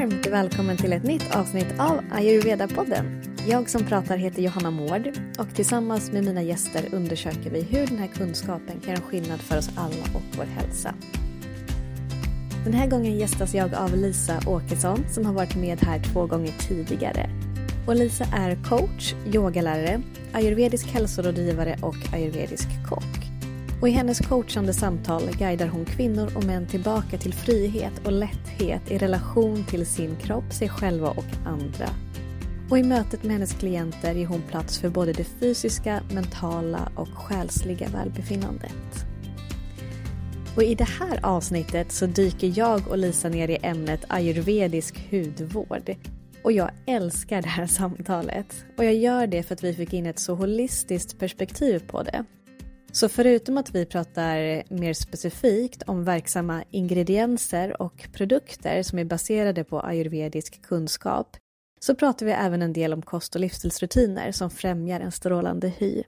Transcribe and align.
varmt 0.00 0.26
välkommen 0.26 0.76
till 0.76 0.92
ett 0.92 1.04
nytt 1.04 1.36
avsnitt 1.36 1.66
av 1.78 2.00
Ayurveda-podden. 2.12 3.04
Jag 3.48 3.70
som 3.70 3.84
pratar 3.84 4.16
heter 4.16 4.42
Johanna 4.42 4.70
Mård 4.70 5.12
och 5.38 5.54
tillsammans 5.54 6.12
med 6.12 6.24
mina 6.24 6.42
gäster 6.42 6.84
undersöker 6.92 7.50
vi 7.50 7.62
hur 7.62 7.86
den 7.86 7.98
här 7.98 8.06
kunskapen 8.06 8.80
kan 8.80 8.94
göra 8.94 9.02
skillnad 9.02 9.40
för 9.40 9.58
oss 9.58 9.70
alla 9.76 10.04
och 10.14 10.22
vår 10.36 10.44
hälsa. 10.44 10.94
Den 12.64 12.72
här 12.72 12.86
gången 12.90 13.18
gästas 13.18 13.54
jag 13.54 13.74
av 13.74 13.96
Lisa 13.96 14.40
Åkesson 14.46 15.04
som 15.10 15.26
har 15.26 15.32
varit 15.32 15.56
med 15.56 15.80
här 15.80 16.02
två 16.12 16.26
gånger 16.26 16.52
tidigare. 16.68 17.30
Och 17.86 17.96
Lisa 17.96 18.24
är 18.24 18.58
coach, 18.64 19.14
yogalärare, 19.34 20.02
ayurvedisk 20.32 20.86
hälsorådgivare 20.86 21.78
och 21.82 22.14
ayurvedisk 22.14 22.68
kock. 22.88 23.19
Och 23.80 23.88
i 23.88 23.90
hennes 23.90 24.18
coachande 24.18 24.72
samtal 24.72 25.22
guidar 25.38 25.66
hon 25.66 25.84
kvinnor 25.84 26.36
och 26.36 26.44
män 26.44 26.66
tillbaka 26.66 27.18
till 27.18 27.34
frihet 27.34 28.06
och 28.06 28.12
lätthet 28.12 28.90
i 28.90 28.98
relation 28.98 29.64
till 29.64 29.86
sin 29.86 30.16
kropp, 30.16 30.52
sig 30.52 30.68
själva 30.68 31.10
och 31.10 31.46
andra. 31.46 31.88
Och 32.70 32.78
i 32.78 32.82
mötet 32.82 33.22
med 33.22 33.32
hennes 33.32 33.52
klienter 33.52 34.14
ger 34.14 34.26
hon 34.26 34.42
plats 34.42 34.78
för 34.78 34.88
både 34.88 35.12
det 35.12 35.24
fysiska, 35.24 36.02
mentala 36.12 36.92
och 36.96 37.08
själsliga 37.08 37.88
välbefinnandet. 37.88 39.06
Och 40.56 40.62
i 40.62 40.74
det 40.74 40.88
här 40.88 41.20
avsnittet 41.22 41.92
så 41.92 42.06
dyker 42.06 42.52
jag 42.58 42.88
och 42.88 42.98
Lisa 42.98 43.28
ner 43.28 43.48
i 43.48 43.58
ämnet 43.62 44.04
ayurvedisk 44.08 45.10
hudvård. 45.10 45.94
Och 46.44 46.52
jag 46.52 46.70
älskar 46.86 47.42
det 47.42 47.48
här 47.48 47.66
samtalet. 47.66 48.64
Och 48.76 48.84
jag 48.84 48.94
gör 48.94 49.26
det 49.26 49.42
för 49.42 49.54
att 49.54 49.64
vi 49.64 49.74
fick 49.74 49.92
in 49.92 50.06
ett 50.06 50.18
så 50.18 50.34
holistiskt 50.34 51.18
perspektiv 51.18 51.78
på 51.86 52.02
det. 52.02 52.24
Så 52.92 53.08
förutom 53.08 53.58
att 53.58 53.74
vi 53.74 53.86
pratar 53.86 54.62
mer 54.74 54.92
specifikt 54.92 55.82
om 55.82 56.04
verksamma 56.04 56.64
ingredienser 56.70 57.82
och 57.82 58.08
produkter 58.12 58.82
som 58.82 58.98
är 58.98 59.04
baserade 59.04 59.64
på 59.64 59.80
ayurvedisk 59.80 60.62
kunskap 60.62 61.36
så 61.80 61.94
pratar 61.94 62.26
vi 62.26 62.32
även 62.32 62.62
en 62.62 62.72
del 62.72 62.92
om 62.92 63.02
kost 63.02 63.34
och 63.34 63.40
livsstilsrutiner 63.40 64.32
som 64.32 64.50
främjar 64.50 65.00
en 65.00 65.12
strålande 65.12 65.68
hy. 65.68 66.02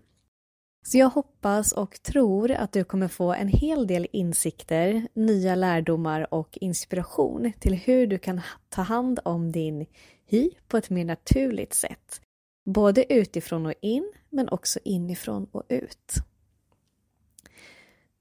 Så 0.86 0.98
jag 0.98 1.08
hoppas 1.08 1.72
och 1.72 2.03
tror 2.03 2.50
att 2.50 2.72
du 2.72 2.84
kommer 2.84 3.08
få 3.08 3.33
en 3.33 3.48
hel 3.48 3.86
del 3.86 4.06
insikter, 4.12 5.06
nya 5.14 5.55
lärdomar 5.55 6.34
och 6.34 6.58
inspiration 6.60 7.53
till 7.60 7.75
hur 7.75 8.06
du 8.06 8.19
kan 8.19 8.41
ta 8.69 8.83
hand 8.83 9.20
om 9.25 9.53
din 9.53 9.86
hy 10.27 10.50
på 10.69 10.77
ett 10.77 10.91
mer 10.91 11.05
naturligt 11.05 11.75
sätt. 11.75 12.20
Både 12.64 13.12
utifrån 13.12 13.66
och 13.66 13.75
in, 13.80 14.12
men 14.30 14.48
också 14.48 14.78
inifrån 14.84 15.47
och 15.53 15.64
ut. 15.69 16.22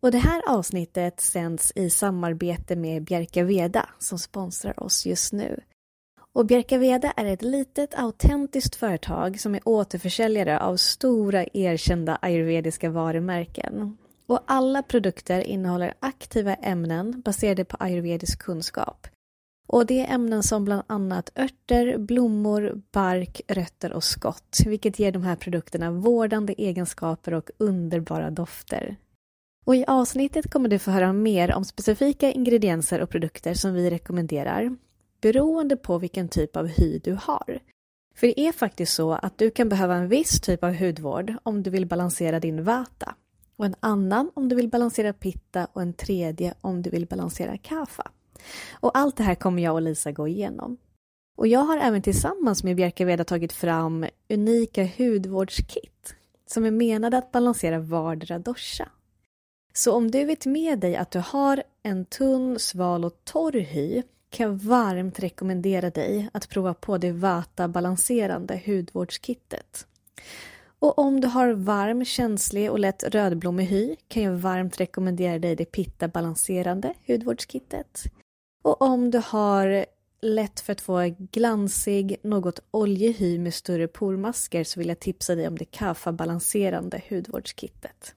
Och 0.02 0.12
det 0.12 0.18
här 0.18 0.42
avsnittet 0.48 1.20
sänds 1.20 1.72
i 1.76 1.90
samarbete 1.90 2.76
med 2.76 3.04
Bjerka 3.04 3.44
Veda 3.44 3.90
som 4.00 4.20
sponsrar 4.20 4.84
oss 4.84 5.06
just 5.06 5.34
nu. 5.34 5.60
Och 6.34 6.46
Bjerka 6.46 6.78
Veda 6.78 7.12
är 7.12 7.26
ett 7.26 7.42
litet 7.42 8.00
autentiskt 8.00 8.76
företag 8.76 9.40
som 9.40 9.56
är 9.56 9.62
återförsäljare 9.66 10.60
av 10.60 10.78
stora 10.78 11.46
erkända 11.54 12.18
ayurvediska 12.22 12.90
varumärken. 12.90 13.98
Och 14.28 14.40
alla 14.46 14.84
produkter 14.84 15.42
innehåller 15.42 15.94
aktiva 16.00 16.56
ämnen 16.56 17.22
baserade 17.22 17.66
på 17.66 17.78
ayurvedisk 17.80 18.40
kunskap. 18.40 19.08
Och 19.68 19.86
det 19.86 20.00
är 20.00 20.14
ämnen 20.14 20.44
som 20.44 20.66
bland 20.66 20.84
annat 20.88 21.32
örter, 21.36 21.98
blommor, 21.98 22.82
bark, 22.92 23.42
rötter 23.48 23.94
och 23.94 24.04
skott, 24.04 24.58
vilket 24.66 25.00
ger 25.00 25.12
de 25.12 25.24
här 25.24 25.36
produkterna 25.36 25.92
vårdande 25.92 26.54
egenskaper 26.58 27.34
och 27.34 27.50
underbara 27.58 28.32
dofter. 28.32 28.98
Och 29.66 29.76
I 29.76 29.86
avsnittet 29.88 30.52
kommer 30.52 30.70
du 30.70 30.80
få 30.80 30.92
höra 30.92 31.14
mer 31.14 31.54
om 31.54 31.66
specifika 31.66 32.32
ingredienser 32.32 33.02
och 33.02 33.10
produkter 33.10 33.54
som 33.54 33.74
vi 33.74 33.90
rekommenderar 33.90 34.76
beroende 35.22 35.78
på 35.78 35.98
vilken 35.98 36.30
typ 36.30 36.56
av 36.56 36.68
hy 36.68 37.00
du 37.00 37.18
har. 37.22 37.60
För 38.16 38.28
det 38.28 38.40
är 38.40 38.52
faktiskt 38.52 38.94
så 38.94 39.12
att 39.12 39.38
du 39.38 39.52
kan 39.52 39.70
behöva 39.70 39.96
en 39.96 40.08
viss 40.08 40.42
typ 40.42 40.64
av 40.64 40.74
hudvård 40.74 41.34
om 41.44 41.64
du 41.64 41.70
vill 41.70 41.86
balansera 41.86 42.40
din 42.40 42.64
vata 42.64 43.16
och 43.58 43.66
en 43.66 43.76
annan 43.80 44.32
om 44.34 44.50
du 44.50 44.56
vill 44.56 44.70
balansera 44.70 45.14
pitta 45.14 45.68
och 45.74 45.82
en 45.82 45.94
tredje 45.94 46.54
om 46.62 46.82
du 46.82 46.90
vill 46.90 47.06
balansera 47.06 47.58
kafa. 47.58 48.12
Och 48.72 48.98
allt 48.98 49.18
det 49.18 49.24
här 49.24 49.36
kommer 49.36 49.64
jag 49.64 49.74
och 49.74 49.82
Lisa 49.82 50.12
gå 50.12 50.28
igenom. 50.28 50.78
Och 51.38 51.48
jag 51.48 51.60
har 51.60 51.78
även 51.78 52.02
tillsammans 52.02 52.64
med 52.64 52.76
Bjerkaveda 52.76 53.24
tagit 53.24 53.54
fram 53.54 54.06
unika 54.30 54.90
hudvårdskit 54.98 56.16
som 56.46 56.66
är 56.66 56.72
menade 56.72 57.18
att 57.18 57.32
balansera 57.32 57.80
vardera 57.80 58.40
dosha. 58.40 58.90
Så 59.74 59.94
om 59.94 60.12
du 60.12 60.26
vet 60.26 60.46
med 60.46 60.80
dig 60.80 60.96
att 60.96 61.12
du 61.12 61.20
har 61.20 61.64
en 61.84 62.06
tunn, 62.06 62.60
sval 62.60 63.06
och 63.06 63.22
torr 63.24 63.60
hy 63.60 64.04
kan 64.30 64.48
jag 64.48 64.54
varmt 64.54 65.20
rekommendera 65.20 65.90
dig 65.90 66.30
att 66.34 66.50
prova 66.50 66.74
på 66.74 66.98
det 66.98 67.12
Vata 67.12 67.68
balanserande 67.68 68.62
hudvårdskittet. 68.66 69.88
Och 70.80 71.00
om 71.00 71.22
du 71.22 71.28
har 71.28 71.52
varm, 71.52 72.06
känslig 72.06 72.72
och 72.72 72.80
lätt 72.80 73.04
rödblommig 73.04 73.66
hy 73.66 73.96
kan 74.08 74.24
jag 74.24 74.34
varmt 74.34 74.80
rekommendera 74.80 75.40
dig 75.40 75.56
det 75.56 75.66
Pitta 75.66 76.08
balanserande 76.08 76.94
hudvårdskittet. 77.08 78.04
Och 78.64 78.82
om 78.82 79.12
du 79.12 79.22
har 79.26 79.86
lätt 80.22 80.60
för 80.60 80.74
att 80.74 80.82
få 80.82 81.16
glansig, 81.18 82.18
något 82.24 82.60
oljig 82.72 83.14
hy 83.14 83.40
med 83.40 83.54
större 83.54 83.88
pormasker 83.88 84.64
så 84.64 84.80
vill 84.80 84.88
jag 84.88 85.00
tipsa 85.00 85.36
dig 85.36 85.48
om 85.48 85.58
det 85.58 85.66
Kafa 85.66 86.12
balanserande 86.12 87.02
hudvårdskittet. 87.10 88.16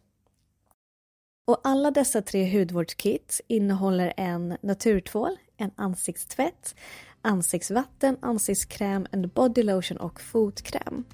Och 1.47 1.61
alla 1.65 1.91
dessa 1.91 2.23
tre 2.23 2.59
hudvårdskit 2.59 3.41
innehåller 3.49 4.13
en 4.17 4.57
naturtvål, 4.61 5.37
en 5.57 5.71
ansiktstvätt, 5.77 6.75
ansiktsvatten, 7.23 8.17
ansiktskräm, 8.21 9.07
en 9.11 9.29
bodylotion 9.29 9.99
och 9.99 10.21
fotkräm. 10.21 11.05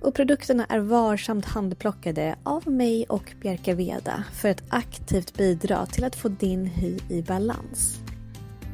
Och 0.00 0.14
produkterna 0.14 0.64
är 0.64 0.78
varsamt 0.78 1.44
handplockade 1.44 2.36
av 2.42 2.68
mig 2.68 3.06
och 3.08 3.34
Bjerka 3.40 3.74
Veda 3.74 4.24
för 4.34 4.48
att 4.48 4.62
aktivt 4.68 5.36
bidra 5.36 5.86
till 5.86 6.04
att 6.04 6.16
få 6.16 6.28
din 6.28 6.66
hy 6.66 6.98
i 7.10 7.22
balans. 7.22 7.98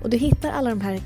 Och 0.03 0.11
du 0.11 0.17
hittar 0.17 0.51
alla 0.51 0.71
de 0.71 0.81
här 0.81 1.01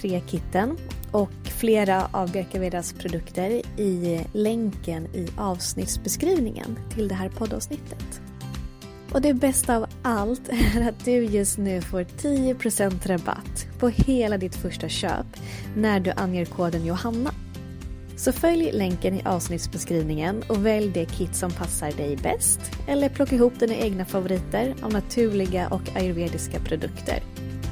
tre 0.00 0.22
kitten 0.26 0.76
och 1.12 1.30
flera 1.44 2.08
av 2.12 2.32
Bjerka 2.32 2.60
Vedas 2.60 2.92
produkter 2.92 3.50
i 3.80 4.20
länken 4.32 5.06
i 5.06 5.28
avsnittsbeskrivningen 5.36 6.78
till 6.94 7.08
det 7.08 7.14
här 7.14 7.28
poddavsnittet. 7.28 8.20
Och 9.14 9.20
det 9.20 9.34
bästa 9.34 9.76
av 9.76 9.86
allt 10.02 10.48
är 10.48 10.88
att 10.88 11.04
du 11.04 11.12
just 11.12 11.58
nu 11.58 11.80
får 11.80 12.00
10% 12.00 13.08
rabatt 13.08 13.66
på 13.78 13.88
hela 13.88 14.38
ditt 14.38 14.54
första 14.54 14.88
köp 14.88 15.26
när 15.76 16.00
du 16.00 16.10
anger 16.10 16.44
koden 16.44 16.86
Johanna. 16.86 17.30
Så 18.16 18.32
följ 18.32 18.72
länken 18.72 19.14
i 19.14 19.22
avsnittsbeskrivningen 19.24 20.42
och 20.48 20.66
välj 20.66 20.90
det 20.90 21.04
kit 21.04 21.34
som 21.34 21.50
passar 21.50 21.92
dig 21.92 22.16
bäst 22.16 22.60
eller 22.88 23.08
plocka 23.08 23.34
ihop 23.34 23.60
dina 23.60 23.74
egna 23.74 24.04
favoriter 24.04 24.74
av 24.82 24.92
naturliga 24.92 25.68
och 25.68 25.96
ayurvediska 25.96 26.60
produkter. 26.60 27.22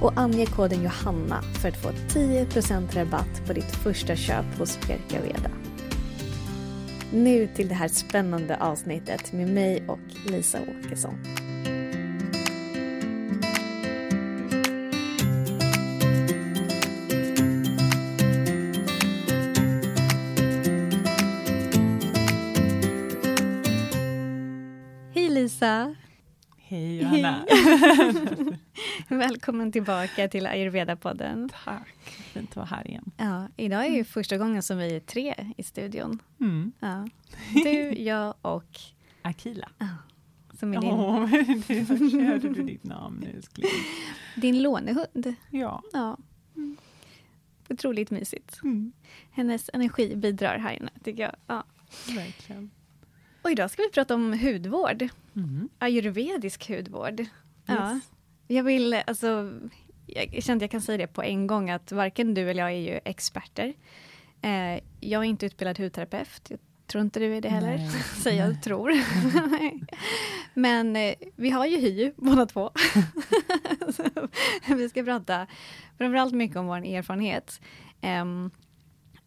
Och 0.02 0.12
ange 0.16 0.46
koden 0.46 0.82
Johanna 0.82 1.42
för 1.42 1.68
att 1.68 1.82
få 1.82 1.88
10% 1.88 2.94
rabatt 2.94 3.46
på 3.46 3.52
ditt 3.52 3.76
första 3.76 4.16
köp 4.16 4.58
hos 4.58 4.78
Bjerka 4.86 5.20
Veda. 5.22 5.61
Nu 7.14 7.46
till 7.46 7.68
det 7.68 7.74
här 7.74 7.88
spännande 7.88 8.56
avsnittet 8.56 9.32
med 9.32 9.48
mig 9.48 9.82
och 9.88 10.30
Lisa 10.30 10.58
Åkesson. 10.62 11.14
Hej 25.14 25.28
Lisa! 25.28 25.94
Hej 26.58 27.02
Johanna! 27.02 27.46
Välkommen 29.22 29.72
tillbaka 29.72 30.28
till 30.28 30.46
Ayurveda-podden. 30.46 31.50
Tack, 31.64 31.88
fint 32.04 32.50
att 32.50 32.56
vara 32.56 32.66
här 32.66 32.88
igen. 32.88 33.10
Ja, 33.16 33.48
idag 33.56 33.86
är 33.86 33.90
ju 33.90 34.04
första 34.04 34.38
gången 34.38 34.62
som 34.62 34.78
vi 34.78 34.96
är 34.96 35.00
tre 35.00 35.34
i 35.56 35.62
studion. 35.62 36.18
Mm. 36.40 36.72
Ja. 36.80 37.08
Du, 37.64 38.02
jag 38.02 38.34
och 38.42 38.78
Akila. 39.22 39.68
Ja, 39.78 39.86
som 40.58 40.74
är 40.74 40.80
din, 40.80 40.90
Åh, 40.90 41.30
det 42.18 42.24
hörde 42.24 42.48
du 42.48 42.62
ditt 42.62 42.84
namn 42.84 43.26
älskling. 43.36 43.70
din 44.36 44.62
lånehund. 44.62 45.34
Ja. 45.50 45.82
Ja. 45.92 46.18
Otroligt 47.68 48.10
mysigt. 48.10 48.60
Mm. 48.64 48.92
Hennes 49.30 49.70
energi 49.72 50.16
bidrar 50.16 50.58
här 50.58 50.72
inne, 50.72 50.90
tycker 51.04 51.22
jag. 51.22 51.36
Ja. 51.46 51.64
Verkligen. 52.16 52.70
Och 53.42 53.50
idag 53.50 53.70
ska 53.70 53.82
vi 53.82 53.90
prata 53.90 54.14
om 54.14 54.38
hudvård. 54.38 55.08
Mm. 55.36 55.68
Ayurvedisk 55.78 56.68
hudvård. 56.68 57.24
Ja. 57.66 58.00
Jag 58.52 58.62
vill, 58.62 58.94
alltså, 59.06 59.52
jag 60.06 60.42
kände 60.42 60.64
jag 60.64 60.70
kan 60.70 60.80
säga 60.80 60.98
det 60.98 61.06
på 61.06 61.22
en 61.22 61.46
gång 61.46 61.70
att 61.70 61.92
varken 61.92 62.34
du 62.34 62.50
eller 62.50 62.62
jag 62.62 62.72
är 62.72 62.92
ju 62.92 63.00
experter. 63.04 63.74
Eh, 64.42 64.80
jag 65.00 65.20
är 65.20 65.28
inte 65.28 65.46
utbildad 65.46 65.78
hudterapeut. 65.78 66.46
Jag 66.48 66.58
Tror 66.86 67.02
inte 67.02 67.20
du 67.20 67.36
är 67.36 67.40
det 67.40 67.48
heller? 67.48 67.76
Nej. 67.76 67.90
Säger 68.22 68.46
jag 68.46 68.62
tror. 68.62 68.92
Men 70.54 70.96
eh, 70.96 71.14
vi 71.36 71.50
har 71.50 71.66
ju 71.66 71.76
hy 71.76 72.12
båda 72.16 72.46
två. 72.46 72.70
Så 74.66 74.74
vi 74.74 74.88
ska 74.88 75.04
prata 75.04 75.46
framförallt 75.98 76.34
mycket 76.34 76.56
om 76.56 76.66
vår 76.66 76.86
erfarenhet. 76.86 77.60
Em, 78.00 78.50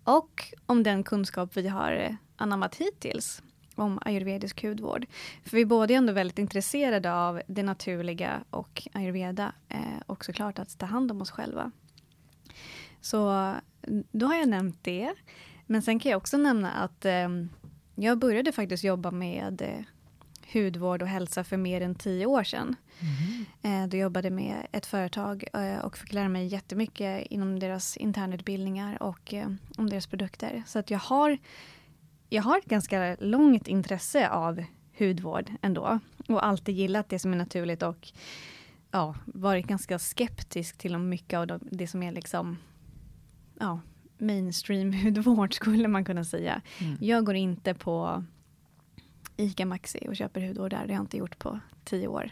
och 0.03 0.53
om 0.65 0.83
den 0.83 1.03
kunskap 1.03 1.57
vi 1.57 1.67
har 1.67 1.91
eh, 1.91 2.15
anammat 2.35 2.75
hittills 2.75 3.41
om 3.75 3.99
ayurvedisk 4.05 4.63
hudvård. 4.63 5.05
För 5.43 5.57
vi 5.57 5.61
är 5.61 5.65
båda 5.65 5.93
ändå 5.93 6.13
väldigt 6.13 6.39
intresserade 6.39 7.13
av 7.13 7.41
det 7.47 7.63
naturliga 7.63 8.43
och 8.49 8.87
ayurveda 8.93 9.53
eh, 9.69 9.79
och 10.05 10.25
såklart 10.25 10.59
att 10.59 10.77
ta 10.77 10.85
hand 10.85 11.11
om 11.11 11.21
oss 11.21 11.31
själva. 11.31 11.71
Så 13.01 13.29
mm, 13.87 14.03
då 14.11 14.25
har 14.25 14.35
jag 14.35 14.49
nämnt 14.49 14.83
det. 14.83 15.13
Men 15.65 15.81
sen 15.81 15.99
kan 15.99 16.11
jag 16.11 16.17
också 16.17 16.37
nämna 16.37 16.71
att 16.71 17.05
eh, 17.05 17.29
jag 17.95 18.17
började 18.17 18.51
faktiskt 18.51 18.83
jobba 18.83 19.11
med 19.11 19.61
eh, 19.61 19.85
hudvård 20.53 21.01
och 21.01 21.07
hälsa 21.07 21.43
för 21.43 21.57
mer 21.57 21.81
än 21.81 21.95
tio 21.95 22.25
år 22.25 22.43
sedan. 22.43 22.75
Eh, 23.61 23.87
då 23.87 23.97
jobbade 23.97 24.29
med 24.29 24.67
ett 24.71 24.85
företag 24.85 25.45
eh, 25.53 25.77
och 25.77 25.97
fick 25.97 26.13
lära 26.13 26.29
mig 26.29 26.47
jättemycket 26.47 27.27
inom 27.29 27.59
deras 27.59 27.97
internutbildningar 27.97 29.03
och 29.03 29.33
eh, 29.33 29.47
om 29.77 29.89
deras 29.89 30.07
produkter. 30.07 30.63
Så 30.67 30.79
att 30.79 30.91
jag 30.91 30.99
har, 30.99 31.37
jag 32.35 32.43
har 32.43 32.57
ett 32.57 32.65
ganska 32.65 33.17
långt 33.19 33.67
intresse 33.67 34.29
av 34.29 34.63
hudvård 34.99 35.51
ändå. 35.61 35.99
Och 36.27 36.45
alltid 36.45 36.75
gillat 36.75 37.09
det 37.09 37.19
som 37.19 37.33
är 37.33 37.37
naturligt 37.37 37.83
och 37.83 38.11
ja, 38.91 39.15
varit 39.25 39.67
ganska 39.67 39.99
skeptisk 39.99 40.77
till 40.77 40.97
mycket 40.97 41.37
av 41.37 41.47
de- 41.47 41.67
det 41.71 41.87
som 41.87 42.03
är 42.03 42.11
liksom 42.11 42.57
ja, 43.59 43.79
mainstream 44.17 44.93
hudvård 45.03 45.53
skulle 45.53 45.87
man 45.87 46.05
kunna 46.05 46.23
säga. 46.23 46.61
Mm. 46.79 46.97
Jag 47.01 47.25
går 47.25 47.35
inte 47.35 47.73
på 47.73 48.23
ICA 49.37 49.65
Maxi 49.65 50.05
och 50.07 50.15
köper 50.15 50.47
hudvård 50.47 50.71
där. 50.71 50.87
Det 50.87 50.93
har 50.93 50.99
jag 50.99 51.03
inte 51.03 51.17
gjort 51.17 51.39
på 51.39 51.59
tio 51.83 52.07
år. 52.07 52.29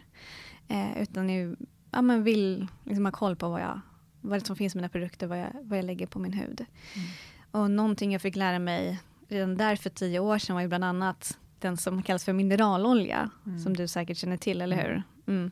Eh, 0.67 1.01
utan 1.01 1.29
jag 1.29 1.55
ja, 1.91 2.01
men 2.01 2.23
vill 2.23 2.67
liksom 2.83 3.05
ha 3.05 3.11
koll 3.11 3.35
på 3.35 3.49
vad, 3.49 3.61
jag, 3.61 3.81
vad 4.21 4.45
som 4.45 4.55
finns 4.55 4.75
i 4.75 4.77
mina 4.77 4.89
produkter, 4.89 5.27
vad 5.27 5.39
jag, 5.39 5.51
vad 5.63 5.77
jag 5.77 5.85
lägger 5.85 6.07
på 6.07 6.19
min 6.19 6.33
hud. 6.33 6.65
Mm. 6.95 7.07
Och 7.51 7.71
någonting 7.71 8.11
jag 8.11 8.21
fick 8.21 8.35
lära 8.35 8.59
mig 8.59 8.99
redan 9.33 9.57
där 9.57 9.75
för 9.75 9.89
tio 9.89 10.19
år 10.19 10.37
sedan 10.37 10.53
var 10.55 10.61
ju 10.61 10.67
bland 10.67 10.83
annat 10.83 11.37
den 11.59 11.77
som 11.77 12.03
kallas 12.03 12.25
för 12.25 12.33
mineralolja, 12.33 13.29
Mm. 13.45 13.59
som 13.59 13.77
du 13.77 13.87
säkert 13.87 14.17
känner 14.17 14.37
till, 14.37 14.61
eller 14.61 14.77
Mm. 14.77 14.85
hur? 15.25 15.33
Mm. 15.35 15.51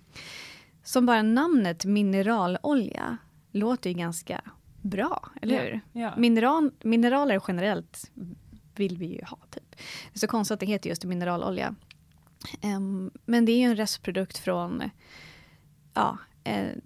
Som 0.83 1.05
bara 1.05 1.21
namnet 1.21 1.85
mineralolja 1.85 3.17
låter 3.51 3.89
ju 3.89 3.95
ganska 3.95 4.41
bra, 4.81 5.31
eller 5.41 5.55
Ja. 5.55 5.61
hur? 5.61 6.01
Ja. 6.01 6.13
Mineral, 6.17 6.71
mineraler 6.83 7.41
generellt 7.47 8.11
vill 8.75 8.97
vi 8.97 9.05
ju 9.05 9.23
ha. 9.25 9.37
Typ. 9.49 9.71
Det 9.71 10.13
är 10.15 10.19
så 10.19 10.27
konstigt 10.27 10.53
att 10.53 10.59
det 10.59 10.65
heter 10.65 10.89
just 10.89 11.05
mineralolja. 11.05 11.75
Em, 12.61 13.11
men 13.25 13.45
det 13.45 13.51
är 13.51 13.57
ju 13.57 13.63
en 13.65 13.75
restprodukt 13.75 14.37
från 14.37 14.83
ja, 15.93 16.17
en, 16.43 16.81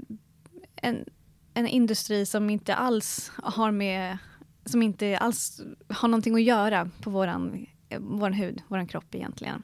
en, 0.76 1.06
en 1.54 1.68
industri 1.68 2.26
som 2.26 2.50
inte 2.50 2.76
alls 2.76 3.32
har 3.44 3.72
med 3.72 4.18
som 4.66 4.82
inte 4.82 5.18
alls 5.18 5.62
har 5.90 6.08
någonting 6.08 6.36
att 6.36 6.44
göra 6.44 6.90
på 7.02 7.10
våran, 7.10 7.66
eh, 7.90 8.00
våran 8.00 8.34
hud, 8.34 8.62
våran 8.68 8.88
kropp 8.88 9.16
egentligen. 9.16 9.64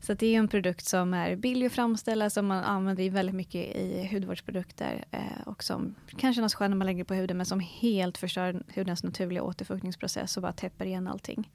Så 0.00 0.14
det 0.14 0.26
är 0.26 0.38
en 0.38 0.48
produkt 0.48 0.84
som 0.84 1.14
är 1.14 1.36
billig 1.36 1.66
att 1.66 1.72
framställa, 1.72 2.30
som 2.30 2.46
man 2.46 2.64
använder 2.64 3.10
väldigt 3.10 3.34
mycket 3.34 3.76
i 3.76 4.08
hudvårdsprodukter 4.12 5.04
eh, 5.10 5.42
och 5.46 5.64
som 5.64 5.94
kan 6.16 6.34
kännas 6.34 6.54
skön 6.54 6.70
när 6.70 6.76
man 6.76 6.86
lägger 6.86 7.04
på 7.04 7.14
huden, 7.14 7.36
men 7.36 7.46
som 7.46 7.60
helt 7.60 8.18
förstör 8.18 8.62
hudens 8.74 9.04
naturliga 9.04 9.42
återfuktningsprocess 9.42 10.36
och 10.36 10.42
bara 10.42 10.52
täpper 10.52 10.86
igen 10.86 11.06
allting. 11.08 11.50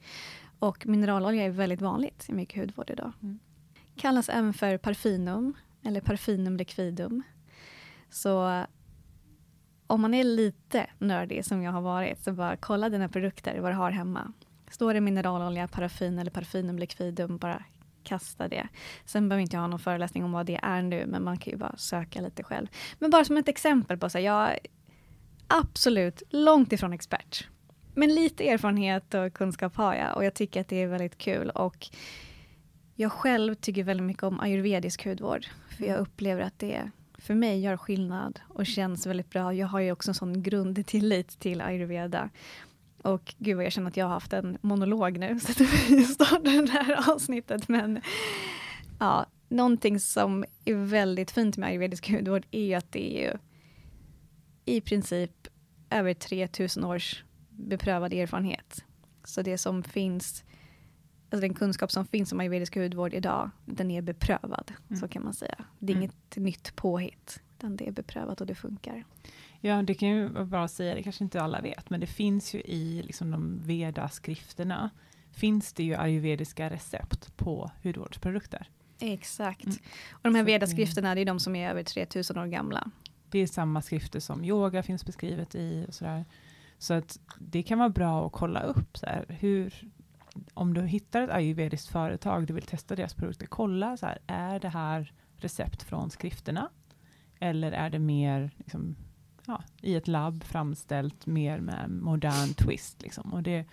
Och 0.58 0.86
mineralolja 0.86 1.44
är 1.44 1.50
väldigt 1.50 1.80
vanligt 1.80 2.26
i 2.28 2.32
mycket 2.32 2.60
hudvård 2.60 2.90
idag. 2.90 3.12
Mm. 3.22 3.38
Kallas 3.96 4.28
även 4.28 4.54
för 4.54 4.78
parfynum 4.78 5.54
eller 5.82 6.00
parfynum 6.00 6.56
liquidum. 6.56 7.22
Så 8.10 8.64
om 9.86 10.00
man 10.00 10.14
är 10.14 10.24
lite 10.24 10.86
nördig 10.98 11.44
som 11.44 11.62
jag 11.62 11.72
har 11.72 11.80
varit, 11.80 12.24
så 12.24 12.32
bara 12.32 12.56
kolla 12.56 12.88
dina 12.88 13.08
produkter, 13.08 13.60
vad 13.60 13.72
du 13.72 13.76
har 13.76 13.90
hemma. 13.90 14.32
Står 14.70 14.94
det 14.94 15.00
mineralolja, 15.00 15.68
paraffin 15.68 16.18
eller 16.18 16.30
parfynum 16.30 16.78
liquidum, 16.78 17.38
bara 17.38 17.64
kasta 18.02 18.48
det. 18.48 18.68
Sen 19.04 19.28
behöver 19.28 19.42
inte 19.42 19.56
jag 19.56 19.60
ha 19.60 19.68
någon 19.68 19.78
föreläsning 19.78 20.24
om 20.24 20.32
vad 20.32 20.46
det 20.46 20.60
är 20.62 20.82
nu, 20.82 21.06
men 21.06 21.24
man 21.24 21.38
kan 21.38 21.50
ju 21.50 21.56
bara 21.56 21.76
söka 21.76 22.20
lite 22.20 22.42
själv. 22.42 22.66
Men 22.98 23.10
bara 23.10 23.24
som 23.24 23.36
ett 23.36 23.48
exempel 23.48 23.98
på 23.98 24.10
så 24.10 24.18
här, 24.18 24.24
jag 24.24 24.50
är 24.50 24.58
absolut 25.46 26.22
långt 26.30 26.72
ifrån 26.72 26.92
expert. 26.92 27.48
Men 27.94 28.14
lite 28.14 28.48
erfarenhet 28.48 29.14
och 29.14 29.32
kunskap 29.32 29.76
har 29.76 29.94
jag 29.94 30.16
och 30.16 30.24
jag 30.24 30.34
tycker 30.34 30.60
att 30.60 30.68
det 30.68 30.82
är 30.82 30.86
väldigt 30.86 31.18
kul. 31.18 31.50
Och 31.50 31.88
jag 32.94 33.12
själv 33.12 33.54
tycker 33.54 33.84
väldigt 33.84 34.06
mycket 34.06 34.22
om 34.22 34.40
ayurvedisk 34.40 35.06
hudvård. 35.06 35.46
För 35.76 35.84
jag 35.84 35.98
upplever 35.98 36.42
att 36.42 36.58
det 36.58 36.90
för 37.26 37.34
mig 37.34 37.60
gör 37.60 37.76
skillnad 37.76 38.40
och 38.48 38.66
känns 38.66 39.06
väldigt 39.06 39.30
bra. 39.30 39.54
Jag 39.54 39.66
har 39.66 39.80
ju 39.80 39.92
också 39.92 40.10
en 40.10 40.14
sån 40.14 40.42
grundtillit 40.42 41.38
till 41.38 41.60
ayurveda. 41.60 42.30
Och 43.02 43.34
gud 43.38 43.56
vad 43.56 43.64
jag 43.64 43.72
känner 43.72 43.88
att 43.88 43.96
jag 43.96 44.06
har 44.06 44.12
haft 44.12 44.32
en 44.32 44.58
monolog 44.60 45.18
nu, 45.18 45.40
så 45.40 45.52
att 45.52 45.60
vi 45.60 46.04
startar 46.04 46.66
det 46.66 46.72
här 46.72 47.12
avsnittet. 47.12 47.68
Men 47.68 48.00
ja, 48.98 49.26
någonting 49.48 50.00
som 50.00 50.44
är 50.64 50.74
väldigt 50.74 51.30
fint 51.30 51.56
med 51.56 51.68
ayurvedisk 51.68 52.10
hudvård 52.10 52.46
är 52.50 52.64
ju 52.64 52.74
att 52.74 52.92
det 52.92 53.18
är 53.18 53.30
ju 53.30 53.38
i 54.64 54.80
princip 54.80 55.48
över 55.90 56.14
3000 56.14 56.84
års 56.84 57.24
beprövad 57.50 58.12
erfarenhet. 58.12 58.84
Så 59.24 59.42
det 59.42 59.58
som 59.58 59.82
finns, 59.82 60.44
alltså 61.30 61.40
den 61.40 61.54
kunskap 61.54 61.90
som 61.92 62.06
finns 62.06 62.32
om 62.32 62.40
ayurvedisk 62.40 62.76
hudvård 62.76 63.14
idag, 63.14 63.50
den 63.64 63.90
är 63.90 64.02
beprövad, 64.02 64.72
Mm. 64.88 65.00
så 65.00 65.08
kan 65.08 65.24
man 65.24 65.34
säga. 65.34 65.64
Det 65.78 65.92
är 65.92 65.96
Mm. 65.96 66.02
inget 66.02 66.36
nytt 66.36 66.76
påhitt, 66.76 67.42
utan 67.58 67.76
det 67.76 67.88
är 67.88 67.92
beprövat 67.92 68.40
och 68.40 68.46
det 68.46 68.54
funkar. 68.54 69.04
Ja, 69.60 69.82
det 69.82 69.94
kan 69.94 70.08
ju 70.08 70.28
vara 70.28 70.44
bra 70.44 70.64
att 70.64 70.70
säga, 70.70 70.94
det 70.94 71.02
kanske 71.02 71.24
inte 71.24 71.42
alla 71.42 71.60
vet, 71.60 71.90
men 71.90 72.00
det 72.00 72.06
finns 72.06 72.54
ju 72.54 72.60
i 72.60 73.02
liksom, 73.02 73.30
de 73.30 73.60
Veda-skrifterna, 73.64 74.90
finns 75.30 75.72
det 75.72 75.82
ju 75.84 75.94
ayurvediska 75.94 76.70
recept 76.70 77.36
på 77.36 77.70
hudvårdsprodukter. 77.82 78.68
Exakt. 79.00 79.64
Mm. 79.64 79.76
Och 80.12 80.20
de 80.22 80.34
här 80.34 80.42
det- 80.44 80.52
vedaskrifterna, 80.52 81.14
det 81.14 81.20
är 81.20 81.24
de 81.24 81.40
som 81.40 81.56
är 81.56 81.70
över 81.70 81.82
3000 81.82 82.38
år 82.38 82.46
gamla. 82.46 82.90
Det 83.30 83.38
är 83.38 83.46
samma 83.46 83.82
skrifter 83.82 84.20
som 84.20 84.44
yoga 84.44 84.82
finns 84.82 85.06
beskrivet 85.06 85.54
i 85.54 85.84
och 85.88 85.94
sådär. 85.94 86.24
Så 86.78 86.94
att 86.94 87.18
det 87.38 87.62
kan 87.62 87.78
vara 87.78 87.88
bra 87.88 88.26
att 88.26 88.32
kolla 88.32 88.62
upp 88.62 88.96
så 88.98 89.06
här, 89.06 89.24
hur, 89.40 89.90
om 90.54 90.74
du 90.74 90.82
hittar 90.82 91.22
ett 91.22 91.30
ayurvediskt 91.30 91.88
företag, 91.88 92.46
du 92.46 92.54
vill 92.54 92.66
testa 92.66 92.96
deras 92.96 93.14
produkter, 93.14 93.46
kolla 93.46 93.96
så 93.96 94.06
här, 94.06 94.18
är 94.26 94.60
det 94.60 94.68
här 94.68 95.12
recept 95.36 95.82
från 95.82 96.10
skrifterna? 96.10 96.70
Eller 97.38 97.72
är 97.72 97.90
det 97.90 97.98
mer 97.98 98.50
liksom, 98.56 98.96
ja, 99.46 99.62
i 99.82 99.94
ett 99.94 100.08
labb 100.08 100.44
framställt, 100.44 101.26
mer 101.26 101.60
med 101.60 101.90
modern 101.90 102.54
twist? 102.54 103.02
Liksom. 103.02 103.32
Och 103.32 103.42
det, 103.42 103.64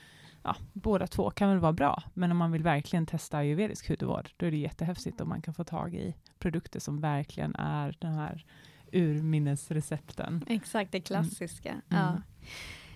ja, 0.44 0.56
båda 0.74 1.08
två 1.08 1.30
kan 1.30 1.50
väl 1.50 1.60
vara 1.60 1.74
bra, 1.74 2.04
men 2.14 2.32
om 2.32 2.38
man 2.38 2.52
vill 2.52 2.64
verkligen 2.64 3.06
testa 3.06 3.38
ayurvedisk 3.38 3.90
hudvård, 3.90 4.30
då 4.38 4.46
är 4.46 4.52
det 4.52 4.58
jättehäftigt 4.58 5.22
om 5.22 5.30
man 5.30 5.42
kan 5.42 5.54
få 5.54 5.64
tag 5.64 5.96
i 5.96 6.16
produkter 6.40 6.80
som 6.80 7.02
verkligen 7.02 7.56
är 7.56 7.98
den 8.00 8.14
här 8.14 8.46
urminnesrecepten. 8.92 10.46
Exakt, 10.48 10.92
det 10.92 11.02
klassiska. 11.02 11.70
Mm. 11.70 11.84
Ja 11.88 12.22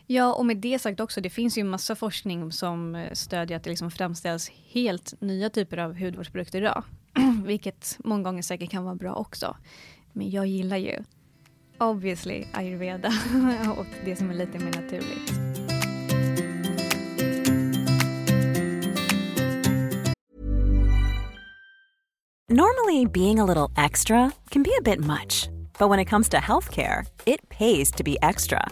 ja, 0.07 0.33
och 0.33 0.45
med 0.45 0.57
det 0.57 0.79
sagt 0.79 0.99
också, 0.99 1.21
det 1.21 1.29
finns 1.29 1.57
ju 1.57 1.63
massa 1.63 1.95
forskning 1.95 2.51
som 2.51 2.95
eh, 2.95 3.13
stödjer 3.13 3.57
att 3.57 3.63
det 3.63 3.69
liksom 3.69 3.91
framställs 3.91 4.51
helt 4.71 5.13
nya 5.21 5.49
typer 5.49 5.77
av 5.77 5.99
hudvårdsprodukter 5.99 6.61
idag. 6.61 6.83
Vilket 7.45 7.97
många 8.03 8.23
gånger 8.23 8.41
säkert 8.41 8.71
kan 8.71 8.83
vara 8.83 8.95
bra 8.95 9.13
också. 9.13 9.57
Men 10.13 10.31
jag 10.31 10.47
gillar 10.47 10.77
ju 10.77 11.03
obviously 11.79 12.45
ayurveda 12.53 13.07
och 13.77 13.85
det 14.05 14.15
som 14.15 14.29
är 14.29 14.33
lite 14.33 14.59
mer 14.59 14.81
naturligt. 14.81 15.31
Normally, 22.49 23.05
being 23.05 23.39
a 23.39 23.45
little 23.45 23.69
extra 23.75 24.31
can 24.49 24.63
be 24.63 24.71
a 24.79 24.81
bit 24.81 24.99
much, 24.99 25.49
but 25.77 25.89
when 25.89 25.99
it 25.99 26.09
comes 26.09 26.29
to 26.29 26.37
healthcare, 26.37 27.05
it 27.25 27.49
pays 27.49 27.91
to 27.91 28.03
be 28.03 28.17
extra. 28.21 28.71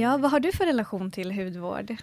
Ja, 0.00 0.16
vad 0.16 0.30
har 0.30 0.40
du 0.40 0.52
för 0.52 0.66
relation 0.66 1.10
till 1.10 1.32
hudvård? 1.32 1.96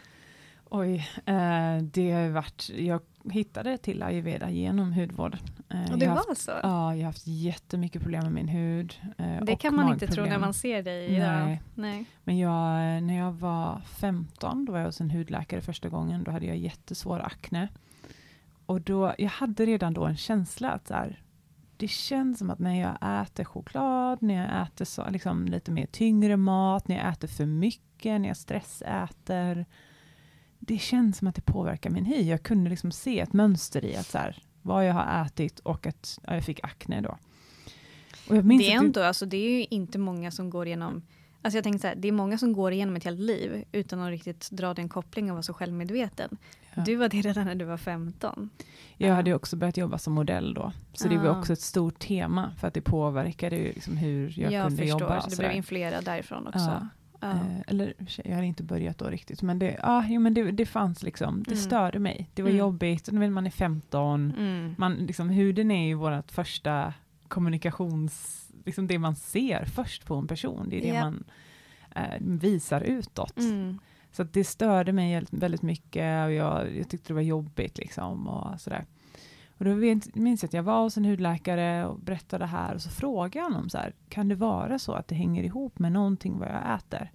Oj, 0.70 0.96
eh, 1.26 1.78
det 1.84 2.12
har 2.12 2.30
varit, 2.30 2.70
jag 2.78 3.02
hittade 3.32 3.78
till 3.78 4.04
ayurveda 4.04 4.50
genom 4.50 4.94
hudvård. 4.94 5.38
Eh, 5.70 5.92
Och 5.92 5.98
det 6.00 6.08
var 6.08 6.16
haft, 6.16 6.42
så? 6.42 6.52
Ja, 6.64 6.96
jag 6.96 7.00
har 7.02 7.06
haft 7.06 7.28
jättemycket 7.28 8.02
problem 8.02 8.24
med 8.24 8.32
min 8.32 8.48
hud. 8.48 8.96
eh, 9.18 9.44
det 9.44 9.56
kan 9.56 9.76
man 9.76 9.94
inte 9.94 10.08
tro 10.08 10.16
när 10.16 10.22
magproblem. 10.22 10.42
man 10.42 10.54
ser 10.54 10.84
dig 10.84 11.06
idag. 11.06 11.46
Nej. 11.46 11.62
Nej. 11.76 12.06
Men 12.24 12.38
jag, 12.38 12.96
eh, 12.96 13.02
när 13.02 13.18
jag 13.18 13.32
var 13.32 13.82
15, 14.00 14.66
då 14.66 14.72
var 14.72 14.80
jag 14.80 14.86
hos 14.86 15.02
en 15.02 15.12
hudläkare 15.12 15.62
första 15.62 15.90
gången. 15.90 16.24
Då 16.24 16.32
hade 16.32 16.46
jag 16.46 16.58
jättesvår 16.58 17.20
akne. 17.20 17.68
Och 18.66 18.82
då, 18.82 19.14
jag 19.18 19.30
hade 19.30 19.66
redan 19.66 19.94
då 19.94 20.06
en 20.06 20.18
känsla 20.18 20.72
att 20.72 20.88
så 20.88 20.94
här, 20.94 21.20
det 21.82 21.88
känns 21.88 22.40
som 22.40 22.50
att 22.50 22.60
när 22.60 22.82
jag 22.82 23.24
äter 23.24 23.44
choklad, 23.44 24.22
när 24.22 24.36
jag 24.36 24.62
äter 24.64 24.86
så, 24.86 25.10
liksom, 25.10 25.46
lite 25.46 25.72
mer 25.72 25.86
tyngre 25.86 26.38
mat, 26.38 26.88
när 26.88 26.98
jag 26.98 27.10
äter 27.10 27.28
för 27.28 27.46
mycket, 27.46 28.22
när 28.22 28.28
jag 28.28 28.38
stressäter. 28.38 29.66
Det 30.60 30.78
känns 30.78 31.18
som 31.18 31.28
att 31.28 31.36
det 31.36 31.42
påverkar 31.42 31.90
min 31.90 32.06
hy. 32.06 32.22
Jag 32.22 32.44
kunde 32.44 32.70
liksom 32.70 32.92
se 32.92 33.20
ett 33.20 33.34
mönster 33.34 33.86
i 33.86 33.96
att 33.96 34.06
så 34.06 34.18
här, 34.18 34.44
vad 34.62 34.88
jag 34.88 34.94
har 34.94 35.26
ätit 35.26 35.60
och 35.60 35.88
att 35.88 36.20
ja, 36.24 36.34
jag 36.34 36.44
fick 36.44 36.64
akne 36.64 37.02
då. 37.02 37.18
Det 38.28 38.72
är 38.72 38.78
ändå, 38.78 39.04
alltså 39.04 39.26
det 39.26 39.38
är 39.38 39.52
ju 39.52 39.66
inte 39.70 39.98
många 39.98 40.32
som 40.32 40.50
går 40.50 40.68
igenom 40.68 41.04
Alltså 41.42 41.58
jag 41.58 41.64
tänkte 41.64 41.80
så 41.82 41.88
här, 41.88 41.96
det 41.96 42.08
är 42.08 42.12
många 42.12 42.38
som 42.38 42.54
går 42.54 42.72
igenom 42.74 42.96
ett 42.96 43.04
helt 43.04 43.20
liv 43.20 43.64
utan 43.72 44.00
att 44.00 44.10
riktigt 44.10 44.50
dra 44.52 44.74
den 44.74 44.90
kopplingen 44.90 45.32
och 45.32 45.36
vara 45.36 45.44
så 45.44 45.54
självmedveten. 45.54 46.38
Ja. 46.76 46.82
Du 46.86 46.96
var 46.96 47.10
det 47.10 47.22
redan 47.22 47.46
när 47.46 47.56
du 47.56 47.66
var 47.66 47.78
15. 47.78 48.50
Jag 48.98 49.16
hade 49.16 49.30
ju 49.30 49.36
också 49.36 49.56
börjat 49.56 49.78
jobba 49.78 49.98
som 49.98 50.14
modell 50.14 50.54
då. 50.54 50.72
Så 50.94 51.08
det 51.08 51.18
var 51.18 51.28
Ah. 51.30 51.40
också 51.40 51.54
ett 51.54 51.62
stort 51.62 52.00
tema 52.00 52.52
för 52.60 52.68
att 52.68 52.74
det 52.74 52.82
påverkade 52.82 53.58
liksom 53.58 53.98
hur 53.98 54.40
jag, 54.40 54.52
Jag 54.52 54.68
kunde 54.68 54.82
förstår, 54.84 55.02
jobba. 55.02 55.20
så 55.22 55.26
och 55.26 55.30
du 55.30 55.36
sådär. 55.36 55.48
blev 55.50 55.58
influerad 55.58 56.06
därifrån 56.06 56.48
också. 56.48 56.88
Eh, 57.24 57.60
eller 57.68 57.94
jag 58.24 58.36
hade 58.36 58.48
inte 58.48 58.64
börjat 58.64 58.98
då 58.98 59.06
riktigt, 59.06 59.42
men 59.42 59.60
det, 59.60 59.80
ah, 59.84 60.04
jo, 60.08 60.22
men 60.22 60.34
det, 60.34 60.52
det 60.52 60.66
fanns 60.66 61.04
liksom, 61.04 61.44
det 61.44 61.52
Mm. 61.52 61.64
störde 61.64 62.00
mig. 62.00 62.30
Det 62.34 62.42
var 62.42 62.50
Mm. 62.50 62.60
jobbigt, 62.60 63.12
man 63.12 63.46
är 63.46 63.50
15, 63.50 64.34
Mm. 64.38 64.76
man, 64.78 64.94
liksom, 64.96 65.30
huden 65.30 65.72
är 65.72 65.88
ju 65.88 65.94
vårt 65.94 66.32
första 66.32 66.94
kommunikations, 67.28 68.41
liksom 68.66 68.88
det 68.88 69.00
man 69.00 69.16
ser 69.16 69.66
först 69.66 70.06
på 70.06 70.16
en 70.16 70.28
person, 70.28 70.70
det 70.70 70.78
är 70.78 70.82
det 70.82 70.88
Ja. 70.98 71.04
man 71.04 71.24
eh, 71.96 72.18
visar 72.20 72.82
utåt. 72.82 73.38
Mm. 73.38 73.80
Så 74.12 74.24
det 74.24 74.44
störde 74.44 74.92
mig 74.92 75.24
väldigt- 75.32 75.62
mycket 75.62 76.26
och 76.26 76.34
jag, 76.34 76.76
jag 76.78 76.90
tyckte 76.90 77.08
det 77.08 77.14
var 77.14 77.22
jobbigt. 77.22 77.78
Liksom 77.78 78.28
och 78.28 78.62
sådär. 78.62 78.86
Och 79.58 79.66
då 79.66 79.76
minns 80.14 80.44
jag 80.44 80.48
att 80.50 80.54
jag 80.54 80.64
var 80.64 80.82
hos 80.84 80.98
en 80.98 81.06
hudläkare 81.06 81.86
och 81.86 82.00
berättade 82.00 82.44
det 82.44 82.48
här 82.48 82.76
och 82.76 82.82
så 82.82 82.90
frågade 82.90 83.38
jag 83.38 83.44
honom 83.44 83.70
så 83.70 83.78
här, 83.78 83.94
kan 84.10 84.28
det 84.28 84.36
vara 84.36 84.80
så 84.80 84.94
att 84.94 85.08
det 85.08 85.16
hänger 85.16 85.44
ihop 85.44 85.80
med 85.80 85.92
någonting 85.92 86.40
vad 86.40 86.48
jag 86.50 86.76
äter? 86.76 87.12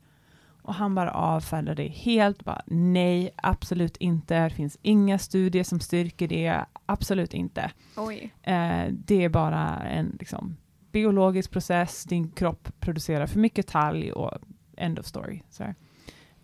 Och 0.63 0.75
han 0.75 0.95
bara 0.95 1.11
avfärdade 1.13 1.83
det 1.83 1.89
helt, 1.89 2.45
bara 2.45 2.63
nej, 2.67 3.31
absolut 3.37 3.97
inte, 3.97 4.45
det 4.45 4.51
finns 4.55 4.79
inga 4.83 5.19
studier 5.19 5.65
som 5.65 5.81
styrker 5.81 6.29
det, 6.29 6.65
absolut 6.87 7.35
inte. 7.35 7.71
Oj. 7.97 8.35
Eh, 8.43 8.85
det 8.91 9.25
är 9.25 9.29
bara 9.29 9.79
en 9.85 10.17
liksom, 10.21 10.57
biologisk 10.97 11.51
process, 11.51 12.05
din 12.05 12.31
kropp 12.31 12.69
producerar 12.81 13.27
för 13.27 13.39
mycket 13.39 13.67
talg 13.67 14.13
och 14.13 14.39
end 14.77 14.99
of 14.99 15.07
story. 15.07 15.43
Så 15.51 15.65
här. 15.65 15.75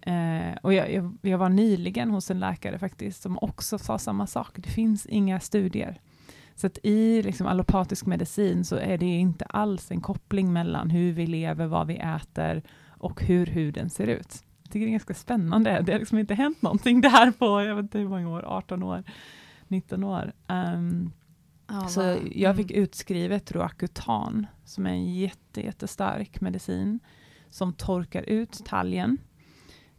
Eh, 0.00 0.56
och 0.62 0.74
jag, 0.74 0.92
jag, 0.92 1.18
jag 1.22 1.38
var 1.38 1.48
nyligen 1.48 2.10
hos 2.10 2.30
en 2.30 2.40
läkare 2.40 2.78
faktiskt 2.78 3.22
som 3.22 3.38
också 3.38 3.78
sa 3.78 3.98
samma 3.98 4.26
sak. 4.26 4.48
Det 4.54 4.68
finns 4.68 5.06
inga 5.06 5.40
studier. 5.40 6.00
Så 6.54 6.66
att 6.66 6.78
i 6.82 7.22
liksom, 7.22 7.46
allopatisk 7.46 8.06
medicin 8.06 8.64
så 8.64 8.76
är 8.76 8.98
det 8.98 9.06
inte 9.06 9.44
alls 9.44 9.90
en 9.90 10.00
koppling 10.00 10.52
mellan 10.52 10.90
hur 10.90 11.12
vi 11.12 11.26
lever, 11.26 11.66
vad 11.66 11.86
vi 11.86 11.96
äter 11.96 12.62
och 12.88 13.22
hur 13.22 13.46
huden 13.46 13.90
ser 13.90 14.06
ut. 14.06 14.44
Jag 14.62 14.72
tycker 14.72 14.86
det 14.86 14.90
är 14.90 14.98
ganska 14.98 15.14
spännande. 15.14 15.82
Det 15.82 15.92
har 15.92 15.98
liksom 15.98 16.18
inte 16.18 16.34
hänt 16.34 16.62
någonting 16.62 17.00
där 17.00 17.30
på, 17.30 17.62
jag 17.62 17.76
vet 17.76 17.82
inte 17.82 17.98
hur 17.98 18.08
många 18.08 18.28
år, 18.28 18.42
18 18.46 18.82
år, 18.82 19.04
19 19.68 20.04
år. 20.04 20.32
Um, 20.48 21.12
Ja, 21.72 21.88
så 21.88 22.00
vad- 22.02 22.28
jag 22.34 22.56
fick 22.56 22.70
mm. 22.70 22.82
utskrivet 22.82 23.52
Roacutan, 23.52 24.46
som 24.64 24.86
är 24.86 24.90
en 24.90 25.14
jätte, 25.14 25.60
jättestark 25.60 26.40
medicin, 26.40 27.00
som 27.50 27.72
torkar 27.72 28.22
ut 28.22 28.64
talgen. 28.64 29.18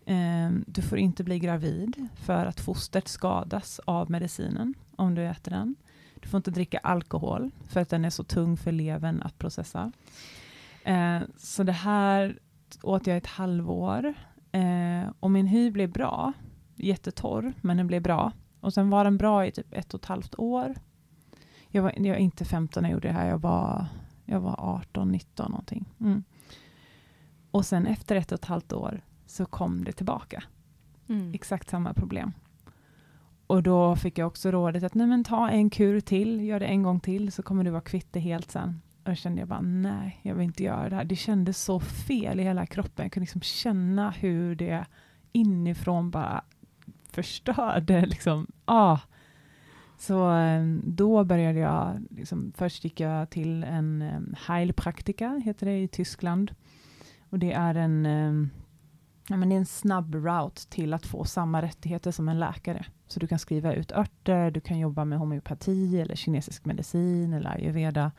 Ehm, 0.06 0.63
du 0.68 0.82
får 0.82 0.98
inte 0.98 1.24
bli 1.24 1.39
gravid, 1.39 2.08
för 2.15 2.46
att 2.46 2.60
fostret 2.60 3.08
skadas 3.08 3.80
av 3.86 4.12
medicinen, 4.12 4.74
om 4.96 5.15
du 5.15 5.25
äter 5.25 5.51
den. 5.51 5.75
Du 6.22 6.27
får 6.30 6.38
inte 6.38 6.51
dricka 6.51 6.77
alkohol, 6.77 7.51
för 7.68 7.80
att 7.80 7.89
den 7.89 8.06
är 8.06 8.10
så 8.10 8.24
tung 8.24 8.58
för 8.58 8.72
levern 8.72 9.22
att 9.22 9.38
processa. 9.38 9.92
Ehm, 10.84 11.24
så 11.38 11.63
det 11.63 11.72
här 11.72 12.39
åt 12.82 13.08
jag 13.08 13.18
ett 13.18 13.27
halvår, 13.27 14.13
Ehm, 14.53 15.13
och 15.20 15.32
min 15.32 15.48
hy 15.48 15.72
blev 15.72 15.92
bra. 15.92 16.34
Jättetorr, 16.75 17.53
men 17.62 17.77
den 17.77 17.88
blev 17.88 18.01
bra. 18.01 18.32
Och 18.60 18.74
sen 18.74 18.89
var 18.89 19.03
den 19.03 19.18
bra 19.18 19.46
i 19.46 19.51
typ 19.51 19.74
ett 19.74 19.94
och 19.94 20.00
ett 20.00 20.06
halvt 20.06 20.36
år. 20.39 20.75
Jag 21.75 21.84
var, 21.84 21.94
jag 21.96 22.13
var 22.13 22.15
inte 22.15 22.46
15 22.46 22.84
när 22.84 22.89
jag 22.89 22.94
gjorde 22.94 23.08
det 23.08 23.13
här, 23.13 23.30
jag 23.30 23.38
var, 23.38 23.86
jag 24.25 24.39
var 24.39 24.56
18, 24.60 25.12
19 25.12 25.51
någonting. 25.51 25.86
Mm. 26.00 26.24
Och 27.51 27.65
sen 27.65 27.88
efter 27.88 28.15
ett 28.15 28.32
och 28.32 28.39
ett 28.39 28.46
halvt 28.46 28.74
år 28.74 29.01
så 29.25 29.46
kom 29.46 29.84
det 29.84 29.92
tillbaka. 29.92 30.44
Mm. 31.10 31.34
Exakt 31.34 31.70
samma 31.70 31.94
problem. 31.94 32.34
Och 33.48 33.63
då 33.63 33.96
fick 33.96 34.18
jag 34.18 34.27
också 34.27 34.51
rådet 34.51 34.84
att 34.84 34.94
nej 34.94 35.08
men 35.08 35.24
ta 35.24 35.50
en 35.50 35.70
kur 35.70 36.00
till, 36.00 36.42
gör 36.42 36.60
det 36.60 36.65
en 36.65 36.84
gång 36.84 37.00
till 37.00 37.32
så 37.32 37.44
kommer 37.44 37.63
du 37.63 37.70
vara 37.70 37.82
kvitt 37.82 38.08
det 38.13 38.20
helt 38.20 38.51
sen. 38.51 38.82
Och 39.03 39.10
då 39.10 39.15
kände 39.15 39.42
jag 39.42 39.48
bara 39.48 39.62
nej, 39.62 40.20
jag 40.22 40.36
vill 40.36 40.46
inte 40.46 40.63
göra 40.63 40.89
det 40.89 40.96
här. 40.96 41.03
Det 41.03 41.15
kändes 41.15 41.63
så 41.63 41.80
fel 41.80 42.39
i 42.39 42.44
hela 42.44 42.65
kroppen. 42.65 43.06
Jag 43.06 43.12
kunde 43.12 43.24
liksom 43.24 43.42
känna 43.42 44.12
hur 44.12 44.56
det 44.56 44.86
inifrån 45.32 46.12
bara 46.12 46.44
förstörde. 47.12 48.06
Liksom. 48.06 48.48
Ah. 48.65 49.00
Så 49.97 50.35
eh, 50.35 50.63
då 50.83 51.23
började 51.23 51.59
jag, 51.59 52.05
liksom, 52.09 52.53
först 52.55 52.83
gick 52.83 53.00
jag 53.00 53.29
till 53.29 53.63
en 53.63 54.01
eh, 54.01 54.17
um, 54.17 54.35
heilpraktika, 54.47 55.41
heter 55.45 55.65
det 55.65 55.79
i 55.79 55.88
Tyskland. 55.88 56.55
Och 57.29 57.39
det 57.39 57.53
är 57.53 57.75
en, 57.75 58.05
um, 58.05 58.50
ja, 59.27 59.38
men 59.38 59.50
det 59.50 59.55
är 59.55 59.59
en 59.59 59.65
snabb 59.65 60.15
route 60.15 60.69
till 60.69 60.93
att 60.93 61.05
få 61.05 61.23
samma 61.23 61.62
rättigheter 61.62 62.12
som 62.12 62.29
en 62.29 62.39
läkare. 62.39 62.85
Så 63.07 63.19
du 63.19 63.27
kan 63.27 63.39
skriva 63.39 63.73
ut 63.73 63.91
örter, 63.91 64.51
du 64.51 64.62
kan 64.62 64.79
jobba 64.79 65.05
med 65.05 65.19
homeopati 65.19 66.01
eller 66.01 66.15
kinesisk 66.15 66.65
medicin 66.65 67.33
eller 67.33 67.50
ayurveda. 67.50 68.12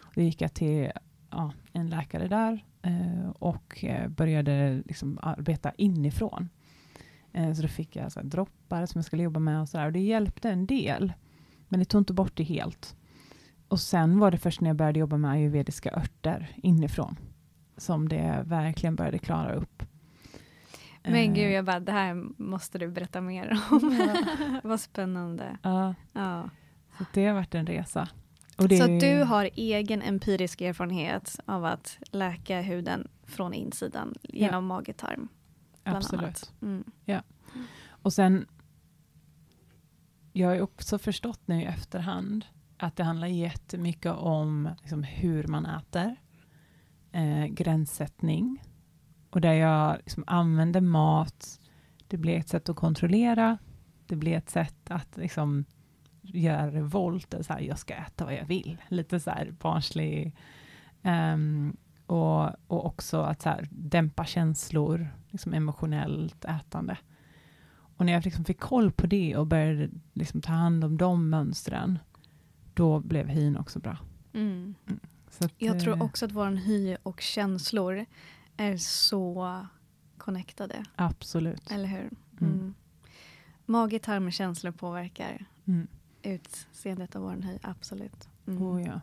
Och 0.00 0.12
då 0.14 0.20
gick 0.20 0.40
jag 0.40 0.54
till 0.54 0.90
ja, 1.30 1.52
en 1.72 1.90
läkare 1.90 2.28
där 2.28 2.64
eh, 2.82 3.30
och 3.38 3.84
började 4.08 4.82
liksom 4.86 5.18
arbeta 5.22 5.72
inifrån. 5.76 6.48
Eh, 7.32 7.52
så 7.52 7.62
då 7.62 7.68
fick 7.68 7.96
jag 7.96 8.12
så 8.12 8.20
här, 8.20 8.26
droppar 8.26 8.86
som 8.86 8.98
jag 8.98 9.04
skulle 9.04 9.22
jobba 9.22 9.40
med 9.40 9.60
och 9.60 9.68
sådär. 9.68 9.86
Och 9.86 9.92
det 9.92 10.00
hjälpte 10.00 10.50
en 10.50 10.66
del, 10.66 11.12
men 11.72 11.78
det 11.80 11.84
tog 11.84 12.00
inte 12.00 12.12
bort 12.12 12.36
det 12.36 12.44
helt. 12.44 12.96
Och 13.68 13.80
sen 13.80 14.18
var 14.18 14.30
det 14.30 14.38
först 14.38 14.60
när 14.60 14.68
jag 14.68 14.76
började 14.76 14.98
jobba 14.98 15.16
med 15.16 15.30
ayurvediska 15.30 15.90
örter 15.90 16.50
inifrån 16.56 17.16
som 17.76 18.08
det 18.08 18.42
verkligen 18.46 18.96
började 18.96 19.18
klara 19.18 19.54
upp. 19.54 19.82
Men 21.02 21.14
Eh, 21.14 21.32
gud, 21.32 21.52
jag 21.52 21.64
bara, 21.64 21.80
det 21.80 21.92
här 21.92 22.14
måste 22.42 22.78
du 22.78 22.88
berätta 22.88 23.20
mer 23.20 23.60
om. 23.70 23.96
Ja. 24.14 24.60
Vad 24.68 24.80
spännande. 24.80 25.58
Ja, 25.62 25.94
Ja. 26.12 26.50
så 26.98 27.04
det 27.14 27.26
har 27.26 27.34
varit 27.34 27.54
en 27.54 27.66
resa. 27.66 28.08
Så 28.56 28.64
att 28.64 29.00
du 29.00 29.22
har 29.24 29.50
egen 29.54 30.02
empirisk 30.02 30.60
erfarenhet 30.60 31.40
av 31.44 31.64
att 31.64 31.98
läka 32.10 32.60
huden 32.60 33.08
från 33.24 33.54
insidan 33.54 34.14
genom 34.22 34.66
mage-tarm? 34.66 35.28
bland 35.84 35.96
Absolut. 35.96 36.52
Mm. 36.62 36.84
Och 37.88 38.12
sen, 38.12 38.46
jag 40.32 40.48
har 40.48 40.60
också 40.60 40.98
förstått 40.98 41.40
nu 41.44 41.62
i 41.62 41.64
efterhand 41.64 42.44
att 42.76 42.96
det 42.96 43.04
handlar 43.04 43.26
jättemycket 43.26 44.12
om 44.12 44.68
liksom, 44.80 45.02
hur 45.02 45.46
man 45.46 45.66
äter, 45.66 46.16
eh, 47.12 47.46
gränssättning 47.46 48.62
och 49.30 49.40
där 49.40 49.52
jag 49.52 49.96
liksom, 49.96 50.24
använder 50.26 50.80
mat, 50.80 51.60
det 52.08 52.16
blir 52.16 52.38
ett 52.38 52.48
sätt 52.48 52.68
att 52.68 52.76
kontrollera, 52.76 53.58
det 54.06 54.16
blir 54.16 54.36
ett 54.36 54.50
sätt 54.50 54.90
att 54.90 55.16
liksom, 55.16 55.64
göra 56.22 56.70
revolt, 56.70 57.34
så 57.40 57.52
här, 57.52 57.60
jag 57.60 57.78
ska 57.78 57.94
äta 57.94 58.24
vad 58.24 58.34
jag 58.34 58.46
vill, 58.46 58.76
lite 58.88 59.20
så 59.20 59.30
här 59.30 59.50
barnslig, 59.50 60.34
Um, 61.02 61.76
och, 62.06 62.44
och 62.66 62.86
också 62.86 63.20
att 63.20 63.42
så 63.42 63.48
här, 63.48 63.68
dämpa 63.70 64.24
känslor, 64.24 65.08
liksom 65.28 65.54
emotionellt 65.54 66.44
ätande. 66.44 66.96
Och 68.02 68.06
när 68.06 68.12
jag 68.12 68.24
liksom 68.24 68.44
fick 68.44 68.60
koll 68.60 68.92
på 68.92 69.06
det 69.06 69.36
och 69.36 69.46
började 69.46 69.90
liksom 70.12 70.40
ta 70.40 70.52
hand 70.52 70.84
om 70.84 70.96
de 70.96 71.30
mönstren, 71.30 71.98
då 72.74 73.00
blev 73.00 73.28
hyn 73.28 73.56
också 73.56 73.78
bra. 73.78 73.98
Mm. 74.32 74.74
Så 75.30 75.44
att, 75.44 75.52
Jag 75.58 75.80
tror 75.80 75.96
eh, 75.96 76.02
också 76.02 76.24
att 76.24 76.32
vår 76.32 76.50
hy 76.50 76.96
och 77.02 77.20
känslor 77.20 78.04
är 78.56 78.76
så 78.76 79.66
connectade, 80.18 80.84
Absolut. 80.96 81.70
eller 81.70 81.88
hur? 81.88 82.10
Mm. 82.40 82.54
Mm. 82.54 82.74
Mage, 83.66 83.98
tarm 83.98 84.26
och 84.26 84.32
känslor 84.32 84.72
påverkar 84.72 85.44
Mm. 85.64 85.86
utseendet 86.22 87.16
av 87.16 87.22
vår 87.22 87.42
hy, 87.42 87.58
absolut. 87.62 88.28
Mm. 88.46 88.62
Oh, 88.62 88.82
ja. 88.82 89.00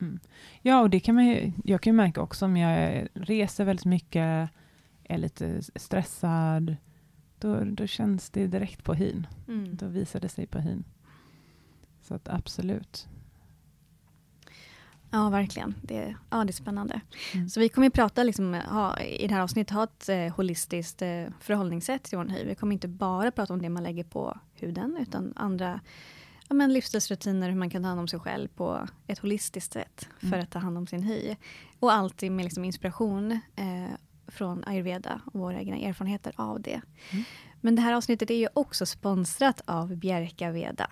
Mm. 0.00 0.20
ja, 0.62 0.80
och 0.80 0.90
det 0.90 1.00
kan 1.00 1.14
man 1.14 1.26
ju, 1.26 1.52
jag 1.64 1.80
kan 1.80 1.92
ju 1.92 1.96
märka 1.96 2.20
också 2.20 2.44
om 2.44 2.56
jag 2.56 3.08
reser 3.14 3.64
väldigt 3.64 3.86
mycket, 3.86 4.50
är 5.04 5.18
lite 5.18 5.62
stressad, 5.62 6.76
då, 7.38 7.64
då 7.64 7.86
känns 7.86 8.30
det 8.30 8.46
direkt 8.46 8.84
på 8.84 8.94
hyn. 8.94 9.26
Mm. 9.48 9.76
Då 9.76 9.86
visar 9.86 10.20
det 10.20 10.28
sig 10.28 10.46
på 10.46 10.58
hyn. 10.58 10.84
Så 12.02 12.14
att 12.14 12.28
absolut. 12.28 13.08
Ja, 15.10 15.28
verkligen. 15.28 15.74
Det, 15.82 16.14
ja, 16.30 16.44
det 16.44 16.50
är 16.50 16.52
spännande. 16.52 17.00
Mm. 17.34 17.48
Så 17.48 17.60
vi 17.60 17.68
kommer 17.68 17.86
att 17.86 17.92
prata, 17.92 18.22
liksom, 18.22 18.54
ha, 18.54 19.00
i 19.00 19.26
det 19.26 19.34
här 19.34 19.40
avsnittet, 19.40 19.74
ha 19.74 19.84
ett 19.84 20.08
eh, 20.08 20.34
holistiskt 20.36 21.02
eh, 21.02 21.24
förhållningssätt 21.40 22.02
till 22.02 22.18
vår 22.18 22.24
hy. 22.24 22.44
Vi 22.44 22.54
kommer 22.54 22.72
inte 22.72 22.88
bara 22.88 23.30
prata 23.30 23.52
om 23.52 23.62
det 23.62 23.68
man 23.68 23.82
lägger 23.82 24.04
på 24.04 24.38
huden, 24.54 24.96
utan 25.00 25.32
andra 25.36 25.80
ja, 26.48 26.54
men 26.54 26.72
livsstilsrutiner, 26.72 27.50
hur 27.50 27.56
man 27.56 27.70
kan 27.70 27.82
ta 27.82 27.88
hand 27.88 28.00
om 28.00 28.08
sig 28.08 28.20
själv 28.20 28.48
på 28.48 28.88
ett 29.06 29.18
holistiskt 29.18 29.72
sätt 29.72 30.08
för 30.18 30.26
Mm. 30.26 30.40
att 30.40 30.50
ta 30.50 30.58
hand 30.58 30.78
om 30.78 30.86
sin 30.86 31.02
hy. 31.02 31.36
Och 31.80 31.92
alltid 31.92 32.32
med 32.32 32.44
liksom, 32.44 32.64
inspiration 32.64 33.32
eh, 33.56 33.90
från 34.28 34.64
ayurveda 34.64 35.20
och 35.24 35.40
våra 35.40 35.60
egna 35.60 35.76
erfarenheter 35.76 36.32
av 36.36 36.60
det. 36.60 36.80
Mm. 37.10 37.24
Men 37.60 37.76
det 37.76 37.82
här 37.82 37.92
avsnittet 37.92 38.30
är 38.30 38.34
ju 38.34 38.48
också 38.54 38.86
sponsrat 38.86 39.62
av 39.64 39.96
Bjerka 39.96 40.50
Veda, 40.50 40.90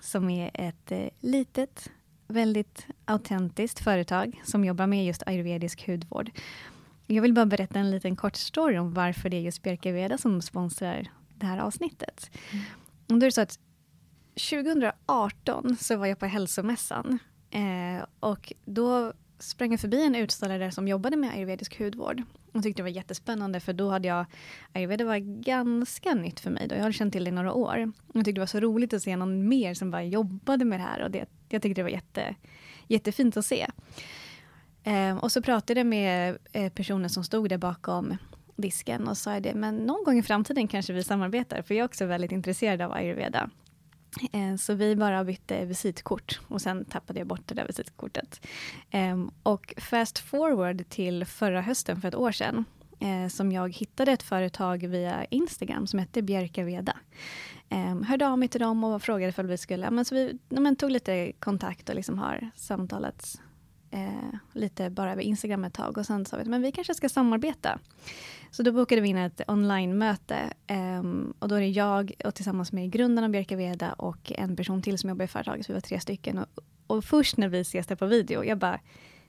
som 0.00 0.30
är 0.30 0.50
ett 0.54 0.92
eh, 0.92 1.08
litet 1.20 1.90
väldigt 2.28 2.86
autentiskt 3.04 3.80
företag 3.80 4.42
som 4.44 4.64
jobbar 4.64 4.86
med 4.86 5.06
just 5.06 5.22
ayurvedisk 5.26 5.86
hudvård. 5.88 6.30
Jag 7.06 7.22
vill 7.22 7.34
bara 7.34 7.46
berätta 7.46 7.78
en 7.78 7.90
liten 7.90 8.16
kort 8.16 8.36
story 8.36 8.78
om 8.78 8.94
varför 8.94 9.28
det 9.28 9.36
är 9.36 9.40
just 9.40 9.62
Bjerke 9.62 9.92
Veda 9.92 10.18
som 10.18 10.42
sponsrar 10.42 11.08
det 11.34 11.46
här 11.46 11.58
avsnittet. 11.58 12.30
Mm. 12.50 12.64
Då 13.06 13.16
är 13.16 13.20
det 13.20 13.32
så 13.32 13.40
att 13.40 13.58
2018 14.50 15.76
så 15.76 15.96
var 15.96 16.06
jag 16.06 16.18
på 16.18 16.26
hälsomässan 16.26 17.18
eh, 17.50 18.04
och 18.20 18.52
då 18.64 19.12
sprang 19.38 19.70
jag 19.70 19.80
förbi 19.80 20.06
en 20.06 20.14
utställare 20.14 20.72
som 20.72 20.88
jobbade 20.88 21.16
med 21.16 21.32
ayurvedisk 21.32 21.78
hudvård. 21.78 22.22
Och 22.52 22.62
tyckte 22.62 22.78
det 22.78 22.84
var 22.84 22.96
jättespännande 22.96 23.60
för 23.60 23.72
då 23.72 23.90
hade 23.90 24.08
jag, 24.08 24.26
ayurveda 24.72 25.04
var 25.04 25.18
ganska 25.42 26.14
nytt 26.14 26.40
för 26.40 26.50
mig 26.50 26.68
då, 26.68 26.74
jag 26.74 26.82
hade 26.82 26.92
känt 26.92 27.12
till 27.12 27.24
det 27.24 27.28
i 27.28 27.32
några 27.32 27.52
år. 27.52 27.92
Jag 28.12 28.24
tyckte 28.24 28.32
det 28.32 28.40
var 28.40 28.46
så 28.46 28.60
roligt 28.60 28.92
att 28.92 29.02
se 29.02 29.16
någon 29.16 29.48
mer 29.48 29.74
som 29.74 29.90
bara 29.90 30.04
jobbade 30.04 30.64
med 30.64 30.80
det 30.80 30.84
här 30.84 31.02
och 31.02 31.10
det, 31.10 31.26
jag 31.48 31.62
tyckte 31.62 31.78
det 31.78 31.82
var 31.82 31.90
jätte, 31.90 32.34
jättefint 32.86 33.36
att 33.36 33.44
se. 33.44 33.66
Eh, 34.82 35.16
och 35.16 35.32
så 35.32 35.42
pratade 35.42 35.80
jag 35.80 35.86
med 35.86 36.38
eh, 36.52 36.72
personen 36.72 37.10
som 37.10 37.24
stod 37.24 37.48
där 37.48 37.58
bakom 37.58 38.16
disken 38.56 39.08
och 39.08 39.16
sa 39.16 39.40
det, 39.40 39.54
men 39.54 39.76
någon 39.76 40.04
gång 40.04 40.18
i 40.18 40.22
framtiden 40.22 40.68
kanske 40.68 40.92
vi 40.92 41.04
samarbetar, 41.04 41.62
för 41.62 41.74
jag 41.74 41.82
är 41.82 41.84
också 41.84 42.06
väldigt 42.06 42.32
intresserad 42.32 42.80
av 42.80 42.92
ayurveda. 42.92 43.50
Eh, 44.32 44.56
så 44.56 44.74
vi 44.74 44.96
bara 44.96 45.24
bytte 45.24 45.64
visitkort 45.64 46.40
och 46.48 46.62
sen 46.62 46.84
tappade 46.84 47.20
jag 47.20 47.26
bort 47.26 47.46
det 47.46 47.54
där 47.54 47.66
visitkortet. 47.66 48.46
Ehm, 48.90 49.30
och 49.42 49.74
fast 49.76 50.18
forward 50.18 50.88
till 50.88 51.24
förra 51.24 51.60
hösten 51.60 52.00
för 52.00 52.08
ett 52.08 52.14
år 52.14 52.32
sedan 52.32 52.64
eh, 53.00 53.28
som 53.28 53.52
jag 53.52 53.74
hittade 53.74 54.12
ett 54.12 54.22
företag 54.22 54.86
via 54.86 55.24
Instagram 55.24 55.86
som 55.86 55.98
hette 55.98 56.22
Bjerka 56.22 56.64
Veda. 56.64 56.96
Um, 57.70 58.02
hörde 58.02 58.28
av 58.28 58.38
mig 58.38 58.48
till 58.48 58.60
dem 58.60 58.84
och 58.84 59.02
frågade 59.02 59.28
ifall 59.28 59.46
vi 59.46 59.58
skulle, 59.58 59.90
men 59.90 60.04
så 60.04 60.14
vi 60.14 60.38
men 60.48 60.76
tog 60.76 60.90
lite 60.90 61.32
kontakt 61.38 61.88
och 61.88 61.94
liksom 61.94 62.18
har 62.18 62.50
samtalat 62.54 63.40
eh, 63.90 64.38
lite 64.52 64.90
bara 64.90 65.12
över 65.12 65.22
Instagram 65.22 65.64
ett 65.64 65.74
tag 65.74 65.98
och 65.98 66.06
sen 66.06 66.24
sa 66.24 66.36
vi 66.36 66.42
att 66.42 66.48
men 66.48 66.62
vi 66.62 66.72
kanske 66.72 66.94
ska 66.94 67.08
samarbeta. 67.08 67.78
Så 68.50 68.62
då 68.62 68.72
bokade 68.72 69.00
vi 69.00 69.08
in 69.08 69.16
ett 69.16 69.40
online-möte 69.48 70.36
ehm, 70.66 71.34
och 71.38 71.48
då 71.48 71.54
är 71.54 71.60
det 71.60 71.68
jag 71.68 72.12
och 72.24 72.34
tillsammans 72.34 72.72
med 72.72 72.90
grundaren 72.90 73.24
av 73.24 73.30
Bjerka 73.30 73.56
Veda 73.56 73.92
och 73.92 74.32
en 74.32 74.56
person 74.56 74.82
till 74.82 74.98
som 74.98 75.10
jobbar 75.10 75.24
i 75.24 75.28
företaget, 75.28 75.66
så 75.66 75.72
vi 75.72 75.74
var 75.74 75.80
tre 75.80 76.00
stycken. 76.00 76.38
Och, 76.38 76.46
och 76.86 77.04
först 77.04 77.36
när 77.36 77.48
vi 77.48 77.60
ses 77.60 77.86
där 77.86 77.96
på 77.96 78.06
video, 78.06 78.44
jag 78.44 78.58
bara, 78.58 78.80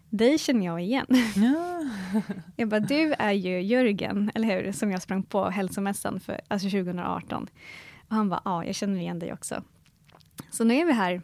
dig 0.10 0.38
känner 0.38 0.66
jag 0.66 0.82
igen. 0.82 1.06
Ja. 1.36 1.82
Jag 2.56 2.68
bara, 2.68 2.80
du 2.80 3.14
är 3.14 3.32
ju 3.32 3.62
Jörgen, 3.62 4.32
eller 4.36 4.62
hur? 4.62 4.72
Som 4.72 4.92
jag 4.92 5.02
sprang 5.02 5.24
på 5.24 5.50
hälsomässan 5.50 6.20
för, 6.20 6.42
alltså 6.48 6.70
2018. 6.70 7.48
Och 8.10 8.16
han 8.16 8.30
bara, 8.30 8.42
ja, 8.46 8.66
jag 8.66 8.76
känner 8.76 9.00
igen 9.00 9.20
dig 9.20 9.34
också. 9.34 9.64
Så 10.52 10.64
nu 10.64 10.76
är 10.76 10.86
vi 10.86 10.92
här, 10.92 11.22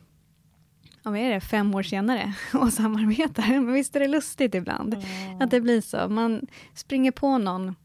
ja, 1.03 1.11
vad 1.11 1.19
är 1.19 1.29
det, 1.29 1.39
fem 1.39 1.75
år 1.75 1.83
senare 1.83 2.33
och 2.53 2.73
samarbetar. 2.73 3.47
Men 3.47 3.73
visst 3.73 3.95
är 3.95 3.99
det 3.99 4.07
lustigt 4.07 4.55
ibland 4.55 5.05
att 5.39 5.51
det 5.51 5.61
blir 5.61 5.81
så. 5.81 6.09
Man 6.09 6.41
springer 6.73 7.11
på 7.11 7.37
någon, 7.37 7.75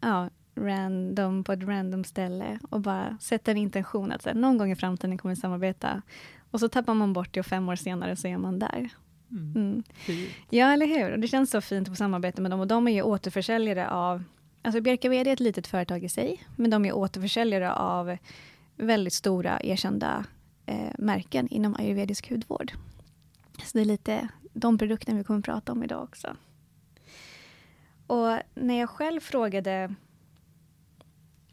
ja, 0.00 0.30
random 0.54 1.44
på 1.44 1.52
ett 1.52 1.62
random 1.62 2.04
ställe 2.04 2.58
och 2.70 2.80
bara 2.80 3.18
sätter 3.20 3.52
en 3.52 3.58
intention 3.58 4.12
att 4.12 4.22
så 4.22 4.28
här, 4.28 4.36
någon 4.36 4.58
gång 4.58 4.70
i 4.70 4.76
framtiden 4.76 5.18
kommer 5.18 5.34
vi 5.34 5.40
samarbeta. 5.40 6.02
Och 6.50 6.60
så 6.60 6.68
tappar 6.68 6.94
man 6.94 7.12
bort 7.12 7.34
det 7.34 7.40
och 7.40 7.46
fem 7.46 7.68
år 7.68 7.76
senare 7.76 8.16
så 8.16 8.28
är 8.28 8.38
man 8.38 8.58
där. 8.58 8.88
Mm. 9.30 9.82
Mm. 10.08 10.26
Ja, 10.50 10.72
eller 10.72 10.86
hur? 10.86 11.12
Och 11.12 11.18
det 11.18 11.28
känns 11.28 11.50
så 11.50 11.60
fint 11.60 11.88
att 11.88 11.92
få 11.92 11.96
samarbeta 11.96 12.42
med 12.42 12.50
dem. 12.50 12.60
Och 12.60 12.66
de 12.66 12.88
är 12.88 12.92
ju 12.92 13.02
återförsäljare 13.02 13.90
av... 13.90 14.22
Alltså 14.62 14.80
Bjerka 14.80 15.08
VD 15.08 15.30
är 15.30 15.32
ett 15.32 15.40
litet 15.40 15.66
företag 15.66 16.04
i 16.04 16.08
sig, 16.08 16.44
men 16.56 16.70
de 16.70 16.84
är 16.84 16.92
återförsäljare 16.92 17.72
av 17.72 18.16
väldigt 18.76 19.12
stora 19.12 19.60
erkända 19.62 20.24
eh, 20.66 20.90
märken 20.98 21.48
inom 21.48 21.76
ayurvedisk 21.78 22.30
hudvård. 22.30 22.72
Så 23.64 23.78
det 23.78 23.80
är 23.80 23.84
lite 23.84 24.28
de 24.52 24.78
produkterna 24.78 25.18
vi 25.18 25.24
kommer 25.24 25.38
att 25.38 25.44
prata 25.44 25.72
om 25.72 25.84
idag 25.84 26.02
också. 26.02 26.36
Och 28.10 28.38
när 28.54 28.80
jag 28.80 28.90
själv 28.90 29.20
frågade 29.20 29.94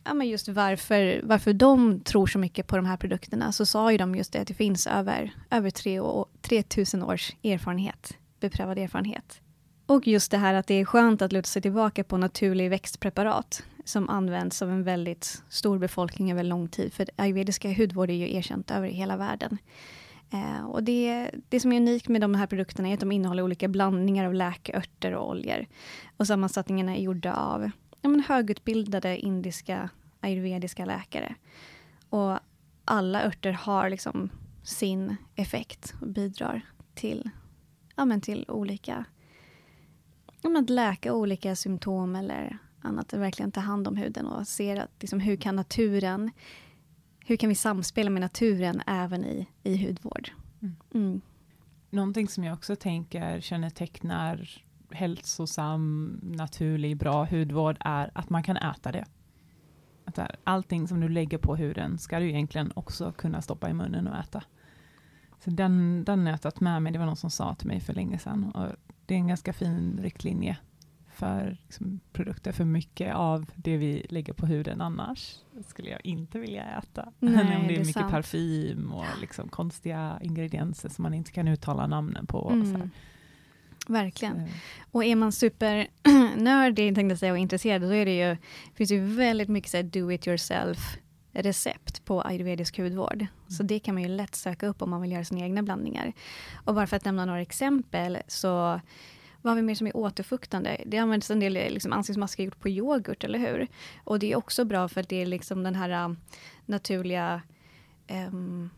ja, 0.04 0.14
men 0.14 0.28
just 0.28 0.48
varför, 0.48 1.22
varför 1.24 1.54
de 1.54 2.00
tror 2.00 2.28
så 2.28 2.40
mycket 2.40 2.68
på 2.68 2.76
de 2.76 2.86
här 2.86 2.98
produkterna, 2.98 3.52
så 3.52 3.66
sa 3.66 3.92
ju 3.92 3.98
de 3.98 4.16
just 4.16 4.34
det 4.34 4.40
att 4.40 4.48
det 4.48 4.54
finns 4.54 4.88
över, 4.88 5.32
över 5.50 5.70
tre 5.70 6.02
3000 6.42 7.04
års 7.04 7.36
erfarenhet, 7.44 8.18
beprövad 8.40 8.78
erfarenhet. 8.78 9.42
Och 9.86 10.08
just 10.08 10.32
det 10.32 10.38
här 10.38 10.54
att 10.54 10.68
det 10.68 10.74
är 10.74 10.86
skönt 10.86 11.22
att 11.22 11.32
luta 11.32 11.48
sig 11.48 11.62
tillbaka 11.62 12.04
på 12.04 12.18
naturlig 12.18 12.70
växtpreparat 12.70 13.64
som 13.84 14.10
används 14.10 14.62
av 14.62 14.70
en 14.70 14.84
väldigt 14.84 15.44
stor 15.50 15.78
befolkning 15.78 16.32
över 16.32 16.44
lång 16.44 16.68
tid. 16.68 16.94
För 16.94 17.10
ayurvediska 17.16 17.74
hudvård 17.74 18.10
är 18.10 18.14
ju 18.14 18.36
erkänt 18.36 18.72
över 18.72 18.88
hela 18.88 19.18
världen. 19.18 19.58
Eh, 20.30 20.66
och 20.66 20.84
det, 20.84 21.32
det 21.50 21.60
som 21.60 21.72
är 21.72 21.78
unikt 21.78 22.08
med 22.08 22.22
de 22.22 22.36
här 22.36 22.48
produkterna 22.48 22.90
är 22.90 22.94
att 22.94 23.00
de 23.00 23.12
innehåller 23.12 23.44
olika 23.44 23.68
blandningar 23.68 24.26
av 24.26 24.34
läkeörter 24.34 25.12
och 25.12 25.30
oljor. 25.30 25.66
Och 26.18 26.28
sammansättningarna 26.28 26.96
är 26.96 27.02
gjorda 27.02 27.34
av 27.34 27.72
ja, 28.02 28.10
men 28.10 28.20
högutbildade 28.20 29.18
indiska 29.18 29.90
ayurvediska 30.20 30.86
läkare. 30.86 31.36
Och 32.10 32.40
alla 32.86 33.24
örter 33.24 33.52
har 33.52 33.90
liksom 33.90 34.30
sin 34.64 35.16
effekt 35.36 35.94
och 36.02 36.08
bidrar 36.08 36.62
till, 36.96 37.30
ja, 37.96 38.06
men 38.06 38.22
till 38.22 38.46
olika 38.48 39.06
ja, 40.42 40.50
men 40.50 40.64
att 40.64 40.70
läka 40.70 41.14
olika 41.14 41.56
symptom 41.56 42.16
eller 42.16 42.58
annat. 42.82 43.14
Att 43.14 43.20
verkligen 43.20 43.52
ta 43.52 43.60
hand 43.60 43.88
om 43.88 43.96
huden 43.96 44.26
och 44.26 44.48
se 44.48 44.80
att 44.80 44.92
liksom, 45.00 45.20
hur 45.20 45.36
kan 45.36 45.56
naturen 45.56 46.32
hur 47.28 47.38
kan 47.38 47.50
vi 47.50 47.56
samspela 47.56 48.10
med 48.10 48.22
naturen 48.22 48.82
även 48.88 49.26
i, 49.26 49.48
i 49.64 49.88
hudvård? 49.88 50.32
Mm. 50.62 50.76
Mm. 50.94 51.22
Någonting 51.90 52.28
som 52.28 52.44
jag 52.44 52.54
också 52.54 52.76
tänker 52.76 53.42
kännetecknar 53.42 54.64
hälsosam, 54.92 56.20
naturlig, 56.24 56.98
bra 56.98 57.26
hudvård 57.26 57.78
är 57.80 58.12
att 58.14 58.30
man 58.30 58.44
kan 58.44 58.58
äta 58.58 58.92
det. 58.92 59.06
Att 60.06 60.20
allting 60.44 60.88
som 60.88 61.00
du 61.00 61.10
lägger 61.10 61.38
på 61.38 61.56
huden 61.56 61.98
ska 61.98 62.20
du 62.20 62.30
egentligen 62.30 62.72
också 62.76 63.12
kunna 63.12 63.42
stoppa 63.42 63.70
i 63.70 63.74
munnen 63.74 64.08
och 64.08 64.18
äta. 64.18 64.44
Så 65.40 65.50
den, 65.50 66.04
den 66.04 66.26
har 66.26 66.34
jag 66.34 66.42
tagit 66.42 66.60
med 66.60 66.84
mig, 66.84 66.92
det 66.92 67.00
var 67.00 67.06
någon 67.06 67.16
som 67.16 67.30
sa 67.30 67.56
till 67.56 67.68
mig 67.68 67.80
för 67.80 67.94
länge 67.94 68.20
sedan. 68.20 68.44
Och 68.44 68.68
det 69.06 69.14
är 69.14 69.20
en 69.20 69.28
ganska 69.28 69.54
fin 69.54 70.00
riktlinje 70.02 70.58
för 71.18 71.58
liksom, 71.64 72.00
produkter, 72.14 72.52
för 72.52 72.66
mycket 72.66 73.16
av 73.16 73.46
det 73.56 73.78
vi 73.78 74.06
lägger 74.10 74.34
på 74.34 74.46
huden 74.46 74.82
annars 74.82 75.36
skulle 75.68 75.90
jag 75.90 76.06
inte 76.06 76.40
vilja 76.40 76.64
äta. 76.64 77.12
Nej, 77.20 77.42
Om 77.42 77.48
det 77.48 77.54
är 77.54 77.68
det 77.68 77.76
är 77.76 77.80
mycket 77.80 77.94
sant. 77.94 78.12
parfym 78.12 78.92
och 78.94 79.06
liksom 79.22 79.50
konstiga 79.50 80.20
ingredienser 80.22 80.90
som 80.90 81.04
man 81.04 81.14
inte 81.14 81.32
kan 81.32 81.48
uttala 81.48 81.88
namnen 81.88 82.28
på. 82.28 82.50
Mm. 82.50 82.90
Verkligen. 83.88 84.48
Och 84.92 85.04
är 85.04 85.16
man 85.16 85.32
supernördig 85.32 86.96
tänkte 86.96 87.12
jag 87.12 87.20
säga, 87.20 87.32
och 87.32 87.38
intresserad, 87.38 87.82
då 87.82 87.96
är 87.96 88.06
det 88.06 88.18
ju, 88.18 88.38
finns 88.76 88.92
ju 88.92 89.00
väldigt 89.00 89.50
mycket 89.50 89.72
så 89.72 89.82
do 89.82 90.12
it 90.12 90.28
yourself 90.28 90.98
recept 91.32 92.06
på 92.06 92.22
ayurvedisk 92.22 92.78
hudvård. 92.78 93.26
Så 93.48 93.64
det 93.64 93.80
kan 93.80 93.96
man 93.96 94.04
ju 94.04 94.10
lätt 94.10 94.36
söka 94.36 94.68
upp 94.68 94.82
om 94.82 94.90
man 94.90 95.02
vill 95.02 95.12
göra 95.12 95.24
sina 95.24 95.42
egna 95.42 95.64
blandningar. 95.64 96.14
Och 96.66 96.76
bara 96.76 96.88
för 96.88 96.98
att 96.98 97.06
nämna 97.06 97.26
några 97.26 97.42
exempel 97.42 98.18
så 98.28 98.82
vad 99.42 99.52
har 99.52 99.56
vi 99.56 99.62
mer 99.62 99.76
som 99.76 99.88
är 99.88 99.98
återfuktande? 99.98 100.82
Det 100.86 100.98
används 100.98 101.32
en 101.32 101.40
del 101.40 101.54
liksom, 101.54 101.94
ansiktsmasker 101.94 102.44
gjort 102.44 102.60
på 102.60 102.70
yoghurt, 102.70 103.24
eller 103.24 103.40
hur? 103.40 103.68
Och 104.04 104.20
det 104.20 104.32
är 104.32 104.36
också 104.36 104.66
bra 104.66 104.88
för 104.88 105.02
att 105.02 105.10
det 105.10 105.22
är 105.22 105.26
liksom 105.26 105.64
den 105.64 105.76
här 105.76 106.06
um, 106.06 106.18
naturliga 106.66 107.42
ehm, 108.08 108.70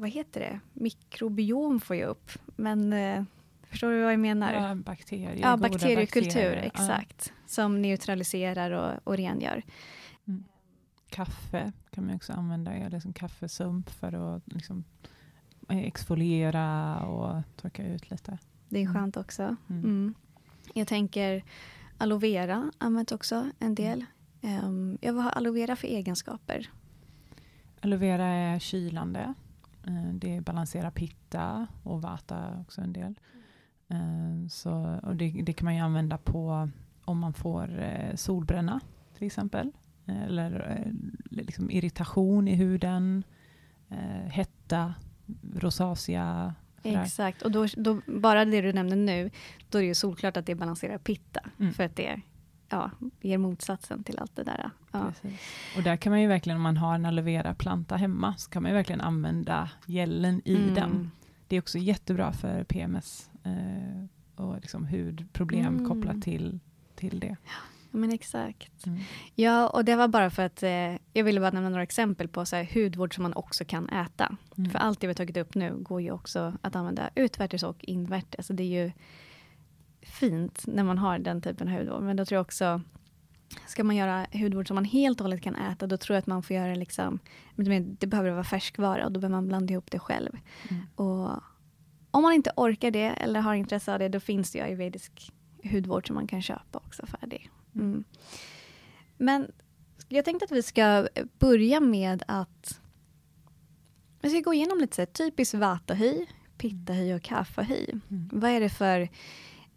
vad 0.00 0.10
heter 0.10 0.40
det? 0.40 0.60
Mikrobiom 0.72 1.80
får 1.80 1.96
jag 1.96 2.08
upp. 2.08 2.30
Men 2.56 2.92
eh, 2.92 3.24
förstår 3.62 3.90
du 3.90 4.02
vad 4.02 4.12
jag 4.12 4.20
menar? 4.20 4.52
Ja, 4.52 4.74
bakterier. 4.74 5.36
Ja, 5.42 5.56
bakteriekultur, 5.56 6.24
bakterier. 6.24 6.56
Ja. 6.56 6.62
exakt. 6.62 7.32
Som 7.46 7.82
neutraliserar 7.82 8.70
och, 8.70 9.08
och 9.08 9.16
rengör. 9.16 9.62
Kaffe 11.10 11.72
kan 11.90 12.06
man 12.06 12.14
också 12.14 12.32
använda, 12.32 12.72
eller 12.72 13.00
som 13.00 13.12
kaffesump 13.12 13.90
för 13.90 14.36
att 14.36 14.52
liksom 14.52 14.84
exfoliera 15.68 17.00
och 17.00 17.42
torka 17.56 17.86
ut 17.86 18.10
lite. 18.10 18.38
Det 18.70 18.78
är 18.78 18.82
Mm. 18.82 18.94
skönt 18.94 19.16
också. 19.16 19.42
Mm. 19.68 19.84
Mm. 19.84 20.14
Jag 20.74 20.86
tänker 20.88 21.44
aloe 21.98 22.18
vera 22.18 22.72
används 22.78 23.12
också 23.12 23.50
en 23.58 23.74
del. 23.74 24.04
Um, 24.42 24.98
ja, 25.00 25.12
vad 25.12 25.24
har 25.24 25.30
aloe 25.30 25.52
vera 25.52 25.76
för 25.76 25.88
egenskaper? 25.88 26.70
Aloe 27.80 27.98
vera 27.98 28.26
är 28.26 28.58
kylande. 28.58 29.34
Eh, 29.86 30.14
det 30.14 30.40
balanserar 30.40 30.90
pitta 30.90 31.66
och 31.82 32.02
vata 32.02 32.58
också 32.60 32.80
en 32.80 32.92
del. 32.92 33.14
Eh, 33.88 34.48
så, 34.48 35.00
och 35.02 35.16
det, 35.16 35.30
det 35.42 35.52
kan 35.52 35.64
man 35.64 35.74
ju 35.74 35.80
använda 35.80 36.18
på 36.18 36.68
om 37.04 37.18
man 37.18 37.32
får 37.32 37.80
eh, 37.80 38.14
solbränna 38.14 38.80
till 39.18 39.26
exempel. 39.26 39.72
Eller 40.06 40.84
liksom 41.30 41.70
irritation 41.70 42.48
i 42.48 42.54
huden, 42.54 43.24
hetta, 44.26 44.94
rosacea. 45.54 46.54
Exakt, 46.82 47.42
och 47.42 47.50
då, 47.50 47.66
då, 47.76 48.00
bara 48.06 48.44
det 48.44 48.60
du 48.60 48.72
nämnde 48.72 48.96
nu, 48.96 49.30
då 49.68 49.78
är 49.78 49.82
det 49.82 49.88
ju 49.88 49.94
solklart 49.94 50.36
att 50.36 50.46
det 50.46 50.54
balanserar 50.54 50.98
pitta. 50.98 51.40
Mm. 51.58 51.72
För 51.72 51.84
att 51.84 51.96
det 51.96 52.20
ja, 52.68 52.90
ger 53.20 53.38
motsatsen 53.38 54.04
till 54.04 54.18
allt 54.18 54.36
det 54.36 54.44
där. 54.44 54.70
Ja. 54.92 55.12
Och 55.76 55.82
där 55.82 55.96
kan 55.96 56.10
man 56.10 56.20
ju 56.20 56.26
verkligen, 56.26 56.56
om 56.56 56.62
man 56.62 56.76
har 56.76 56.94
en 56.94 57.06
aloe 57.06 57.24
vera-planta 57.24 57.96
hemma, 57.96 58.34
så 58.36 58.50
kan 58.50 58.62
man 58.62 58.70
ju 58.70 58.76
verkligen 58.76 59.00
använda 59.00 59.70
gällen 59.86 60.42
i 60.44 60.56
mm. 60.56 60.74
den. 60.74 61.10
Det 61.48 61.56
är 61.56 61.60
också 61.60 61.78
jättebra 61.78 62.32
för 62.32 62.64
PMS 62.64 63.30
eh, 63.44 64.04
och 64.44 64.54
liksom 64.60 64.86
hudproblem 64.86 65.66
mm. 65.66 65.88
kopplat 65.88 66.22
till, 66.22 66.60
till 66.94 67.20
det. 67.20 67.36
Ja, 67.44 67.79
men 67.90 68.12
exakt. 68.12 68.86
Mm. 68.86 68.98
Ja, 69.34 69.68
och 69.68 69.84
det 69.84 69.96
var 69.96 70.08
bara 70.08 70.30
för 70.30 70.42
att 70.42 70.62
eh, 70.62 70.96
jag 71.12 71.24
ville 71.24 71.40
bara 71.40 71.50
nämna 71.50 71.68
några 71.68 71.82
exempel 71.82 72.28
på 72.28 72.46
så 72.46 72.56
här, 72.56 72.68
hudvård 72.74 73.14
som 73.14 73.22
man 73.22 73.34
också 73.34 73.64
kan 73.64 73.88
äta. 73.88 74.36
Mm. 74.58 74.70
För 74.70 74.78
allt 74.78 75.00
det 75.00 75.06
vi 75.06 75.10
har 75.10 75.14
tagit 75.14 75.36
upp 75.36 75.54
nu 75.54 75.74
går 75.78 76.00
ju 76.00 76.10
också 76.10 76.52
att 76.62 76.76
använda 76.76 77.10
utvärtes 77.14 77.62
och 77.62 77.84
invärtes. 77.84 78.38
Alltså 78.38 78.52
det 78.52 78.62
är 78.62 78.84
ju 78.84 78.92
fint 80.02 80.64
när 80.66 80.84
man 80.84 80.98
har 80.98 81.18
den 81.18 81.42
typen 81.42 81.68
av 81.68 81.74
hudvård. 81.74 82.02
Men 82.02 82.16
då 82.16 82.24
tror 82.24 82.36
jag 82.36 82.42
också, 82.42 82.80
ska 83.66 83.84
man 83.84 83.96
göra 83.96 84.26
hudvård 84.32 84.68
som 84.68 84.74
man 84.74 84.84
helt 84.84 85.20
och 85.20 85.24
hållet 85.24 85.42
kan 85.42 85.54
äta, 85.54 85.86
då 85.86 85.96
tror 85.96 86.14
jag 86.14 86.18
att 86.18 86.26
man 86.26 86.42
får 86.42 86.56
göra 86.56 86.74
liksom, 86.74 87.18
det 87.98 88.06
behöver 88.06 88.30
vara 88.30 88.44
färskvara 88.44 89.06
och 89.06 89.12
då 89.12 89.20
behöver 89.20 89.36
man 89.36 89.48
blanda 89.48 89.72
ihop 89.72 89.90
det 89.90 89.98
själv. 89.98 90.30
Mm. 90.68 90.82
Och 90.94 91.30
om 92.10 92.22
man 92.22 92.32
inte 92.32 92.52
orkar 92.56 92.90
det 92.90 93.08
eller 93.08 93.40
har 93.40 93.54
intresse 93.54 93.92
av 93.92 93.98
det, 93.98 94.08
då 94.08 94.20
finns 94.20 94.50
det 94.50 94.58
ju 94.58 94.64
ayurvedisk 94.64 95.32
hudvård 95.62 96.06
som 96.06 96.14
man 96.14 96.26
kan 96.26 96.42
köpa 96.42 96.78
också 96.78 97.06
färdig. 97.06 97.50
Mm. 97.74 98.04
Men 99.16 99.52
jag 100.08 100.24
tänkte 100.24 100.44
att 100.44 100.52
vi 100.52 100.62
ska 100.62 101.08
börja 101.38 101.80
med 101.80 102.22
att 102.28 102.80
vi 104.22 104.30
ska 104.30 104.40
gå 104.40 104.54
igenom 104.54 104.78
lite 104.78 104.96
så 104.96 105.02
här, 105.02 105.06
typiskt 105.06 105.54
vata-hy, 105.54 106.26
pitta-hy 106.58 107.14
och 107.14 107.22
kapha-hy. 107.22 107.86
Mm. 108.10 108.28
Vad 108.32 108.50
är 108.50 108.60
det 108.60 108.70
för 108.70 109.08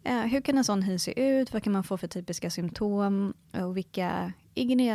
Eh, 0.04 0.20
hur 0.20 0.40
kan 0.40 0.58
en 0.58 0.64
sån 0.64 0.82
hy 0.82 0.98
se 0.98 1.20
ut? 1.20 1.52
Vad 1.52 1.62
kan 1.62 1.72
man 1.72 1.84
få 1.84 1.98
för 1.98 2.08
typiska 2.08 2.50
symptom? 2.50 3.34
Och 3.52 3.76
vilka 3.76 4.32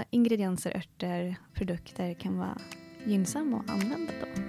ingredienser, 0.10 0.78
örter, 0.78 1.36
produkter 1.54 2.14
kan 2.14 2.38
vara 2.38 2.58
gynnsamma 3.06 3.60
att 3.60 3.70
använda 3.70 4.12
då? 4.22 4.49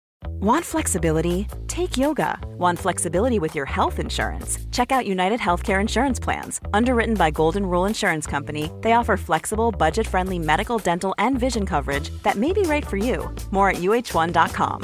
Want 0.41 0.65
flexibility? 0.65 1.47
Take 1.67 1.97
yoga. 1.97 2.39
Want 2.57 2.79
flexibility 2.79 3.37
with 3.37 3.55
your 3.55 3.65
health 3.65 3.99
insurance? 3.99 4.57
Check 4.71 4.91
out 4.91 5.05
United 5.05 5.39
Healthcare 5.39 5.79
Insurance 5.79 6.19
Plans. 6.19 6.59
Underwritten 6.73 7.13
by 7.13 7.29
Golden 7.31 7.63
Rule 7.65 7.85
Insurance 7.85 8.25
Company, 8.29 8.71
they 8.81 8.93
offer 8.93 9.17
flexible, 9.17 9.71
budget 9.71 10.07
friendly 10.07 10.39
medical, 10.39 10.79
dental, 10.79 11.13
and 11.17 11.39
vision 11.39 11.65
coverage 11.65 12.09
that 12.23 12.37
may 12.37 12.53
be 12.53 12.63
right 12.63 12.87
for 12.87 12.97
you. 12.97 13.29
More 13.51 13.69
at 13.69 13.77
uh1.com. 13.77 14.83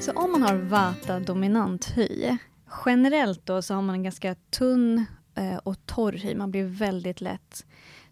Så 0.00 0.12
om 0.12 0.32
man 0.32 0.42
har 0.42 0.54
vata-dominant 0.56 1.92
hy, 1.94 2.36
generellt 2.84 3.46
då 3.46 3.62
så 3.62 3.74
har 3.74 3.82
man 3.82 3.94
en 3.94 4.02
ganska 4.02 4.34
tunn 4.50 5.04
eh, 5.34 5.56
och 5.56 5.86
torr 5.86 6.12
hy. 6.12 6.34
Man 6.34 6.50
blir 6.50 6.64
väldigt 6.64 7.20
lätt 7.20 7.66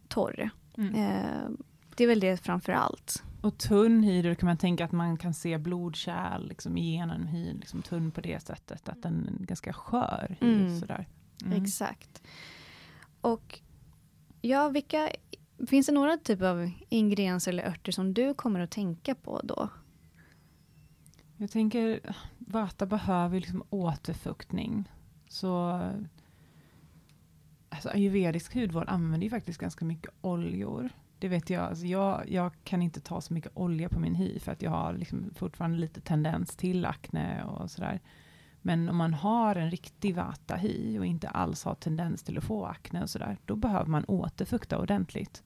torr. 0.08 0.50
Mm. 0.78 0.94
Eh, 0.94 1.48
det 1.96 2.04
är 2.04 2.08
väl 2.08 2.20
det 2.20 2.36
framför 2.36 2.72
allt. 2.72 3.22
Och 3.40 3.58
tunn 3.58 4.02
hy, 4.02 4.22
då 4.22 4.34
kan 4.34 4.46
man 4.46 4.56
tänka 4.56 4.84
att 4.84 4.92
man 4.92 5.16
kan 5.16 5.34
se 5.34 5.58
blodkärl 5.58 6.48
liksom, 6.48 6.78
genom 6.78 7.26
hyn, 7.26 7.56
liksom, 7.56 7.82
tunn 7.82 8.10
på 8.10 8.20
det 8.20 8.42
sättet, 8.42 8.88
att 8.88 9.02
den 9.02 9.38
är 9.40 9.46
ganska 9.46 9.72
skör 9.72 10.36
hy. 10.40 10.54
Mm. 10.54 10.80
Sådär. 10.80 11.08
Mm. 11.44 11.62
Exakt. 11.62 12.22
Och 13.20 13.60
ja, 14.40 14.68
vilka, 14.68 15.10
finns 15.68 15.86
det 15.86 15.92
några 15.92 16.16
typer 16.16 16.46
av 16.46 16.70
ingredienser 16.88 17.52
eller 17.52 17.68
örter 17.68 17.92
som 17.92 18.14
du 18.14 18.34
kommer 18.34 18.60
att 18.60 18.70
tänka 18.70 19.14
på 19.14 19.40
då? 19.44 19.68
Jag 21.36 21.50
tänker, 21.50 22.00
vata 22.38 22.86
behöver 22.86 23.40
liksom 23.40 23.62
återfuktning. 23.70 24.90
Så 25.28 25.80
alltså, 27.68 27.88
ayurvedisk 27.88 28.54
hudvård 28.54 28.88
använder 28.88 29.24
ju 29.24 29.30
faktiskt 29.30 29.60
ganska 29.60 29.84
mycket 29.84 30.14
oljor. 30.20 30.90
Det 31.18 31.28
vet 31.28 31.50
jag. 31.50 31.64
Alltså 31.64 31.86
jag, 31.86 32.28
jag 32.28 32.52
kan 32.64 32.82
inte 32.82 33.00
ta 33.00 33.20
så 33.20 33.34
mycket 33.34 33.52
olja 33.54 33.88
på 33.88 34.00
min 34.00 34.14
hy 34.14 34.38
för 34.38 34.52
att 34.52 34.62
jag 34.62 34.70
har 34.70 34.92
liksom 34.92 35.30
fortfarande 35.34 35.78
lite 35.78 36.00
tendens 36.00 36.56
till 36.56 36.84
akne 36.84 37.44
och 37.44 37.70
sådär. 37.70 38.00
Men 38.62 38.88
om 38.88 38.96
man 38.96 39.14
har 39.14 39.56
en 39.56 39.70
riktig 39.70 40.14
vata-hy 40.14 40.98
och 40.98 41.06
inte 41.06 41.28
alls 41.28 41.64
har 41.64 41.74
tendens 41.74 42.22
till 42.22 42.38
att 42.38 42.44
få 42.44 42.66
akne 42.66 43.02
och 43.02 43.10
sådär, 43.10 43.38
då 43.44 43.56
behöver 43.56 43.86
man 43.86 44.04
återfukta 44.08 44.78
ordentligt. 44.78 45.42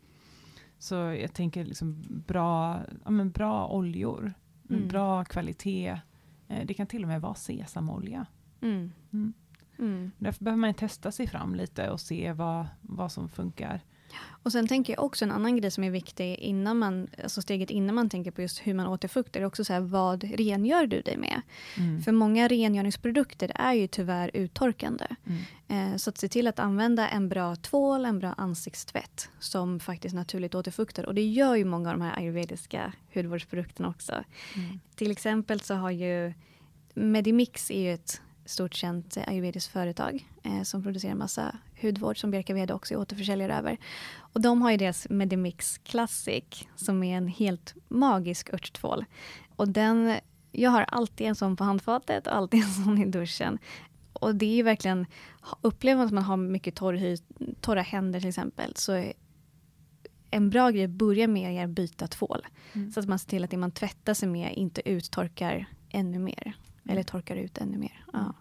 Så 0.79 0.95
jag 0.95 1.33
tänker 1.33 1.65
liksom 1.65 2.05
bra, 2.27 2.81
ja 3.05 3.11
men 3.11 3.31
bra 3.31 3.69
oljor, 3.69 4.35
mm. 4.71 4.89
bra 4.89 5.25
kvalitet. 5.25 6.01
Eh, 6.49 6.67
det 6.67 6.75
kan 6.75 6.87
till 6.87 7.03
och 7.03 7.09
med 7.09 7.21
vara 7.21 7.35
sesamolja. 7.35 8.27
Mm. 8.61 8.93
Mm. 9.13 9.33
Mm. 9.79 10.11
Därför 10.19 10.45
behöver 10.45 10.61
man 10.61 10.75
testa 10.75 11.13
sig 11.13 11.27
fram 11.27 11.55
lite 11.55 11.91
och 11.91 12.01
se 12.01 12.33
vad, 12.33 12.67
vad 12.81 13.13
som 13.13 13.29
funkar. 13.29 13.81
Och 14.43 14.53
sen 14.53 14.69
tänker 14.69 14.93
jag 14.93 15.05
också 15.05 15.25
en 15.25 15.33
annan 15.33 15.57
grej 15.57 15.71
som 15.71 15.85
är 15.85 15.91
viktig 15.91 16.35
innan 16.35 16.79
man, 16.79 17.09
alltså 17.23 17.43
steget 17.43 17.71
innan 17.71 17.95
man 17.95 18.11
tänker 18.11 18.31
på 18.31 18.43
just 18.43 18.59
hur 18.59 18.75
man 18.75 18.87
återfuktar, 18.87 19.41
är 19.41 19.45
också 19.45 19.65
så 19.65 19.73
här, 19.73 19.81
vad 19.81 20.25
rengör 20.25 20.87
du 20.87 21.01
dig 21.01 21.17
med? 21.17 21.43
Mm. 21.77 22.03
För 22.03 22.13
många 22.13 22.49
rengöringsprodukter 22.49 23.53
är 23.55 23.73
ju 23.73 23.87
tyvärr 23.87 24.31
uttorkande. 24.35 25.07
Mm. 25.27 25.93
Eh, 25.93 25.97
så 25.97 26.11
att 26.11 26.19
se 26.19 26.29
till 26.29 26.47
att 26.47 26.59
använda 26.59 27.09
en 27.09 27.29
bra 27.29 27.57
tvål, 27.57 28.05
en 28.05 28.19
bra 28.19 28.33
ansiktstvätt 28.33 29.29
som 29.39 29.81
faktiskt 29.81 30.15
naturligt 30.15 30.55
återfuktar. 30.55 31.07
Och 31.07 31.15
det 31.15 31.25
gör 31.25 31.55
ju 31.55 31.65
många 31.65 31.91
av 31.91 31.99
de 31.99 32.05
här 32.05 32.19
ayurvediska 32.19 32.93
hudvårdsprodukterna 33.15 33.89
också. 33.89 34.13
Mm. 34.13 34.81
Till 34.95 35.11
exempel 35.11 35.61
så 35.61 35.75
har 35.75 35.91
ju 35.91 36.33
Medimix 36.95 37.71
är 37.71 37.81
ju 37.81 37.95
ett 37.95 38.21
stort 38.45 38.75
känt 38.75 39.17
ayurvediskt 39.27 39.73
företag 39.73 40.27
eh, 40.43 40.63
som 40.63 40.83
producerar 40.83 41.15
massa 41.15 41.57
hudvård 41.83 42.21
som 42.21 42.31
Bjerka 42.31 42.55
Vede 42.55 42.75
också 42.75 42.95
är 42.95 42.99
återförsäljare 42.99 43.55
över. 43.55 43.79
Och 44.17 44.41
de 44.41 44.63
har 44.63 44.71
ju 44.71 44.77
deras 44.77 45.07
Medimix 45.11 45.79
Classic 45.79 46.45
som 46.77 47.03
är 47.03 47.17
en 47.17 47.29
helt 47.29 47.75
magisk 47.89 48.55
örttvål. 48.55 49.05
Och 49.57 49.69
den, 49.69 50.17
jag 50.53 50.71
har 50.71 50.83
alltid 50.83 51.27
en 51.27 51.35
sån 51.35 51.57
på 51.57 51.65
handfatet 51.65 52.27
och 52.27 52.37
alltid 52.37 52.63
en 52.63 52.85
sån 52.85 52.99
i 52.99 53.05
duschen. 53.05 53.59
Och 54.13 54.35
det 54.35 54.47
är 54.47 54.55
ju 54.55 54.63
verkligen, 54.63 55.07
upplever 55.61 55.97
man 55.97 56.07
att 56.07 56.13
man 56.13 56.25
har 56.25 56.37
mycket 56.37 56.75
torr 56.75 56.95
hy, 56.95 57.17
torra 57.61 57.83
händer 57.83 58.21
till 58.21 58.29
exempel, 58.29 58.77
så 58.77 59.13
en 60.31 60.51
bra 60.51 60.71
grej 60.71 60.85
att 60.85 60.91
börja 60.91 61.29
med 61.29 61.57
är 61.57 61.65
att 61.65 61.71
byta 61.71 62.07
tvål. 62.07 62.47
Mm. 62.73 62.93
Så 62.93 63.01
att 63.01 63.09
man 63.09 63.19
ser 63.19 63.29
till 63.29 63.45
att 63.45 63.51
det 63.51 63.57
man 63.57 63.71
tvättar 63.71 64.15
sig 64.15 64.29
med 64.29 64.55
inte 64.55 64.89
uttorkar 64.89 65.67
ännu 65.89 66.19
mer. 66.19 66.43
Mm. 66.43 66.93
Eller 66.93 67.03
torkar 67.03 67.37
ut 67.37 67.59
ännu 67.59 67.79
mer. 67.79 68.05
Ja. 68.13 68.35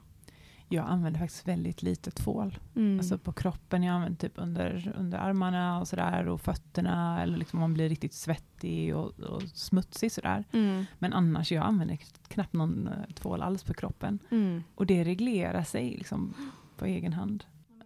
Jag 0.72 0.86
använder 0.86 1.20
faktiskt 1.20 1.48
väldigt 1.48 1.82
lite 1.82 2.12
tvål. 2.12 2.60
Mm. 2.76 3.00
Alltså 3.00 3.18
på 3.18 3.34
kroppen, 3.34 3.84
jag 3.84 3.96
använder 3.96 4.18
typ 4.20 4.34
under, 4.36 4.94
under 4.98 5.18
armarna 5.18 5.80
och 5.80 5.88
sådär 5.88 6.28
och 6.28 6.42
fötterna 6.42 7.22
eller 7.24 7.38
liksom 7.38 7.60
man 7.60 7.74
blir 7.74 7.90
riktigt 7.90 8.14
svettig 8.14 8.96
och, 8.96 9.20
och 9.20 9.42
smutsig 9.42 10.12
sådär. 10.12 10.44
Mm. 10.52 10.86
Men 11.00 11.14
annars, 11.14 11.52
jag 11.52 11.66
använder 11.66 12.00
knappt 12.28 12.54
någon 12.54 12.88
eh, 12.88 13.14
tvål 13.14 13.42
alls 13.42 13.64
på 13.64 13.74
kroppen. 13.74 14.20
Mm. 14.32 14.64
Och 14.76 14.86
det 14.86 15.04
reglerar 15.04 15.64
sig 15.64 15.90
liksom 15.98 16.34
på 16.78 16.86
egen 16.86 17.14
hand. 17.14 17.44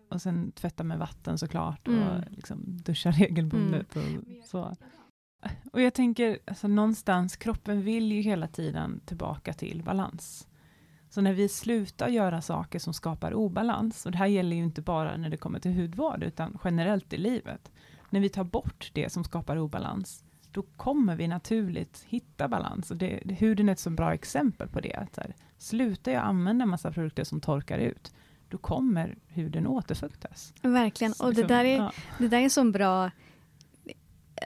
Och 0.10 0.22
sen 0.22 0.52
tvätta 0.52 0.84
med 0.84 1.00
vatten 1.00 1.38
såklart 1.38 1.88
och 1.88 1.94
mm. 1.94 2.24
liksom 2.30 2.60
duscha 2.66 3.12
regelbundet 3.12 3.96
och 3.96 4.04
så. 4.46 4.76
Och 5.72 5.82
jag 5.82 5.94
tänker, 5.94 6.40
alltså 6.46 6.68
någonstans, 6.68 7.36
kroppen 7.36 7.82
vill 7.82 8.12
ju 8.12 8.22
hela 8.22 8.48
tiden 8.48 9.02
tillbaka 9.06 9.54
till 9.54 9.84
balans. 9.84 10.48
Så 11.14 11.22
när 11.22 11.34
vi 11.34 11.50
slutar 11.50 12.08
göra 12.08 12.42
saker 12.42 12.80
som 12.80 12.94
skapar 12.94 13.34
obalans, 13.34 14.06
och 14.06 14.12
det 14.12 14.18
här 14.18 14.28
gäller 14.28 14.56
ju 14.56 14.64
inte 14.64 14.82
bara 14.82 15.18
när 15.18 15.30
det 15.30 15.38
kommer 15.38 15.60
till 15.60 15.74
hudvård, 15.74 16.24
utan 16.24 16.58
generellt 16.64 17.14
i 17.14 17.18
livet. 17.18 17.72
När 18.10 18.20
vi 18.20 18.30
tar 18.30 18.44
bort 18.44 18.92
det 18.94 19.12
som 19.12 19.24
skapar 19.24 19.58
obalans, 19.58 20.24
då 20.52 20.62
kommer 20.62 21.16
vi 21.16 21.28
naturligt 21.28 22.06
hitta 22.08 22.48
balans. 22.48 22.92
Och 22.92 22.98
det, 22.98 23.22
huden 23.26 23.70
är 23.70 23.74
ett 23.74 23.80
så 23.80 23.90
bra 23.90 24.14
exempel 24.14 24.68
på 24.68 24.80
det. 24.80 24.94
Att 24.94 25.18
här, 25.18 25.36
slutar 25.58 26.12
jag 26.12 26.24
använda 26.24 26.66
massa 26.66 26.92
produkter 26.92 27.24
som 27.24 27.42
torkar 27.42 27.78
ut, 27.78 28.14
då 28.50 28.58
kommer 28.58 29.16
huden 29.28 29.68
återfuktas. 29.68 30.54
Verkligen, 30.62 31.14
och 31.20 31.34
det 31.34 31.42
Liksom, 31.42 31.48
där 31.48 31.66
är, 31.66 31.78
ja. 31.78 31.92
det 32.18 32.28
där 32.28 32.38
är 32.38 32.44
en 32.44 32.50
sån 32.50 32.72
bra 32.72 33.12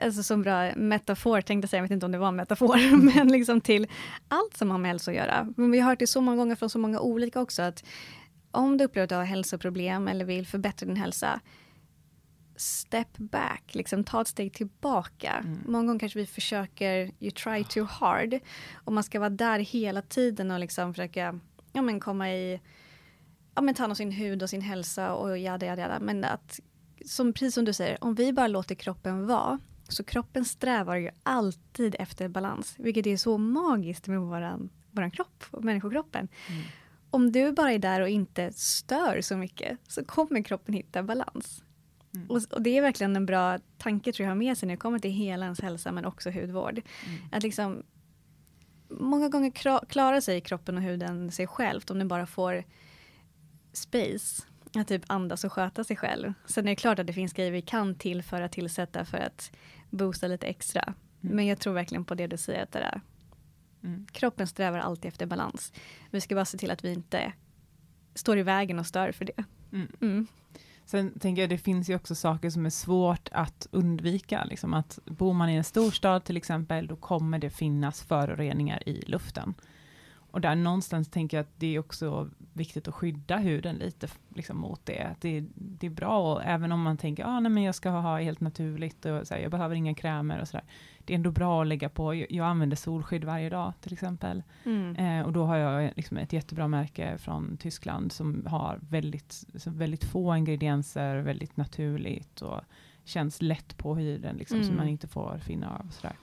Alltså 0.02 0.22
som 0.22 0.42
bra 0.42 0.74
metafor, 0.76 1.40
tänkte 1.40 1.64
jag 1.64 1.70
säga, 1.70 1.78
jag 1.78 1.82
vet 1.82 1.90
inte 1.90 2.06
om 2.06 2.12
det 2.12 2.18
var 2.18 2.28
en 2.28 2.36
metafor, 2.36 2.96
men 3.14 3.28
liksom 3.28 3.60
till 3.60 3.86
allt 4.28 4.56
som 4.56 4.70
har 4.70 4.78
med 4.78 4.90
hälsa 4.90 5.10
att 5.10 5.16
göra. 5.16 5.52
Men 5.56 5.70
vi 5.70 5.80
har 5.80 5.90
hört 5.90 5.98
det 5.98 6.06
så 6.06 6.20
många 6.20 6.36
gånger 6.36 6.54
från 6.54 6.70
så 6.70 6.78
många 6.78 7.00
olika 7.00 7.40
också, 7.40 7.62
att 7.62 7.84
om 8.50 8.76
du 8.76 8.84
upplever 8.84 9.04
att 9.04 9.08
du 9.08 9.14
har 9.14 9.24
hälsoproblem 9.24 10.08
eller 10.08 10.24
vill 10.24 10.46
förbättra 10.46 10.86
din 10.86 10.96
hälsa, 10.96 11.40
step 12.56 13.18
back, 13.18 13.74
liksom 13.74 14.04
ta 14.04 14.20
ett 14.20 14.28
steg 14.28 14.52
tillbaka. 14.52 15.32
Mm. 15.32 15.58
Många 15.66 15.86
gånger 15.86 16.00
kanske 16.00 16.18
vi 16.18 16.26
försöker, 16.26 17.10
you 17.20 17.30
try 17.30 17.64
too 17.64 17.84
hard, 17.84 18.38
och 18.74 18.92
man 18.92 19.04
ska 19.04 19.20
vara 19.20 19.30
där 19.30 19.58
hela 19.58 20.02
tiden 20.02 20.50
och 20.50 20.60
liksom 20.60 20.94
försöka 20.94 21.40
ja, 21.72 21.82
men 21.82 22.00
komma 22.00 22.30
i, 22.32 22.60
ja, 23.54 23.62
men 23.62 23.74
ta 23.74 23.82
hand 23.82 23.90
om 23.90 23.96
sin 23.96 24.12
hud 24.12 24.42
och 24.42 24.50
sin 24.50 24.60
hälsa 24.60 25.14
och 25.14 25.38
jada, 25.38 25.66
jada, 25.66 25.82
jada. 25.82 26.00
Men 26.00 26.24
att, 26.24 26.60
som, 27.04 27.32
precis 27.32 27.54
som 27.54 27.64
du 27.64 27.72
säger, 27.72 28.04
om 28.04 28.14
vi 28.14 28.32
bara 28.32 28.46
låter 28.46 28.74
kroppen 28.74 29.26
vara, 29.26 29.58
så 29.88 30.04
kroppen 30.04 30.44
strävar 30.44 30.96
ju 30.96 31.10
alltid 31.22 31.96
efter 31.98 32.28
balans, 32.28 32.74
vilket 32.78 33.06
är 33.06 33.16
så 33.16 33.38
magiskt 33.38 34.06
med 34.06 34.20
våran, 34.20 34.70
våran 34.90 35.10
kropp, 35.10 35.44
och 35.50 35.64
människokroppen. 35.64 36.28
Mm. 36.48 36.62
Om 37.10 37.32
du 37.32 37.52
bara 37.52 37.72
är 37.72 37.78
där 37.78 38.00
och 38.00 38.08
inte 38.08 38.52
stör 38.52 39.20
så 39.20 39.36
mycket, 39.36 39.78
så 39.88 40.04
kommer 40.04 40.42
kroppen 40.42 40.74
hitta 40.74 41.02
balans. 41.02 41.62
Mm. 42.14 42.30
Och, 42.30 42.42
och 42.50 42.62
det 42.62 42.78
är 42.78 42.82
verkligen 42.82 43.16
en 43.16 43.26
bra 43.26 43.58
tanke 43.78 44.12
tror 44.12 44.24
jag 44.24 44.30
att 44.30 44.36
ha 44.36 44.38
med 44.38 44.58
sig 44.58 44.66
när 44.66 44.74
det 44.74 44.80
kommer 44.80 44.98
till 44.98 45.10
hela 45.10 45.44
ens 45.44 45.60
hälsa, 45.60 45.92
men 45.92 46.04
också 46.04 46.30
hudvård. 46.30 46.80
Mm. 47.06 47.18
Att 47.32 47.42
liksom, 47.42 47.82
många 48.88 49.28
gånger 49.28 49.50
klarar 49.86 50.20
sig 50.20 50.40
kroppen 50.40 50.76
och 50.76 50.82
huden 50.82 51.32
sig 51.32 51.46
självt 51.46 51.90
om 51.90 51.98
den 51.98 52.08
bara 52.08 52.26
får 52.26 52.64
space. 53.72 54.42
Att 54.78 54.88
typ 54.88 55.02
andas 55.06 55.44
och 55.44 55.52
sköta 55.52 55.84
sig 55.84 55.96
själv. 55.96 56.32
Sen 56.46 56.64
är 56.64 56.70
det 56.72 56.76
klart 56.76 56.98
att 56.98 57.06
det 57.06 57.12
finns 57.12 57.32
grejer 57.32 57.52
vi 57.52 57.62
kan 57.62 57.94
tillföra, 57.94 58.48
tillsätta 58.48 59.04
för 59.04 59.18
att 59.18 59.52
boosta 59.90 60.26
lite 60.26 60.46
extra. 60.46 60.82
Mm. 60.82 61.36
Men 61.36 61.46
jag 61.46 61.58
tror 61.58 61.72
verkligen 61.72 62.04
på 62.04 62.14
det 62.14 62.26
du 62.26 62.36
säger, 62.36 62.62
att 62.62 62.72
det 62.72 62.78
där. 62.78 63.00
Mm. 63.82 64.06
kroppen 64.12 64.46
strävar 64.46 64.78
alltid 64.78 65.08
efter 65.08 65.26
balans. 65.26 65.72
Vi 66.10 66.20
ska 66.20 66.34
bara 66.34 66.44
se 66.44 66.58
till 66.58 66.70
att 66.70 66.84
vi 66.84 66.92
inte 66.92 67.32
står 68.14 68.38
i 68.38 68.42
vägen 68.42 68.78
och 68.78 68.86
stör 68.86 69.12
för 69.12 69.24
det. 69.24 69.44
Mm. 69.72 69.88
Mm. 70.00 70.26
Sen 70.84 71.18
tänker 71.18 71.42
jag, 71.42 71.50
det 71.50 71.58
finns 71.58 71.90
ju 71.90 71.96
också 71.96 72.14
saker 72.14 72.50
som 72.50 72.66
är 72.66 72.70
svårt 72.70 73.28
att 73.32 73.66
undvika. 73.70 74.44
Liksom 74.44 74.74
att 74.74 74.98
bor 75.04 75.32
man 75.32 75.50
i 75.50 75.54
en 75.54 75.64
storstad 75.64 76.24
till 76.24 76.36
exempel, 76.36 76.86
då 76.86 76.96
kommer 76.96 77.38
det 77.38 77.50
finnas 77.50 78.02
föroreningar 78.02 78.88
i 78.88 79.04
luften. 79.06 79.54
Och 80.38 80.42
där 80.42 80.54
någonstans 80.54 81.08
tänker 81.08 81.36
jag 81.36 81.44
att 81.44 81.52
det 81.56 81.74
är 81.74 81.78
också 81.78 82.30
viktigt 82.52 82.88
att 82.88 82.94
skydda 82.94 83.36
huden 83.36 83.76
lite 83.76 84.08
liksom, 84.34 84.58
mot 84.58 84.86
det. 84.86 85.14
det. 85.20 85.44
Det 85.54 85.86
är 85.86 85.90
bra, 85.90 86.32
och 86.34 86.44
även 86.44 86.72
om 86.72 86.82
man 86.82 86.96
tänker, 86.96 87.24
ah, 87.24 87.40
nej, 87.40 87.52
men 87.52 87.62
jag 87.62 87.74
ska 87.74 87.90
ha 87.90 88.18
helt 88.18 88.40
naturligt, 88.40 89.04
och 89.04 89.26
så 89.26 89.34
här, 89.34 89.40
jag 89.40 89.50
behöver 89.50 89.74
inga 89.74 89.94
krämer 89.94 90.40
och 90.40 90.48
sådär. 90.48 90.64
Det 91.04 91.12
är 91.12 91.14
ändå 91.14 91.30
bra 91.30 91.62
att 91.62 91.66
lägga 91.68 91.88
på, 91.88 92.14
jag, 92.14 92.26
jag 92.32 92.46
använder 92.46 92.76
solskydd 92.76 93.24
varje 93.24 93.50
dag 93.50 93.72
till 93.80 93.92
exempel. 93.92 94.42
Mm. 94.64 94.96
Eh, 94.96 95.26
och 95.26 95.32
då 95.32 95.44
har 95.44 95.56
jag 95.56 95.92
liksom 95.96 96.16
ett 96.16 96.32
jättebra 96.32 96.68
märke 96.68 97.18
från 97.18 97.56
Tyskland 97.56 98.12
som 98.12 98.46
har 98.46 98.78
väldigt, 98.88 99.44
så 99.54 99.70
väldigt 99.70 100.04
få 100.04 100.36
ingredienser, 100.36 101.16
väldigt 101.16 101.56
naturligt 101.56 102.42
och 102.42 102.60
känns 103.04 103.42
lätt 103.42 103.76
på 103.78 103.94
huden, 103.94 104.36
liksom, 104.36 104.58
så 104.58 104.64
Mm. 104.64 104.76
man 104.76 104.88
inte 104.88 105.08
får 105.08 105.38
finna 105.38 105.70
av. 105.70 105.86
och 105.86 105.92
Sådär. 105.92 106.16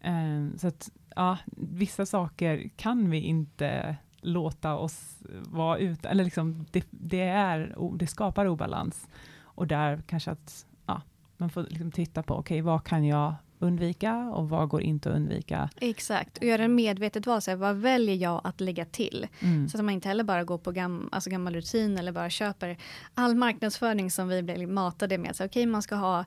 Eh, 0.00 0.56
så 0.56 0.68
att, 0.68 0.90
ja, 1.18 1.38
vissa 1.56 2.06
saker 2.06 2.70
kan 2.76 3.10
vi 3.10 3.20
inte 3.20 3.96
låta 4.20 4.76
oss 4.76 5.18
vara 5.44 5.78
ute, 5.78 6.08
eller 6.08 6.24
liksom, 6.24 6.66
det, 6.70 6.86
det, 6.90 7.22
är, 7.22 7.74
det 7.98 8.06
skapar 8.06 8.46
obalans. 8.46 9.08
Och 9.40 9.66
där 9.66 10.02
kanske 10.06 10.30
att 10.30 10.66
ja, 10.86 11.02
man 11.36 11.50
får 11.50 11.62
liksom 11.62 11.92
titta 11.92 12.22
på, 12.22 12.34
okej, 12.34 12.60
vad 12.60 12.84
kan 12.84 13.04
jag 13.04 13.34
undvika 13.58 14.16
och 14.16 14.48
vad 14.48 14.68
går 14.68 14.82
inte 14.82 15.10
att 15.10 15.16
undvika? 15.16 15.70
Exakt, 15.80 16.38
och 16.38 16.44
göra 16.44 16.64
en 16.64 16.74
medvetet 16.74 17.26
val. 17.26 17.42
Så 17.42 17.50
här, 17.50 17.58
vad 17.58 17.76
väljer 17.76 18.14
jag 18.14 18.40
att 18.44 18.60
lägga 18.60 18.84
till? 18.84 19.26
Mm. 19.40 19.68
Så 19.68 19.78
att 19.78 19.84
man 19.84 19.94
inte 19.94 20.08
heller 20.08 20.24
bara 20.24 20.44
går 20.44 20.58
på 20.58 20.72
gam, 20.72 21.08
alltså 21.12 21.30
gammal 21.30 21.54
rutin 21.54 21.98
eller 21.98 22.12
bara 22.12 22.30
köper 22.30 22.78
all 23.14 23.34
marknadsföring 23.34 24.10
som 24.10 24.28
vi 24.28 24.42
blir 24.42 24.66
matade 24.66 25.18
med. 25.18 25.36
Okej, 25.40 25.66
man 25.66 25.82
ska 25.82 25.94
ha 25.94 26.24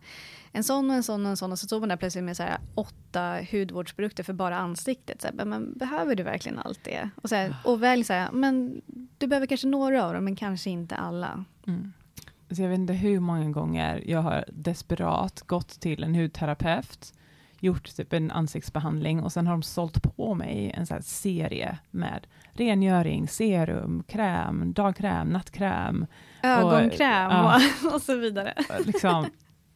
en 0.52 0.64
sån 0.64 0.90
och 0.90 0.96
en 0.96 1.04
sån 1.04 1.26
och 1.26 1.30
en 1.30 1.38
sån 1.38 1.52
och 1.52 1.60
så 1.60 1.66
står 1.66 1.80
man 1.80 1.90
där 1.90 1.98
plötsligt 1.98 2.24
med 2.24 2.38
så 2.38 2.44
här, 2.44 2.58
åtta 2.76 3.38
hudvårdsprodukter 3.52 4.24
för 4.24 4.34
bara 4.34 4.58
ansiktet. 4.58 5.22
Så 5.22 5.28
här, 5.28 5.34
men, 5.34 5.50
men 5.50 5.74
behöver 5.74 6.16
du 6.16 6.24
verkligen 6.24 6.60
allt 6.60 6.84
det? 6.84 7.10
Och, 7.16 7.30
så 7.30 7.36
här, 7.36 7.56
och 7.64 7.84
välj 7.84 8.04
så 8.04 8.14
här, 8.14 8.32
men 8.32 8.82
du 9.18 9.28
behöver 9.28 9.48
kanske 9.48 9.68
några 9.68 10.06
av 10.06 10.14
dem 10.14 10.24
men 10.24 10.36
kanske 10.36 10.70
inte 10.70 10.96
alla. 10.96 11.46
Mm. 11.68 11.94
Så 12.52 12.62
jag 12.62 12.70
vet 12.70 12.80
inte 12.80 12.94
hur 12.94 13.20
många 13.20 13.50
gånger 13.50 14.04
jag 14.06 14.22
har 14.22 14.46
desperat 14.48 15.42
gått 15.42 15.70
till 15.80 16.04
en 16.04 16.16
hudterapeut, 16.16 17.14
gjort 17.64 17.96
typ 17.96 18.14
en 18.14 18.32
ansiktsbehandling 18.32 19.24
och 19.24 19.32
sen 19.32 19.48
har 19.48 19.54
de 19.54 19.64
sålt 19.64 20.04
på 20.16 20.36
mig 20.36 20.72
en 20.78 20.86
sån 20.86 21.02
serie 21.02 21.78
med 21.92 22.28
rengöring, 22.54 23.28
serum, 23.28 24.04
kräm, 24.08 24.74
dagkräm, 24.74 25.28
nattkräm. 25.28 26.06
Ögonkräm 26.44 27.32
ja. 27.32 27.62
och, 27.86 27.94
och 27.94 28.02
så 28.02 28.16
vidare. 28.16 28.54
Liksom. 28.86 29.26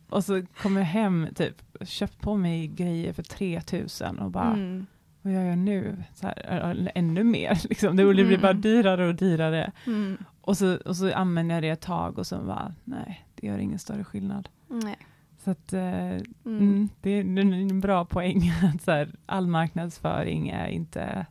Och 0.09 0.23
så 0.23 0.41
kommer 0.61 0.81
jag 0.81 0.87
hem, 0.87 1.27
typ, 1.35 1.61
köpt 1.81 2.21
på 2.21 2.35
mig 2.37 2.67
grejer 2.67 3.13
för 3.13 3.23
3000 3.23 4.19
och 4.19 4.31
bara, 4.31 4.53
Mm. 4.53 4.85
vad 5.21 5.33
gör 5.33 5.41
jag 5.43 5.57
nu? 5.57 6.03
Så 6.13 6.27
här, 6.27 6.91
ännu 6.95 7.23
mer, 7.23 7.59
liksom. 7.69 7.95
det 7.95 8.05
blir 8.05 8.37
bara 8.37 8.49
Mm. 8.51 8.61
dyrare 8.61 9.07
och 9.07 9.15
dyrare. 9.15 9.71
Mm. 9.87 10.17
Och 10.41 10.57
så, 10.57 10.75
och 10.77 10.95
så 10.97 11.13
använder 11.13 11.55
jag 11.55 11.63
det 11.63 11.69
ett 11.69 11.81
tag 11.81 12.19
och 12.19 12.27
så 12.27 12.37
bara, 12.37 12.73
nej, 12.83 13.25
det 13.35 13.47
gör 13.47 13.57
ingen 13.57 13.79
större 13.79 14.03
skillnad. 14.03 14.49
Nej. 14.67 14.97
Så 15.45 15.51
att, 15.51 15.73
eh, 15.73 15.81
Mm. 15.81 16.23
mm, 16.45 16.89
det, 17.01 17.09
är, 17.09 17.21
en 17.39 17.79
bra 17.81 18.05
poäng. 18.05 18.51
Att 18.73 18.81
så 18.83 18.91
här, 18.91 19.15
all 19.25 19.47
marknadsföring 19.47 20.49
är 20.49 20.67
inte, 20.67 21.25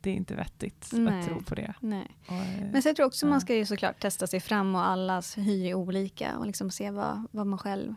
det 0.00 0.10
är 0.10 0.14
inte 0.14 0.34
vettigt 0.34 0.90
Nej. 0.92 1.18
att 1.20 1.26
tro 1.26 1.40
på 1.42 1.54
det. 1.54 1.74
Nej. 1.80 2.06
Och, 2.26 2.32
eh, 2.34 2.70
Men 2.72 2.82
så 2.82 2.88
jag 2.88 2.96
tror 2.96 3.06
också 3.06 3.26
Ja. 3.26 3.30
man 3.30 3.40
ska 3.40 3.54
ju 3.54 3.64
såklart 3.66 4.00
testa 4.00 4.26
sig 4.26 4.40
fram 4.40 4.74
och 4.74 4.86
allas 4.86 5.38
hy 5.38 5.66
är 5.68 5.74
olika 5.74 6.38
och 6.38 6.46
liksom 6.46 6.70
se 6.70 6.90
vad, 6.90 7.26
vad 7.30 7.46
man 7.46 7.58
själv 7.58 7.94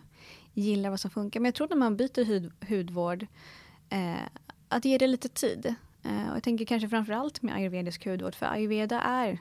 gillar, 0.54 0.89
vad 0.89 0.99
som 0.99 1.12
funkar. 1.12 1.39
Men 1.39 1.45
jag 1.45 1.56
tror 1.56 1.67
när 1.69 1.76
man 1.78 1.97
byter 1.97 2.26
hud, 2.26 2.52
hudvård, 2.69 3.28
eh, 3.89 4.13
att 4.67 4.86
ge 4.86 4.97
det 4.97 5.08
lite 5.08 5.30
tid. 5.30 5.76
Eh, 6.04 6.30
och 6.30 6.36
jag 6.36 6.43
tänker 6.43 6.65
kanske 6.65 6.89
framförallt 6.89 7.41
med 7.41 7.56
ayurvedisk 7.56 8.06
hudvård, 8.06 8.36
för 8.36 8.45
ayurveda 8.45 9.02
är 9.02 9.39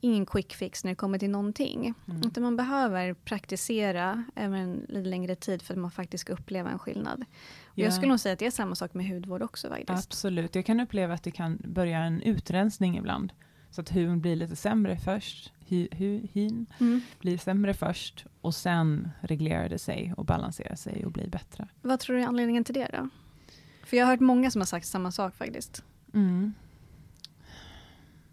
ingen 0.00 0.26
quick 0.26 0.52
fix 0.54 0.84
när 0.84 0.90
det 0.90 0.94
kommer 0.96 1.18
till 1.18 1.30
någonting. 1.30 1.94
Mm. 2.08 2.20
Utan 2.26 2.42
man 2.42 2.56
behöver 2.56 3.14
praktisera 3.14 4.24
även 4.34 4.60
en 4.60 4.86
lite 4.88 5.08
längre 5.08 5.34
tid 5.34 5.62
för 5.62 5.74
att 5.74 5.80
man 5.80 5.90
faktiskt 5.90 6.20
ska 6.22 6.32
uppleva 6.32 6.70
en 6.70 6.78
skillnad. 6.78 7.20
Och 7.64 7.78
Ja. 7.78 7.84
Jag 7.84 7.94
skulle 7.94 8.08
nog 8.08 8.20
säga 8.20 8.32
att 8.32 8.38
det 8.38 8.46
är 8.46 8.50
samma 8.50 8.74
sak 8.74 8.94
med 8.94 9.08
hudvård 9.08 9.42
också 9.42 9.68
faktiskt. 9.68 9.90
Absolut, 10.06 10.54
jag 10.54 10.66
kan 10.66 10.80
uppleva 10.80 11.14
att 11.14 11.22
det 11.22 11.30
kan 11.30 11.58
börja 11.64 11.98
en 11.98 12.22
utrensning 12.22 12.98
ibland. 12.98 13.32
Så 13.70 13.80
att 13.80 13.90
huden 13.96 14.20
blir 14.20 14.36
lite 14.36 14.56
sämre 14.56 14.96
först, 14.96 15.52
hy, 15.66 15.88
hy, 15.92 16.26
hyn 16.32 16.66
Mm. 16.80 17.00
blir 17.20 17.38
sämre 17.38 17.74
först 17.74 18.26
och 18.40 18.54
sen 18.54 19.10
reglerar 19.20 19.68
det 19.68 19.78
sig 19.78 20.14
och 20.16 20.24
balanserar 20.24 20.74
sig 20.74 21.04
och 21.06 21.12
blir 21.12 21.28
bättre. 21.28 21.68
Vad 21.82 22.00
tror 22.00 22.16
du 22.16 22.22
är 22.22 22.26
anledningen 22.26 22.64
till 22.64 22.74
det 22.74 22.88
då? 22.92 23.08
För 23.84 23.96
jag 23.96 24.06
har 24.06 24.12
hört 24.12 24.20
många 24.20 24.50
som 24.50 24.60
har 24.60 24.66
sagt 24.66 24.86
samma 24.86 25.12
sak 25.12 25.34
faktiskt. 25.36 25.84
Mm. 26.14 26.54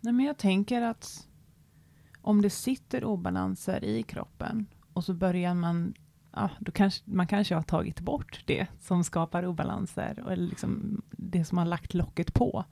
Nej, 0.01 0.13
men 0.13 0.25
jag 0.25 0.37
tänker 0.37 0.81
att 0.81 1.26
om 2.27 2.41
det 2.41 2.49
sitter 2.49 3.03
obalanser 3.03 3.83
i 3.83 4.03
kroppen 4.03 4.65
och 4.93 5.03
så 5.03 5.13
börjar 5.13 5.53
man, 5.53 5.93
ja, 6.31 6.49
då 6.59 6.71
kanske, 6.71 7.03
man 7.05 7.27
kanske 7.27 7.55
har 7.55 7.61
tagit 7.61 7.99
bort 7.99 8.43
det 8.45 8.67
som 8.79 9.03
skapar 9.03 9.45
obalanser, 9.45 10.23
och 10.25 10.37
liksom 10.37 11.01
det 11.11 11.45
som 11.45 11.57
har 11.57 11.65
lagt 11.65 11.93
locket 11.93 12.33
på. 12.33 12.65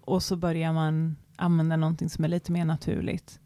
Och 0.00 0.22
så 0.22 0.36
börjar 0.36 0.72
man 0.72 1.16
använda 1.36 1.76
någonting 1.76 2.10
som 2.10 2.24
är 2.24 2.28
lite 2.28 2.52
mer 2.52 2.64
naturligt. 2.64 3.40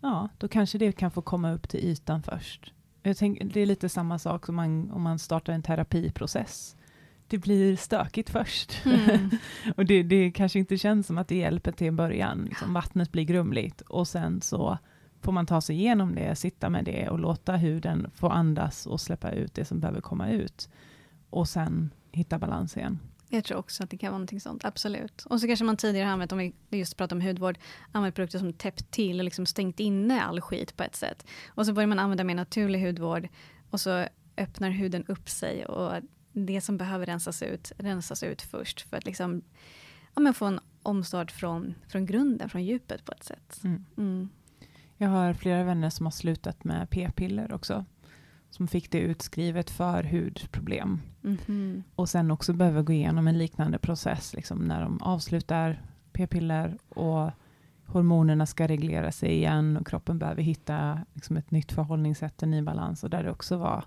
Ja, 0.00 0.28
då 0.38 0.48
kanske 0.48 0.78
det 0.78 0.92
kan 0.92 1.10
få 1.10 1.22
komma 1.22 1.52
upp 1.52 1.68
till 1.68 1.80
ytan 1.80 2.22
först. 2.22 2.72
Jag 3.02 3.16
tänk, 3.16 3.54
det 3.54 3.60
är 3.60 3.66
lite 3.66 3.88
samma 3.88 4.18
sak 4.18 4.46
som 4.46 4.54
man, 4.54 4.90
om 4.90 5.02
man 5.02 5.18
startar 5.18 5.52
en 5.52 5.62
terapiprocess. 5.62 6.76
Det 7.28 7.38
blir 7.38 7.76
stökigt 7.76 8.30
först. 8.30 8.86
Mm. 8.86 9.30
Och 9.76 9.86
det, 9.86 10.02
det 10.02 10.30
kanske 10.30 10.58
inte 10.58 10.78
känns 10.78 11.06
som 11.06 11.18
att 11.18 11.28
det 11.28 11.36
hjälper 11.36 11.72
till 11.72 11.86
en 11.86 11.96
början. 11.96 12.44
Liksom, 12.44 12.74
vattnet 12.74 13.12
blir 13.12 13.24
grumligt 13.24 13.80
och 13.80 14.08
sen 14.08 14.40
så 14.40 14.78
får 15.20 15.32
man 15.32 15.46
ta 15.46 15.60
sig 15.60 15.76
igenom 15.76 16.14
det, 16.14 16.36
sitta 16.36 16.70
med 16.70 16.84
det 16.84 17.08
och 17.08 17.18
låta 17.18 17.56
huden 17.56 18.10
få 18.14 18.28
andas 18.28 18.86
och 18.86 19.00
släppa 19.00 19.30
ut 19.30 19.54
det 19.54 19.64
som 19.64 19.80
behöver 19.80 20.00
komma 20.00 20.30
ut. 20.30 20.68
Och 21.30 21.48
sen 21.48 21.90
hitta 22.12 22.38
balans 22.38 22.76
igen. 22.76 22.98
Jag 23.28 23.44
tror 23.44 23.58
också 23.58 23.84
att 23.84 23.90
det 23.90 23.96
kan 23.96 24.10
vara 24.10 24.18
någonting 24.18 24.40
sånt, 24.40 24.64
absolut. 24.64 25.24
Och 25.26 25.40
så 25.40 25.46
kanske 25.46 25.64
man 25.64 25.76
tidigare 25.76 26.06
har 26.06 26.12
använt, 26.12 26.32
om 26.32 26.38
vi 26.38 26.54
just 26.70 26.96
pratar 26.96 27.16
om 27.16 27.22
hudvård, 27.22 27.58
använt 27.92 28.14
produkter 28.14 28.38
som 28.38 28.52
täppt 28.52 28.90
till 28.90 29.20
och 29.20 29.24
liksom 29.24 29.46
stängt 29.46 29.80
inne 29.80 30.22
all 30.22 30.40
skit 30.40 30.76
på 30.76 30.82
ett 30.82 30.96
sätt. 30.96 31.26
Och 31.48 31.66
så 31.66 31.72
börjar 31.72 31.86
man 31.86 31.98
använda 31.98 32.24
mer 32.24 32.34
naturlig 32.34 32.86
hudvård 32.86 33.28
och 33.70 33.80
så 33.80 34.06
öppnar 34.36 34.70
huden 34.70 35.04
upp 35.08 35.28
sig 35.28 35.66
och 35.66 36.02
det 36.46 36.60
som 36.60 36.76
behöver 36.76 37.06
rensas 37.06 37.42
ut, 37.42 37.72
rensas 37.78 38.22
ut 38.22 38.42
först 38.42 38.80
för 38.80 38.96
att 38.96 39.04
liksom, 39.04 39.42
ja, 40.14 40.20
men 40.20 40.34
få 40.34 40.44
en 40.44 40.60
omstart 40.82 41.30
från, 41.30 41.74
från 41.88 42.06
grunden, 42.06 42.48
från 42.48 42.64
djupet 42.64 43.04
på 43.04 43.12
ett 43.12 43.24
sätt. 43.24 43.60
Mm. 43.64 43.84
Mm. 43.96 44.28
Jag 44.96 45.08
har 45.08 45.34
flera 45.34 45.64
vänner 45.64 45.90
som 45.90 46.06
har 46.06 46.10
slutat 46.10 46.64
med 46.64 46.90
p-piller 46.90 47.52
också. 47.52 47.84
Som 48.50 48.68
fick 48.68 48.90
det 48.90 49.00
utskrivet 49.00 49.70
för 49.70 50.04
hudproblem. 50.04 51.00
Mhm. 51.20 51.82
Och 51.94 52.08
sen 52.08 52.30
också 52.30 52.52
behöver 52.52 52.82
gå 52.82 52.92
igenom 52.92 53.28
en 53.28 53.38
liknande 53.38 53.78
process 53.78 54.34
liksom, 54.34 54.58
när 54.58 54.82
de 54.82 55.02
avslutar 55.02 55.82
p-piller 56.12 56.78
och 56.88 57.30
hormonerna 57.86 58.46
ska 58.46 58.68
reglera 58.68 59.12
sig 59.12 59.32
igen 59.32 59.76
och 59.76 59.86
kroppen 59.86 60.18
behöver 60.18 60.42
hitta 60.42 61.00
liksom, 61.14 61.36
ett 61.36 61.50
nytt 61.50 61.72
förhållningssätt, 61.72 62.42
en 62.42 62.50
ny 62.50 62.62
balans. 62.62 63.04
Och 63.04 63.10
där 63.10 63.22
det 63.22 63.30
också 63.30 63.56
var 63.56 63.84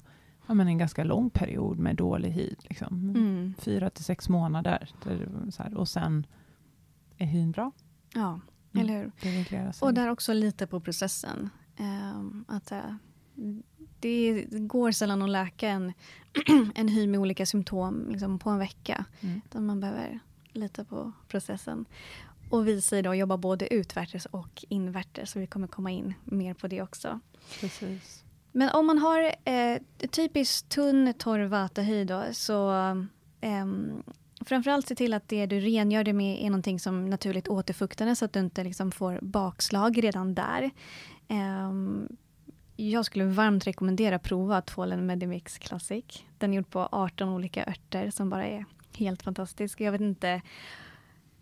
ja, 0.52 0.56
men 0.56 0.68
en 0.68 0.78
ganska 0.78 1.04
lång 1.04 1.30
period 1.30 1.80
med 1.80 1.96
dålig 1.96 2.30
hud. 2.32 2.58
Liksom. 2.70 3.10
Mm. 3.10 3.54
Fyra 3.60 3.90
till 3.90 4.04
sex 4.04 4.30
månader. 4.30 4.90
Här, 5.58 5.74
och 5.78 5.88
sen 5.90 6.28
är 7.18 7.26
hyn 7.26 7.52
bra. 7.52 7.72
Ja, 8.14 8.40
Mm. 8.74 8.86
eller 8.86 9.00
hur? 9.00 9.12
Det. 9.50 9.82
Och 9.82 9.94
där 9.94 10.08
också 10.10 10.34
lite 10.34 10.68
på 10.68 10.80
processen. 10.80 11.50
Ehm, 11.78 12.46
att 12.48 12.72
eh, 12.72 12.96
det 14.00 14.46
går 14.50 14.92
sällan 14.92 15.22
att 15.22 15.30
läka 15.30 15.70
en, 15.70 15.94
en 16.76 16.88
hy 16.88 17.08
med 17.08 17.20
olika 17.20 17.46
symptom 17.46 18.06
liksom, 18.10 18.40
på 18.40 18.50
en 18.50 18.58
vecka. 18.60 19.06
Mm. 19.22 19.42
Utan 19.46 19.66
man 19.66 19.80
behöver 19.80 20.20
lita 20.52 20.86
på 20.86 21.12
processen. 21.28 21.86
Och 22.50 22.68
vi 22.68 22.82
säger 22.82 23.04
då 23.04 23.16
jobbar 23.16 23.38
både 23.38 23.74
utvärtes 23.74 24.26
och 24.26 24.66
invärtes. 24.70 25.32
Så 25.32 25.40
vi 25.40 25.48
kommer 25.48 25.68
komma 25.68 25.92
in 25.92 26.14
mer 26.24 26.54
på 26.54 26.68
det 26.68 26.82
också. 26.82 27.20
Precis. 27.60 28.21
Men 28.52 28.70
om 28.70 28.88
man 28.88 28.98
har 28.98 29.36
eh, 29.46 29.82
typiskt 30.12 30.70
tunn, 30.70 31.14
torr 31.18 31.40
vatahy 31.40 32.04
då, 32.04 32.24
så 32.32 32.72
eh, 33.42 33.66
framförallt 34.46 34.88
se 34.88 34.96
till 34.96 35.14
att 35.14 35.28
det 35.28 35.46
du 35.46 35.60
rengör 35.60 36.04
det 36.04 36.14
med 36.14 36.42
är 36.42 36.50
någonting 36.50 36.80
som 36.80 37.10
naturligt 37.10 37.48
återfuktande 37.48 38.16
så 38.16 38.26
att 38.26 38.34
du 38.34 38.40
inte 38.40 38.64
liksom 38.64 38.92
får 38.92 39.20
bakslag 39.22 40.04
redan 40.04 40.36
där. 40.36 40.72
Eh, 41.28 41.72
jag 42.76 43.06
skulle 43.06 43.26
varmt 43.26 43.68
rekommendera 43.68 44.16
att 44.16 44.24
prova 44.24 44.62
tvålen 44.62 45.06
Medimix 45.06 45.58
Classic. 45.58 46.06
Den 46.38 46.52
är 46.52 46.58
gjord 46.58 46.70
på 46.70 46.90
18 46.92 47.30
olika 47.30 47.66
örter 47.66 48.10
som 48.10 48.30
bara 48.30 48.48
är 48.48 48.66
helt 48.98 49.24
fantastisk. 49.24 49.82
Jag 49.82 49.92
vet 49.92 50.02
inte, 50.02 50.42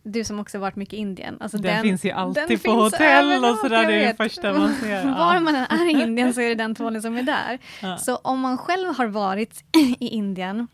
du 0.04 0.24
som 0.24 0.40
också 0.40 0.60
varit 0.60 0.76
mycket 0.76 0.94
i 0.94 0.98
Indien. 0.98 1.38
Alltså 1.40 1.58
Den, 1.58 1.82
finns 1.82 2.06
ju 2.06 2.12
alltid 2.12 2.44
den 2.48 2.60
på 2.60 2.72
hotell 2.72 3.46
och 3.46 3.58
sådär. 3.58 3.88
Det 3.88 3.94
är 4.04 4.08
det 4.08 4.16
första 4.18 4.54
man 4.54 4.74
ser. 4.74 5.06
Var 5.18 5.34
Ja. 5.36 5.40
man 5.40 5.56
än 5.56 5.66
är 5.70 5.88
i 6.00 6.04
Indien 6.04 6.34
så 6.34 6.42
är 6.42 6.50
det 6.50 6.56
den 6.56 6.76
tvålen 6.76 7.02
som 7.02 7.18
är 7.18 7.24
där. 7.24 7.60
Ja. 7.82 7.98
Så 7.98 8.16
om 8.16 8.40
man 8.40 8.58
själv 8.58 8.98
har 8.98 9.08
varit 9.08 9.64
i 10.00 10.08
Indien 10.08 10.68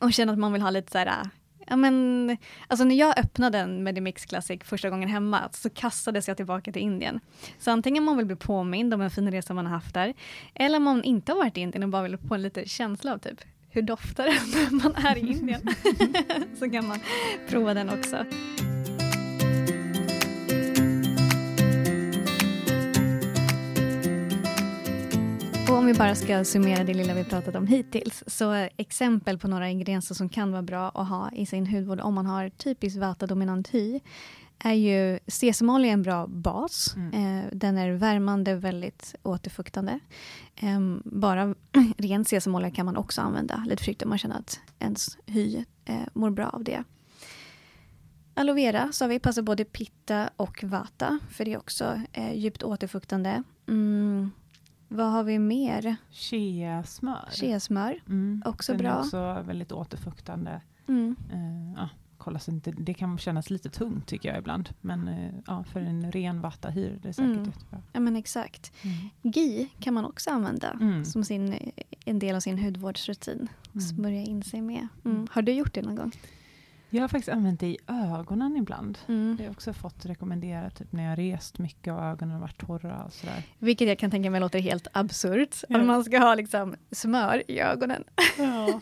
och 0.00 0.12
känner 0.12 0.32
att 0.32 0.38
man 0.38 0.52
vill 0.52 0.62
ha 0.62 0.70
lite 0.70 0.92
så 0.92 0.98
här, 0.98 1.30
ja 1.66 1.76
men, 1.76 2.36
alltså 2.68 2.84
när 2.84 2.94
jag 2.94 3.18
öppnade 3.18 3.58
en 3.58 3.82
Medimix 3.82 4.24
Classic 4.26 4.60
första 4.64 4.90
gången 4.90 5.08
hemma 5.08 5.48
så 5.52 5.70
kastades 5.70 6.28
jag 6.28 6.36
tillbaka 6.36 6.72
till 6.72 6.82
Indien. 6.82 7.20
Så 7.58 7.70
antingen 7.70 8.04
man 8.04 8.16
vill 8.16 8.26
bli 8.26 8.36
påmind 8.36 8.94
om 8.94 9.00
en 9.00 9.10
fin 9.10 9.30
resa 9.30 9.54
man 9.54 9.66
har 9.66 9.72
haft 9.74 9.94
där, 9.94 10.14
eller 10.54 10.76
om 10.76 10.82
man 10.82 11.04
inte 11.04 11.32
har 11.32 11.36
varit 11.38 11.56
i 11.58 11.60
Indien 11.60 11.82
och 11.82 11.88
bara 11.88 12.02
vill 12.02 12.18
få 12.18 12.34
en 12.34 12.42
lite 12.42 12.68
känsla 12.68 13.12
av 13.12 13.18
typ, 13.18 13.40
hur 13.74 13.82
doftar 13.82 14.24
det 14.24 14.40
när 14.50 14.82
man 14.82 14.94
är 14.94 15.16
i 15.16 15.20
Indien? 15.20 15.60
så 16.58 16.70
kan 16.70 16.86
man 16.86 16.98
prova 17.48 17.74
den 17.74 17.88
också. 17.88 18.24
Och 25.68 25.78
om 25.78 25.86
vi 25.86 25.94
bara 25.94 26.14
ska 26.14 26.44
summera 26.44 26.84
det 26.84 26.94
lilla 26.94 27.14
vi 27.14 27.24
pratat 27.24 27.54
om 27.54 27.66
hittills, 27.66 28.24
så 28.26 28.68
exempel 28.76 29.38
på 29.38 29.48
några 29.48 29.68
ingredienser 29.68 30.14
som 30.14 30.28
kan 30.28 30.52
vara 30.52 30.62
bra 30.62 30.88
att 30.88 31.08
ha 31.08 31.30
i 31.32 31.46
sin 31.46 31.66
hudvård 31.66 32.00
om 32.00 32.14
man 32.14 32.26
har 32.26 32.48
typiskt 32.48 33.00
vata-dominant 33.00 33.74
hy, 33.74 34.00
är 34.64 34.72
ju 34.74 35.18
sesamolja 35.26 35.92
en 35.92 36.02
bra 36.02 36.26
bas. 36.26 36.96
Eh, 37.12 37.44
den 37.52 37.78
är 37.78 37.90
värmande, 37.90 38.54
väldigt 38.54 39.14
återfuktande. 39.22 40.00
Em, 40.56 41.02
bara 41.04 41.54
ren 41.98 42.24
sesamolja 42.24 42.70
kan 42.70 42.86
man 42.86 42.96
också 42.96 43.20
använda 43.20 43.64
lite 43.66 43.76
försiktigt 43.76 44.02
om 44.02 44.08
man 44.08 44.18
känner 44.18 44.38
att 44.38 44.60
ens 44.78 45.18
hy 45.26 45.64
eh, 45.84 46.00
mår 46.12 46.30
bra 46.30 46.48
av 46.48 46.64
det. 46.64 46.84
Aloe 48.34 48.54
vera 48.54 48.92
sa 48.92 49.06
vi 49.06 49.18
passar 49.18 49.42
både 49.42 49.64
pitta 49.64 50.30
och 50.36 50.64
vata, 50.64 51.18
för 51.30 51.44
det 51.44 51.52
är 51.52 51.58
också 51.58 52.00
eh, 52.12 52.34
djupt 52.34 52.62
återfuktande. 52.62 53.42
Mm. 53.68 54.30
Vad 54.88 55.12
har 55.12 55.22
vi 55.22 55.38
mer? 55.38 55.96
Shea-smör. 56.10 57.28
Cheasmör. 57.30 58.00
Mm. 58.08 58.42
också 58.46 58.72
Den 58.72 58.78
bra. 58.78 58.88
är 58.90 59.00
också 59.00 59.42
väldigt 59.46 59.72
återfuktande. 59.72 60.60
Mm. 60.88 61.16
Eh, 61.32 61.82
ja, 61.82 61.88
kolla 62.24 62.38
så 62.38 62.50
inte, 62.50 62.70
det 62.70 62.94
kan 62.94 63.18
kännas 63.18 63.50
lite 63.50 63.70
tungt 63.70 64.06
tycker 64.06 64.28
jag 64.28 64.38
ibland. 64.38 64.68
Men 64.80 65.08
eh, 65.08 65.30
ja, 65.46 65.64
för 65.64 65.80
en 65.80 66.12
ren 66.12 66.40
vattahyr 66.40 66.98
det 67.02 67.08
är 67.08 67.12
säkert 67.12 67.30
Mm. 67.32 67.44
jättebra. 67.44 67.82
Ja 67.92 68.00
men 68.00 68.16
exakt. 68.16 68.72
Mm. 68.82 68.96
GI 69.34 69.68
kan 69.80 69.94
man 69.94 70.04
också 70.04 70.30
använda 70.30 70.70
Mm. 70.80 71.04
som 71.04 71.24
sin, 71.24 71.70
en 72.04 72.18
del 72.18 72.36
av 72.36 72.40
sin 72.40 72.58
hudvårdsrutin. 72.58 73.48
Mm. 73.72 73.80
Smörja 73.80 74.22
in 74.22 74.42
sig 74.42 74.60
med. 74.62 74.88
Mm. 75.04 75.26
Har 75.30 75.42
du 75.42 75.52
gjort 75.52 75.74
det 75.74 75.82
någon 75.82 75.96
gång? 75.96 76.12
Jag 76.94 77.02
har 77.02 77.08
faktiskt 77.08 77.28
använt 77.28 77.60
det 77.60 77.66
i 77.66 77.78
ögonen 77.88 78.56
ibland. 78.56 78.98
Mm. 79.08 79.36
Det 79.38 79.44
har 79.44 79.50
också 79.50 79.72
fått 79.72 80.06
rekommendera 80.06 80.70
typ 80.70 80.92
när 80.92 81.08
jag 81.10 81.18
rest 81.18 81.58
mycket 81.58 81.92
och 81.92 82.02
ögonen 82.02 82.34
har 82.34 82.40
varit 82.40 82.58
torra 82.66 83.04
och 83.04 83.12
sådär. 83.12 83.42
Vilket 83.58 83.88
jag 83.88 83.98
kan 83.98 84.10
tänka 84.10 84.30
mig 84.30 84.40
låter 84.40 84.58
helt 84.58 84.86
absurt. 84.92 85.56
Ja. 85.68 85.78
Att 85.80 85.86
man 85.86 86.04
ska 86.04 86.18
ha 86.18 86.34
liksom 86.34 86.74
smör 86.90 87.42
i 87.50 87.60
ögonen. 87.60 88.04
Ja. 88.38 88.66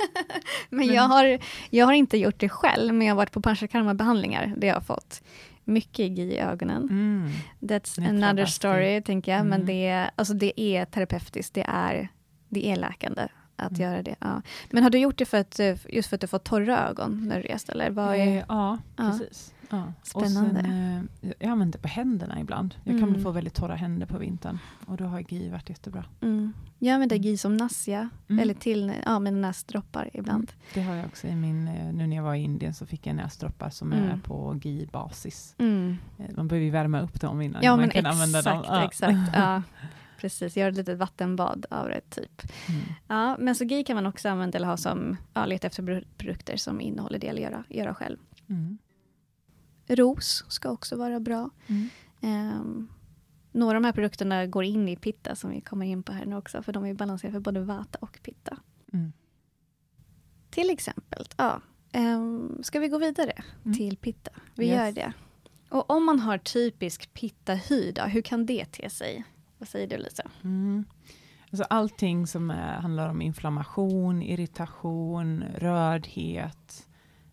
Men, 0.70 0.86
Men- 0.86 0.94
Jag, 0.94 1.02
har, 1.02 1.38
jag 1.70 1.86
har 1.86 1.92
inte 1.92 2.18
gjort 2.18 2.38
det 2.40 2.48
själv, 2.48 2.94
men 2.94 3.06
jag 3.06 3.14
har 3.14 3.16
varit 3.16 3.32
på 3.32 3.40
panchakarma-behandlingar. 3.40 4.54
Det 4.56 4.66
jag 4.66 4.74
har 4.74 4.80
fått. 4.80 5.22
Mycket 5.64 6.00
i 6.18 6.38
ögonen. 6.38 6.82
Mm. 6.82 7.30
That's 7.60 8.08
another 8.08 8.44
story, 8.46 9.02
tänker 9.02 9.32
jag. 9.32 9.46
Men 9.46 9.52
Mm. 9.60 9.66
det 9.66 9.86
är, 9.86 10.10
alltså 10.16 10.34
det 10.34 10.60
är 10.60 10.84
terapeutiskt, 10.84 11.54
det 11.54 11.64
är, 11.68 12.08
det 12.48 12.66
är 12.66 12.76
läkande 12.76 13.22
att 13.62 13.78
Mm. 13.78 13.90
göra 13.92 14.02
det. 14.02 14.14
Ja. 14.20 14.42
Men 14.70 14.82
har 14.82 14.90
du 14.90 14.98
gjort 14.98 15.18
det 15.18 15.24
för 15.24 15.38
att, 15.40 15.60
eh, 15.60 15.76
just 15.88 16.08
för 16.08 16.14
att 16.16 16.20
du 16.20 16.26
fått 16.26 16.44
torra 16.44 16.88
ögon 16.88 17.28
när 17.28 17.36
du 17.36 17.48
rest? 17.48 17.68
Eller 17.68 17.90
vad 17.90 18.14
är, 18.14 18.18
Eh, 18.26 18.44
ja, 18.48 18.78
precis. 18.96 19.54
Ja. 19.70 19.92
Spännande. 20.02 20.60
Och 20.60 20.64
sen, 20.66 21.08
eh, 21.22 21.30
jag 21.38 21.50
använder 21.50 21.78
det 21.78 21.82
på 21.82 21.88
händerna 21.88 22.40
ibland. 22.40 22.74
Jag 22.84 22.98
kan 23.00 23.08
Mm. 23.08 23.22
få 23.22 23.30
väldigt 23.30 23.54
torra 23.54 23.74
händer 23.74 24.06
på 24.06 24.18
vintern. 24.18 24.58
Och 24.86 24.96
då 24.96 25.04
har 25.04 25.20
GI 25.20 25.48
varit 25.48 25.68
jättebra. 25.68 26.04
mm. 26.20 26.52
Jag 26.78 26.94
använder 26.94 27.16
GI 27.16 27.36
som 27.36 27.56
nasja, 27.56 28.08
Mm. 28.28 28.42
eller 28.42 28.54
till 28.54 28.92
ja, 29.04 29.18
med 29.18 29.32
näsdroppar 29.32 30.10
ibland. 30.12 30.52
Det 30.74 30.82
har 30.82 30.94
jag 30.94 31.06
också 31.06 31.26
i 31.26 31.34
min, 31.36 31.64
nu 31.64 32.06
när 32.06 32.16
jag 32.16 32.22
var 32.22 32.34
i 32.34 32.42
Indien 32.42 32.74
så 32.74 32.86
fick 32.86 33.06
jag 33.06 33.16
näsdroppar 33.16 33.70
som 33.70 33.92
Mm. 33.92 34.04
är 34.10 34.16
på 34.16 34.60
GI-basis. 34.62 35.54
Mm. 35.58 35.96
Man 36.36 36.48
behöver 36.48 36.64
ju 36.64 36.70
värma 36.70 37.00
upp 37.00 37.20
dem 37.20 37.40
innan 37.42 37.62
Ja, 37.62 37.70
man 37.72 37.80
men 37.80 37.90
kan 37.90 38.06
exakt, 38.06 38.14
använda 38.14 38.42
dem. 38.42 38.64
Ja. 38.68 38.84
exakt. 38.84 39.14
Ja. 39.34 39.62
Precis, 40.22 40.56
göra 40.56 40.68
ett 40.68 40.76
litet 40.76 40.98
vattenbad 40.98 41.66
av 41.70 41.88
det, 41.88 42.00
typ. 42.10 42.42
Mm. 42.68 42.80
Ja, 43.08 43.36
men 43.38 43.54
så 43.54 43.64
GI 43.64 43.84
kan 43.84 43.94
man 43.96 44.06
också 44.06 44.28
använda 44.28 44.56
eller 44.58 44.66
ha 44.68 44.76
som, 44.76 45.16
ja, 45.34 45.46
leta 45.46 45.66
efter 45.66 45.82
pro- 45.82 46.04
produkter 46.18 46.56
som 46.56 46.80
innehåller 46.80 47.18
det 47.18 47.28
eller 47.28 47.42
göra, 47.42 47.64
göra 47.68 47.94
själv. 47.94 48.18
Mm. 48.48 48.78
Ros 49.88 50.44
ska 50.48 50.70
också 50.70 50.96
vara 50.96 51.20
bra. 51.20 51.50
Mm. 51.66 51.88
Ehm, 52.20 52.88
några 53.52 53.76
av 53.76 53.82
de 53.82 53.86
här 53.86 53.92
produkterna 53.92 54.46
går 54.46 54.64
in 54.64 54.88
i 54.88 54.96
pitta 54.96 55.36
som 55.36 55.50
vi 55.50 55.60
kommer 55.60 55.86
in 55.86 56.02
på 56.02 56.12
här 56.12 56.24
nu 56.26 56.36
också, 56.36 56.62
för 56.62 56.72
de 56.72 56.84
är 56.84 56.94
balanserade 56.94 57.32
för 57.32 57.40
både 57.40 57.60
vata 57.60 57.98
och 58.00 58.18
pitta. 58.22 58.58
Mm. 58.92 59.12
Till 60.50 60.70
exempel, 60.70 61.24
ja, 61.36 61.60
um, 61.94 62.60
ska 62.62 62.80
vi 62.80 62.88
gå 62.88 62.98
vidare 62.98 63.42
Mm. 63.64 63.76
till 63.78 63.96
pitta? 63.96 64.30
Vi 64.54 64.66
Yes. 64.66 64.76
gör 64.76 64.92
det. 64.92 65.12
Och 65.68 65.90
om 65.90 66.04
man 66.04 66.20
har 66.20 66.38
typisk 66.38 67.12
pitta-hy, 67.14 67.92
då, 67.92 68.02
hur 68.02 68.22
kan 68.22 68.46
det 68.46 68.64
te 68.64 68.90
sig? 68.90 69.24
Vad 69.62 69.68
säger 69.68 69.86
du 69.86 69.96
Lisa? 69.96 70.30
Mm. 70.44 70.84
Alltså 71.50 71.64
allting 71.70 72.26
som 72.26 72.50
är, 72.50 72.80
handlar 72.80 73.08
om 73.08 73.22
inflammation, 73.22 74.22
irritation, 74.22 75.44
rördhet. 75.54 76.88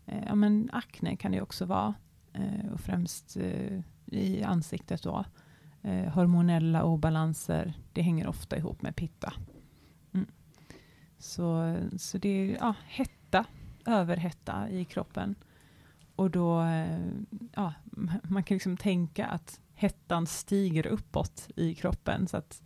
Eh, 0.06 0.24
ja, 0.26 0.36
men 0.36 0.70
akne 0.74 1.16
kan 1.16 1.32
det 1.32 1.42
också 1.42 1.66
vara. 1.66 1.94
Eh, 2.34 2.72
och 2.74 2.80
främst 2.80 3.38
eh, 3.38 3.80
i 4.06 4.44
ansiktet 4.44 5.04
då. 5.04 5.26
Eh, 5.82 6.12
hormonella 6.12 6.84
obalanser, 6.84 7.74
det 7.94 8.02
hänger 8.02 8.28
ofta 8.28 8.58
ihop 8.58 8.82
med 8.82 8.96
pitta. 8.96 9.34
Mm. 10.14 10.28
Så, 11.18 11.78
så 11.98 12.18
det 12.18 12.30
är 12.30 12.56
ja, 12.56 12.76
hetta, 12.88 13.46
överhetta 13.86 14.70
i 14.70 14.86
kroppen. 14.86 15.36
Och 16.16 16.32
då, 16.32 16.62
eh, 16.62 17.00
ja, 17.56 17.74
man 18.24 18.44
kan 18.44 18.56
liksom 18.56 18.78
tänka 18.78 19.26
att 19.26 19.60
hettan 19.80 20.28
stiger 20.28 20.88
uppåt 20.88 21.48
i 21.56 21.76
kroppen. 21.76 22.28
Så 22.28 22.38
att 22.38 22.62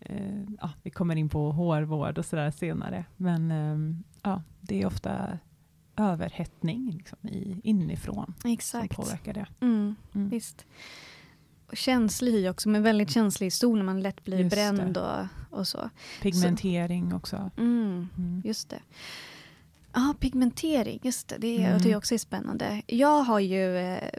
eh, 0.00 0.42
ja, 0.60 0.70
vi 0.82 0.90
kommer 0.90 1.16
in 1.16 1.28
på 1.28 1.52
hårvård 1.52 2.18
och 2.18 2.24
sådär 2.24 2.50
senare. 2.50 3.04
Men 3.16 3.50
eh, 3.50 3.96
ja, 4.22 4.42
det 4.60 4.82
är 4.82 4.86
ofta 4.86 5.38
överhettning 5.96 6.90
liksom, 6.90 7.18
i, 7.28 7.60
inifrån 7.64 8.34
Exakt. 8.44 8.94
som 8.94 9.04
påverkar 9.04 9.32
det. 9.34 9.46
Mm, 9.60 9.94
Mm. 10.14 10.28
visst. 10.28 10.66
Och 11.66 11.76
känslig 11.76 12.32
hy 12.32 12.48
också, 12.48 12.68
men 12.68 12.82
väldigt 12.82 13.10
känslig 13.10 13.46
i 13.46 13.50
sol 13.50 13.78
när 13.78 13.84
man 13.84 14.00
lätt 14.00 14.24
blir 14.24 14.38
Just 14.38 14.56
bränd 14.56 14.96
och, 14.96 15.26
och 15.50 15.68
så. 15.68 15.90
Pigmentering 16.22 17.14
också. 17.14 17.50
Mm, 17.56 18.08
Mm. 18.18 18.42
just 18.44 18.68
det. 18.70 18.80
Ja, 19.92 20.14
pigmentering, 20.20 21.00
just 21.02 21.28
det. 21.28 21.36
Det, 21.38 21.62
Mm. 21.64 21.78
det 21.82 21.96
också 21.96 22.14
är 22.14 22.18
spännande. 22.18 22.82
Jag 22.86 23.22
har 23.22 23.40
ju, 23.40 23.76
eh, 23.78 24.10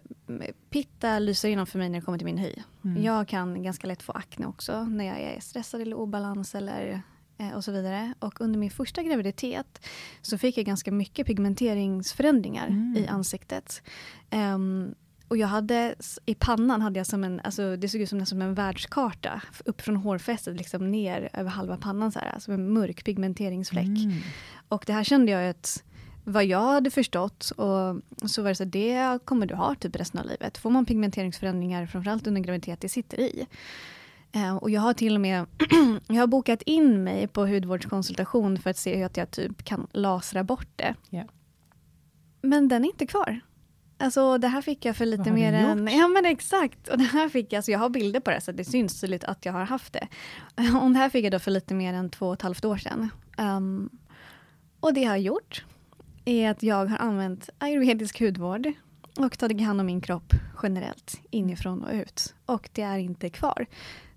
pitta 0.70 1.20
lyser 1.20 1.48
igenom 1.48 1.66
för 1.68 1.80
mig 1.80 1.90
när 1.90 2.00
det 2.00 2.06
kommer 2.06 2.18
till 2.18 2.26
min 2.26 2.38
hy. 2.38 2.54
Mm. 2.86 3.04
Jag 3.04 3.28
kan 3.28 3.64
ganska 3.64 3.88
lätt 3.88 4.02
få 4.02 4.12
akne 4.12 4.46
också 4.46 4.84
när 4.84 5.06
jag 5.06 5.20
är 5.22 5.40
stressad 5.40 5.82
eller 5.82 5.96
obalans 5.96 6.56
eller 6.56 7.02
eh, 7.38 7.52
och 7.56 7.64
så 7.64 7.72
vidare. 7.72 8.14
Och 8.20 8.42
under 8.42 8.60
min 8.60 8.72
första 8.72 9.04
graviditet 9.04 9.86
så 10.22 10.38
fick 10.38 10.58
jag 10.58 10.66
ganska 10.66 10.92
mycket 10.92 11.28
pigmenteringsförändringar 11.28 12.68
Mm. 12.68 12.96
i 12.98 13.08
ansiktet. 13.08 13.82
Ehm, 14.30 14.96
och 15.32 15.38
jag 15.38 15.48
hade, 15.48 15.96
i 16.26 16.36
pannan 16.36 16.82
hade 16.82 17.00
jag 17.00 17.08
som 17.08 17.24
en, 17.24 17.42
alltså 17.44 17.76
det 17.76 17.90
såg 17.90 18.02
ut 18.02 18.10
som, 18.10 18.18
nästan 18.18 18.40
som 18.40 18.48
en 18.48 18.54
världskarta. 18.54 19.42
Upp 19.66 19.82
från 19.82 19.96
hårfästet 19.96 20.58
liksom 20.58 20.92
ner 20.92 21.30
över 21.34 21.50
halva 21.50 21.78
pannan 21.78 22.12
så 22.12 22.20
här, 22.20 22.40
som 22.40 22.54
en 22.54 22.74
mörk 22.74 23.04
pigmenteringsfläck. 23.04 23.86
Mm. 23.86 24.18
Och 24.68 24.84
det 24.88 24.94
här 24.94 25.04
kände 25.04 25.32
jag 25.32 25.50
att 25.50 25.84
vad 26.24 26.46
jag 26.46 26.72
hade 26.72 26.92
förstått 26.92 27.52
och 27.52 28.02
så 28.30 28.42
var 28.42 28.50
det 28.50 28.56
så 28.56 28.64
att 28.64 28.72
det 28.72 29.20
kommer 29.26 29.46
du 29.46 29.56
ha 29.56 29.76
typ 29.76 29.96
resten 29.96 30.20
av 30.20 30.26
livet. 30.26 30.58
Får 30.58 30.70
man 30.70 30.86
pigmenteringsförändringar 30.86 31.86
framförallt 31.86 32.28
under 32.28 32.42
graviditet, 32.42 32.82
det 32.82 32.90
sitter 32.90 33.20
i. 33.20 33.48
Eh, 34.32 34.56
och 34.56 34.70
jag 34.70 34.82
har 34.82 34.94
till 34.94 35.16
och 35.16 35.22
med 35.22 35.46
jag 36.08 36.16
har 36.16 36.28
bokat 36.28 36.62
in 36.62 37.04
mig 37.04 37.28
på 37.28 37.48
hudvårdskonsultation 37.48 38.60
för 38.60 38.70
att 38.70 38.78
se 38.78 38.96
hur 38.96 39.10
jag 39.16 39.32
typ 39.32 39.64
kan 39.64 39.88
lasra 39.92 40.44
bort 40.44 40.70
det. 40.76 40.96
Ja. 41.10 41.24
Men 42.42 42.68
den 42.68 42.86
är 42.86 42.90
inte 42.90 43.08
kvar. 43.08 43.42
Alltså 44.02 44.38
det 44.38 44.48
här 44.48 44.62
fick 44.62 44.86
jag 44.86 44.96
för 44.96 45.06
lite 45.06 45.32
mer 45.32 45.54
än... 45.54 45.88
Ja 45.88 46.08
men 46.08 46.26
exakt. 46.26 46.88
Och 46.88 46.98
det 46.98 47.04
här 47.04 47.30
fick 47.30 47.54
jag, 47.54 47.58
alltså 47.58 47.72
jag 47.72 47.80
har 47.80 47.90
bilder 47.90 48.20
på 48.20 48.32
det 48.32 48.42
så 48.42 48.52
det 48.52 48.66
syns 48.66 49.02
tydligt 49.02 49.24
att 49.24 49.46
jag 49.46 49.54
har 49.54 49.66
haft 49.66 49.94
det. 49.94 50.08
Och 50.82 50.92
det 50.92 50.98
här 50.98 51.10
fick 51.10 51.26
jag 51.26 51.32
då 51.32 51.40
för 51.40 51.52
lite 51.52 51.74
mer 51.74 51.94
än 51.94 52.10
två 52.10 52.28
och 52.28 52.34
ett 52.34 52.42
halvt 52.42 52.66
år 52.66 52.78
sedan. 52.78 53.10
Ehm, 53.38 53.90
och 54.80 54.94
det 54.94 55.02
jag 55.02 55.10
har 55.10 55.18
gjort 55.18 55.66
är 56.26 56.52
att 56.52 56.64
jag 56.64 56.86
har 56.86 56.98
använt 56.98 57.50
ayurvedisk 57.58 58.20
hudvård 58.20 58.74
och 59.18 59.38
tagit 59.38 59.62
hand 59.62 59.80
om 59.80 59.86
min 59.86 60.02
kropp 60.02 60.34
generellt 60.64 61.22
inifrån 61.30 61.84
och 61.84 61.94
ut. 61.94 62.34
Och 62.46 62.70
det 62.74 62.82
är 62.82 62.98
inte 62.98 63.30
kvar. 63.30 63.66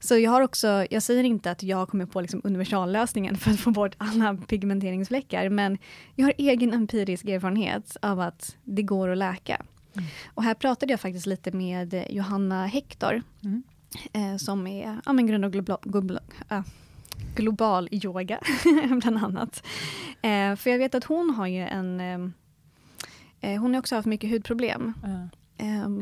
Så 0.01 0.19
jag 0.19 0.31
har 0.31 0.41
också, 0.41 0.87
jag 0.91 1.03
säger 1.03 1.25
inte 1.25 1.51
att 1.51 1.63
jag 1.63 1.89
kommer 1.89 2.07
på 2.07 2.21
liksom 2.21 2.41
universallösningen 2.45 3.37
för 3.37 3.51
att 3.51 3.61
få 3.61 3.71
bort 3.71 3.95
alla 3.99 4.37
pigmenteringsfläckar, 4.49 5.49
men 5.49 5.79
jag 6.15 6.27
har 6.27 6.35
egen 6.39 6.75
empirisk 6.75 7.25
erfarenhet 7.25 7.97
av 8.03 8.21
att 8.21 8.57
det 8.65 8.83
går 8.83 9.09
att 9.09 9.19
läka. 9.19 9.63
Mm. 9.97 10.05
Och 10.35 10.43
här 10.43 10.55
pratade 10.55 10.93
jag 10.93 11.01
faktiskt 11.01 11.27
lite 11.27 11.51
med 11.53 12.05
Johanna 12.11 12.67
Hector, 12.67 13.23
Mm. 13.45 13.63
eh, 14.13 14.37
som 14.37 14.67
är 14.67 15.01
ja, 15.07 15.13
men 15.13 15.27
grund 15.27 15.45
och 15.45 15.53
global, 15.53 15.79
global, 15.83 16.19
äh, 16.51 16.61
global 17.37 17.89
yoga, 17.91 18.41
bland 19.03 19.19
annat. 19.25 19.67
Eh, 20.23 20.57
för 20.57 20.71
jag 20.71 20.79
vet 20.79 20.95
att 20.95 21.05
hon 21.05 21.31
har 21.31 21.47
ju 21.47 21.61
en... 21.61 22.01
Eh, 22.01 23.51
eh, 23.51 23.61
hon 23.61 23.75
har 23.75 23.79
också 23.81 23.95
haft 23.97 24.07
mycket 24.07 24.31
hudproblem. 24.31 24.93
Um, 25.05 25.31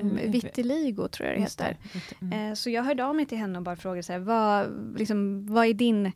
Mm, 0.01 0.31
vitiligo 0.33 1.09
tror 1.09 1.29
jag 1.29 1.37
det 1.39 1.43
heter. 1.43 1.77
Mm. 2.21 2.51
Eh, 2.51 2.55
så 2.55 2.71
jag 2.71 2.83
hörde 2.83 3.05
av 3.05 3.15
mig 3.17 3.27
till 3.27 3.39
henne 3.39 3.59
och 3.59 3.65
bara 3.65 3.77
frågade 3.77 4.03
så 4.03 4.13
här, 4.13 4.19
vad, 4.21 4.67
liksom, 4.99 5.47
vad 5.47 5.67
är 5.67 5.75
din 5.75 6.13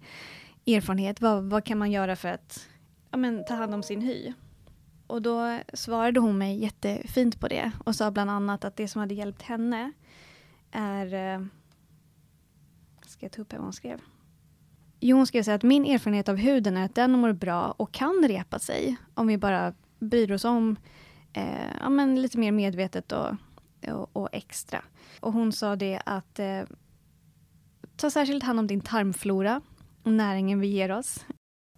erfarenhet? 0.66 1.20
Vad, 1.20 1.44
vad 1.44 1.64
kan 1.64 1.78
man 1.78 1.90
göra 1.90 2.16
för 2.16 2.28
att 2.28 2.68
ja, 3.10 3.16
men, 3.16 3.44
ta 3.44 3.54
hand 3.54 3.74
om 3.74 3.82
sin 3.82 4.00
hy? 4.02 4.32
Och 5.06 5.22
då 5.22 5.60
svarade 5.72 6.20
hon 6.20 6.38
mig 6.38 6.58
jättefint 6.58 7.40
på 7.40 7.48
det 7.48 7.72
och 7.84 7.94
sa 7.94 8.10
bland 8.10 8.30
annat 8.30 8.64
att 8.64 8.76
det 8.76 8.88
som 8.88 9.00
hade 9.00 9.14
hjälpt 9.14 9.42
henne 9.42 9.92
är... 10.70 11.14
Eh, 11.14 11.46
ska 13.06 13.24
jag 13.24 13.32
ta 13.32 13.42
upp 13.42 13.52
vad 13.52 13.62
hon 13.62 13.72
skrev? 13.72 14.00
Jo, 15.00 15.16
hon 15.16 15.26
skrev 15.26 15.42
så 15.42 15.50
här 15.50 15.56
att 15.56 15.62
min 15.62 15.84
erfarenhet 15.84 16.28
av 16.28 16.36
huden 16.36 16.76
är 16.76 16.84
att 16.84 16.94
den 16.94 17.12
mår 17.12 17.32
bra 17.32 17.74
och 17.76 17.92
kan 17.92 18.24
repa 18.28 18.58
sig 18.58 18.96
om 19.14 19.26
vi 19.26 19.38
bara 19.38 19.74
bryr 19.98 20.32
oss 20.32 20.44
om 20.44 20.76
eh, 21.32 21.76
ja, 21.80 21.88
men 21.88 22.22
lite 22.22 22.38
mer 22.38 22.52
medvetet 22.52 23.12
och, 23.12 23.34
och, 23.92 24.16
och 24.16 24.28
extra. 24.32 24.84
Och 25.20 25.32
hon 25.32 25.52
sa 25.52 25.76
det 25.76 26.00
att 26.06 26.38
eh, 26.38 26.62
ta 27.96 28.10
särskilt 28.10 28.44
hand 28.44 28.58
om 28.58 28.66
din 28.66 28.80
tarmflora 28.80 29.60
och 30.02 30.12
näringen 30.12 30.60
vi 30.60 30.66
ger 30.66 30.90
oss. 30.90 31.26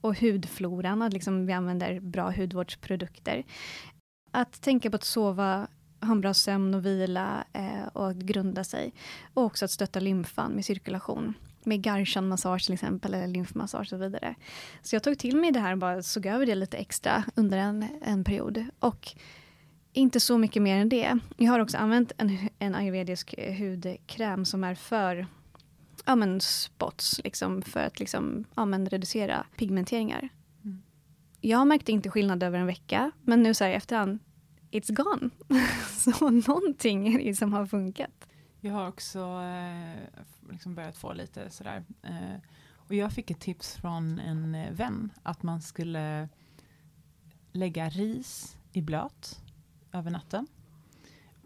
Och 0.01 0.21
hudfloran, 0.21 1.03
att 1.03 1.13
liksom 1.13 1.47
vi 1.47 1.53
använder 1.53 2.01
bra 2.01 2.31
hudvårdsprodukter. 2.31 3.45
Att 4.31 4.63
tänka 4.63 4.91
på 4.91 4.97
att 4.97 5.05
sova, 5.05 5.69
ha 6.01 6.13
en 6.13 6.21
bra 6.21 6.35
sömn 6.35 6.75
och 6.75 6.87
vila 6.87 7.45
eh, 7.53 7.87
och 7.93 8.09
att 8.11 8.17
grunda 8.17 8.65
sig. 8.65 8.93
Och 9.35 9.45
också 9.45 9.65
att 9.65 9.71
stötta 9.71 10.01
lymfan 10.01 10.53
med 10.53 10.65
cirkulation. 10.65 11.35
Med 11.65 11.83
Garshan-massage 11.83 12.65
till 12.65 12.75
exempel, 12.75 13.15
eller 13.15 13.27
lymfmassage 13.27 13.81
och 13.81 13.87
så 13.87 13.97
vidare. 13.97 14.35
Så 14.83 14.95
jag 14.95 15.03
tog 15.03 15.19
till 15.19 15.37
mig 15.37 15.53
det 15.53 15.61
här 15.61 15.73
och 15.73 15.79
bara 15.79 16.03
såg 16.03 16.27
över 16.27 16.47
det 16.47 16.55
lite 16.55 16.77
extra 16.77 17.25
under 17.35 17.59
en, 17.59 17.87
en 18.03 18.25
period. 18.25 18.65
Och 18.79 19.15
inte 19.93 20.21
så 20.21 20.39
mycket 20.39 20.63
mer 20.63 20.77
än 20.77 20.89
det. 20.89 21.19
Jag 21.37 21.53
har 21.53 21.61
också 21.61 21.77
använt 21.77 22.13
en, 22.19 22.49
en 22.59 22.75
ayurvedisk 22.75 23.35
hudkräm 23.59 24.45
som 24.45 24.65
är 24.65 24.75
för 24.75 25.27
ja, 26.09 26.17
men 26.17 26.41
spots, 26.41 27.21
liksom, 27.25 27.63
för 27.63 27.81
att 27.81 28.01
liksom, 28.01 28.45
ja, 28.55 28.65
men 28.65 28.89
reducera 28.89 29.47
pigmenteringar. 29.57 30.29
Mm. 30.65 30.83
Jag 31.41 31.67
märkte 31.67 31.93
inte 31.93 32.11
skillnad 32.11 32.43
över 32.43 32.59
en 32.59 32.67
vecka, 32.67 33.11
men 33.23 33.43
nu 33.43 33.55
så 33.55 33.65
här 33.65 33.71
i 33.71 33.75
efterhand, 33.75 34.19
it's 34.71 34.93
gone. 34.93 35.31
så 36.15 36.31
någonting 36.31 37.15
är 37.15 37.19
det 37.19 37.35
som 37.35 37.53
har 37.53 37.67
funkat. 37.67 38.29
Jag 38.61 38.73
har 38.73 38.89
också 38.89 39.19
eh, 39.19 40.23
liksom 40.51 40.75
börjat 40.75 40.97
få 40.97 41.13
lite 41.13 41.51
sådär. 41.51 41.85
Eh, 42.03 42.41
och 42.73 42.95
jag 42.95 43.13
fick 43.13 43.31
ett 43.31 43.41
tips 43.41 43.77
från 43.77 44.19
en 44.19 44.75
vän 44.75 45.13
att 45.23 45.43
man 45.43 45.63
skulle 45.63 46.29
lägga 47.53 47.89
ris 47.89 48.57
i 48.73 48.83
blöt 48.83 49.41
över 49.93 50.11
natten. 50.11 50.47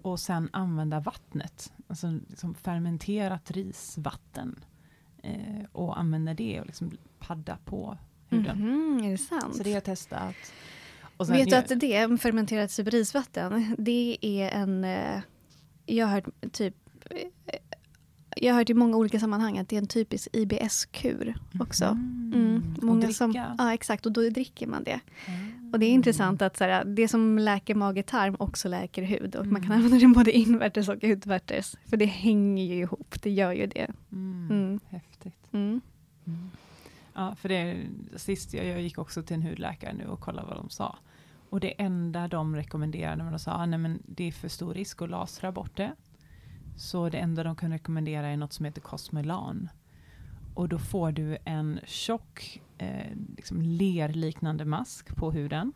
Och 0.03 0.21
sen 0.21 0.49
använda 0.53 1.01
vattnet, 1.01 1.73
alltså 1.93 2.18
liksom 2.28 2.55
fermenterat 2.55 3.51
risvatten. 3.51 4.64
Eh, 5.22 5.64
och 5.72 5.99
använda 5.99 6.34
det 6.34 6.61
och 6.61 6.66
liksom 6.66 6.90
padda 7.18 7.59
på 7.64 7.99
huden. 8.28 8.59
Mhm, 8.59 9.05
är 9.05 9.11
det 9.11 9.18
sant? 9.18 9.57
Så 9.57 9.62
det 9.62 9.70
har 9.70 9.76
jag 9.76 9.84
testat. 9.84 10.34
Vet 11.28 11.51
du 11.51 11.57
att 11.57 11.80
det, 11.80 12.20
fermenterat 12.20 12.70
cyberisvatten, 12.70 13.76
det 13.78 14.18
är 14.20 14.51
en... 14.51 14.84
eh, 14.84 15.20
Jag 15.86 16.07
har 16.07 16.12
hört 16.14 16.53
typ... 16.53 16.74
Jag 18.37 18.53
har 18.55 18.59
hört 18.61 18.70
i 18.70 18.74
många 18.74 18.97
olika 18.97 19.20
sammanhang 19.20 19.59
att 19.59 19.68
det 19.68 19.76
är 19.76 19.80
en 19.80 19.87
typisk 19.87 20.28
IBS-kur 20.33 21.35
också. 21.61 21.85
Mm. 21.85 22.33
Mm, 22.35 22.74
Och 22.76 22.83
många 22.85 23.12
som, 23.12 23.30
dricka. 23.33 23.55
ja, 23.59 23.74
exakt. 23.74 24.07
Och 24.07 24.12
då 24.12 24.30
dricker 24.30 24.66
man 24.66 24.85
det. 24.85 25.01
Mm. 25.26 25.70
Och 25.72 25.78
det 25.78 25.87
är 25.87 25.91
intressant 25.91 26.43
att 26.43 26.57
så 26.57 26.64
här, 26.64 26.85
det 26.85 27.09
som 27.09 27.39
läker 27.39 27.74
mage-tarm 27.74 28.37
också 28.39 28.68
läker 28.68 29.03
hud. 29.03 29.37
Och 29.37 29.47
man 29.47 29.62
kan 29.62 29.72
Mm. 29.72 29.85
använda 29.85 30.07
det 30.07 30.14
både 30.14 30.33
invärtes 30.33 30.89
och 30.89 30.97
utvärtes. 31.01 31.76
För 31.87 31.97
det 31.97 32.07
hänger 32.07 32.64
ju 32.64 32.74
ihop, 32.74 33.14
det 33.22 33.30
gör 33.30 33.53
ju 33.53 33.66
det. 33.66 33.91
Mm. 34.12 34.49
Mm. 34.51 34.80
Häftigt. 34.89 35.35
Mm. 35.53 35.80
Mm. 36.26 36.51
Ja, 37.14 37.35
för 37.35 37.49
det 37.49 37.76
sist 38.16 38.55
jag, 38.55 38.66
jag 38.66 38.80
gick 38.83 38.99
också 38.99 39.22
till 39.22 39.35
en 39.37 39.43
hudläkare 39.43 39.93
nu 39.93 40.07
och 40.07 40.20
kollade 40.20 40.49
vad 40.49 40.57
de 40.57 40.70
sa. 40.70 40.99
Och 41.51 41.61
det 41.61 41.80
enda 41.83 42.28
de 42.28 42.57
rekommenderade, 42.57 43.22
men 43.22 43.33
de 43.33 43.39
sa, 43.39 43.53
ah, 43.53 43.66
nej 43.66 43.78
men 43.78 44.03
det 44.07 44.24
är 44.28 44.33
för 44.33 44.49
stor 44.49 44.74
risk 44.74 45.03
att 45.03 45.11
lasra 45.11 45.53
bort 45.53 45.76
det. 45.76 45.93
Så 46.77 47.09
det 47.09 47.18
enda 47.18 47.43
de 47.43 47.57
kan 47.57 47.73
rekommendera 47.73 48.27
är 48.29 48.37
något 48.37 48.53
som 48.53 48.64
heter 48.64 48.81
Cosmelan. 48.81 49.68
Och 50.55 50.68
då 50.68 50.79
får 50.79 51.12
du 51.12 51.39
en 51.45 51.81
tjock, 51.85 52.61
eh, 52.79 53.16
liksom 53.37 53.62
lerliknande 53.62 54.64
mask 54.64 55.16
på 55.16 55.31
huden. 55.33 55.73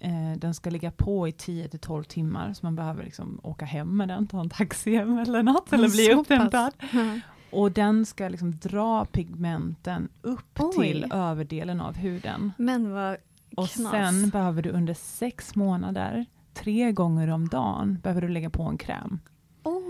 Eh, 0.00 0.32
den 0.38 0.54
ska 0.54 0.70
ligga 0.70 0.90
på 0.90 1.28
i 1.28 1.30
10-12 1.32 2.02
timmar, 2.02 2.52
så 2.52 2.66
man 2.66 2.76
behöver 2.76 3.04
liksom 3.04 3.40
åka 3.42 3.64
hem 3.64 3.96
med 3.96 4.08
den, 4.08 4.26
ta 4.26 4.40
en 4.40 4.50
taxi 4.50 4.96
hem 4.96 5.18
eller 5.18 5.42
något, 5.42 5.72
eller 5.72 5.88
bli 5.88 6.12
upphämtad. 6.12 6.72
Och 7.50 7.72
den 7.72 8.06
ska 8.06 8.28
liksom 8.28 8.58
dra 8.58 9.04
pigmenten 9.04 10.08
upp 10.22 10.60
Oj. 10.60 10.72
till 10.86 11.12
överdelen 11.12 11.80
av 11.80 11.96
huden. 11.96 12.52
Men 12.58 12.92
vad 12.92 13.16
Och 13.56 13.68
knas. 13.68 13.90
sen 13.90 14.30
behöver 14.30 14.62
du 14.62 14.70
under 14.70 14.94
sex 14.94 15.54
månader, 15.56 16.26
tre 16.54 16.92
gånger 16.92 17.28
om 17.28 17.48
dagen, 17.48 17.98
behöver 18.02 18.20
du 18.20 18.28
lägga 18.28 18.50
på 18.50 18.62
en 18.62 18.78
kräm. 18.78 19.18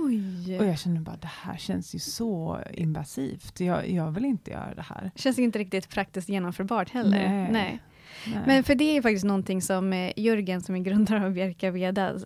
Oj! 0.06 0.58
Och 0.58 0.66
jag 0.66 0.78
känner 0.78 1.00
bara, 1.00 1.16
det 1.16 1.30
här 1.42 1.56
känns 1.56 1.94
ju 1.94 1.98
så 1.98 2.60
invasivt. 2.74 3.60
Jag, 3.60 3.90
jag 3.90 4.10
vill 4.10 4.24
inte 4.24 4.50
göra 4.50 4.74
det 4.74 4.82
här. 4.82 5.10
Känns 5.14 5.38
inte 5.38 5.58
riktigt 5.58 5.88
praktiskt 5.88 6.28
genomförbart 6.28 6.90
heller. 6.90 7.28
Nej. 7.28 7.52
Nej. 7.52 7.82
Nej. 8.26 8.42
Men 8.46 8.64
för 8.64 8.74
det 8.74 8.96
är 8.96 9.02
faktiskt 9.02 9.24
någonting 9.24 9.62
som 9.62 9.92
eh, 9.92 10.12
Jörgen, 10.16 10.60
som 10.60 10.74
är 10.76 10.80
grundare 10.80 11.24
av 11.24 11.32
Bjerka 11.32 11.70
Veda, 11.70 12.18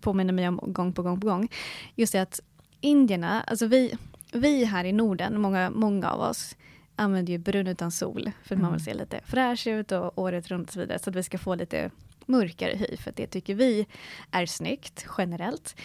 påminner 0.00 0.32
mig 0.32 0.48
om 0.48 0.60
gång 0.66 0.92
på 0.92 1.02
gång 1.02 1.20
på 1.20 1.26
gång. 1.26 1.48
Just 1.94 2.12
det 2.12 2.22
att 2.22 2.40
indierna, 2.80 3.42
alltså 3.42 3.66
vi, 3.66 3.94
vi 4.32 4.64
här 4.64 4.84
i 4.84 4.92
Norden, 4.92 5.40
många, 5.40 5.70
många 5.70 6.10
av 6.10 6.20
oss, 6.20 6.56
använder 6.96 7.32
ju 7.32 7.38
brun 7.38 7.66
utan 7.66 7.90
sol, 7.90 8.30
för 8.42 8.54
att 8.54 8.60
man 8.60 8.68
Mm. 8.68 8.72
vill 8.72 8.84
se 8.84 8.94
lite 8.94 9.20
fräsch 9.24 9.66
ut 9.66 9.92
och 9.92 10.18
året 10.18 10.48
runt 10.48 10.66
och 10.68 10.72
så 10.72 10.80
vidare, 10.80 10.98
så 10.98 11.10
att 11.10 11.16
vi 11.16 11.22
ska 11.22 11.38
få 11.38 11.54
lite 11.54 11.90
mörkare 12.26 12.76
hy, 12.76 12.96
för 12.96 13.12
det 13.16 13.26
tycker 13.26 13.54
vi 13.54 13.86
är 14.30 14.46
snyggt 14.46 15.06
generellt. 15.18 15.76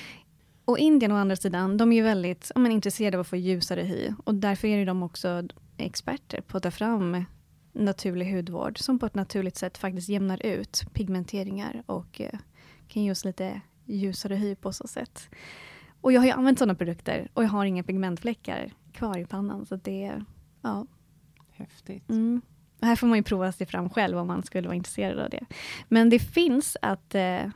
Och 0.66 0.80
Indien 0.80 1.11
å 1.11 1.16
andra 1.16 1.36
sidan, 1.36 1.78
de 1.78 1.91
är 1.91 1.95
ju 1.95 2.01
väldigt 2.01 2.51
ja, 2.55 2.61
men, 2.61 2.72
intresserade 2.72 3.18
av 3.18 3.22
att 3.22 3.28
få 3.28 3.36
ljusare 3.36 3.82
hy. 3.82 4.13
Och 4.24 4.36
därför 4.36 4.68
är 4.68 4.86
de 4.86 5.03
också 5.03 5.43
experter 5.78 6.41
på 6.41 6.57
att 6.57 6.63
ta 6.63 6.72
fram 6.72 7.26
naturlig 7.74 8.36
hudvård 8.36 8.80
som 8.80 8.99
på 8.99 9.05
ett 9.05 9.16
naturligt 9.16 9.57
sätt 9.57 9.78
faktiskt 9.78 10.09
jämnar 10.09 10.45
ut 10.45 10.84
pigmenteringar 10.93 11.84
och 11.86 12.22
eh, 12.22 12.39
kan 12.88 13.03
ge 13.03 13.11
oss 13.11 13.26
lite 13.26 13.61
ljusare 13.86 14.36
hy 14.36 14.55
på 14.55 14.74
så 14.74 14.88
sätt. 14.88 15.30
Och 16.01 16.11
jag 16.11 16.22
har 16.22 16.26
ju 16.26 16.32
använt 16.32 16.59
sådana 16.59 16.76
produkter 16.76 17.30
och 17.34 17.43
jag 17.43 17.49
har 17.49 17.66
inga 17.66 17.84
pigmentfläckar 17.84 18.72
kvar 18.93 19.18
i 19.18 19.26
pannan. 19.26 19.66
Så 19.66 19.76
det 19.76 20.03
är, 20.03 20.26
ja. 20.61 20.86
Häftigt. 21.51 22.09
Mm. 22.09 22.41
Här 22.82 22.95
får 22.95 23.07
man 23.07 23.18
ju 23.18 23.24
prova 23.24 23.51
sig 23.51 23.68
fram 23.68 23.89
själv 23.89 24.18
om 24.18 24.28
man 24.28 24.43
skulle 24.43 24.68
vara 24.68 24.76
intresserad 24.76 25.20
av 25.20 25.30
det. 25.30 25.45
Men 25.88 26.09
det 26.09 26.20
finns 26.20 26.78
att, 26.82 27.16
eh, 27.16 27.47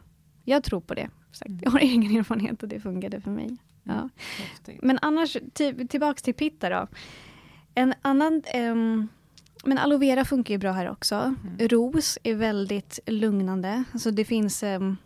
jag 0.43 0.63
tror 0.63 0.81
på 0.81 0.93
det. 0.93 1.09
Sagt. 1.39 1.51
Jag 1.61 1.71
har 1.71 1.79
egen 1.79 2.17
erfarenhet 2.17 2.63
och 2.63 2.69
det 2.69 2.79
funkade 2.79 3.21
för 3.21 3.31
mig. 3.31 3.57
Ja. 3.83 4.09
Häftigt. 4.37 4.83
Men 4.83 4.99
annars, 5.01 5.37
till, 5.53 5.87
tillbaks 5.87 6.21
till 6.21 6.33
pitta 6.33 6.69
då. 6.69 6.87
En 7.75 7.93
annan... 8.01 8.41
ehm, 8.53 9.07
men 9.63 9.77
aloe 9.77 9.97
vera 9.97 10.25
funkar 10.25 10.53
ju 10.53 10.57
bra 10.57 10.71
här 10.71 10.89
också. 10.89 11.35
Ros 11.59 12.17
är 12.23 12.35
väldigt 12.35 12.99
lugnande. 13.05 13.83
Alltså 13.93 14.11
det 14.11 14.25
finns... 14.25 14.63
ehm, 14.63 14.97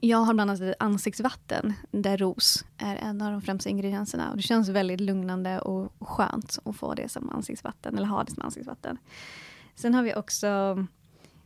jag 0.00 0.18
har 0.18 0.34
bland 0.34 0.50
annat 0.50 0.60
ett 0.60 0.74
ansiktsvatten 0.78 1.72
där 1.90 2.16
ros 2.16 2.64
är 2.78 2.96
en 2.96 3.22
av 3.22 3.32
de 3.32 3.42
främsta 3.42 3.70
ingredienserna. 3.70 4.30
Och 4.30 4.36
det 4.36 4.42
känns 4.42 4.68
väldigt 4.68 5.00
lugnande 5.00 5.60
och 5.60 5.92
skönt 6.00 6.58
att 6.64 6.76
få 6.76 6.94
det 6.94 7.08
som 7.08 7.30
ansiktsvatten, 7.30 7.96
eller 7.96 8.06
ha 8.06 8.24
det 8.24 8.32
som 8.32 8.42
ansiktsvatten. 8.42 8.98
Sen 9.74 9.94
har 9.94 10.02
vi 10.02 10.14
också 10.14 10.86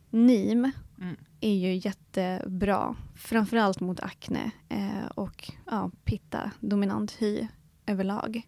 nim. 0.09 0.71
Mm. 1.01 1.15
Är 1.45 1.53
ju 1.55 1.73
jättebra. 1.75 2.95
Framförallt 3.15 3.79
mot 3.79 3.99
akne 3.99 4.51
eh, 4.69 5.05
och 5.15 5.51
ja, 5.65 5.91
pitta, 6.03 6.51
dominant 6.59 7.15
hy 7.19 7.47
överlag. 7.85 8.41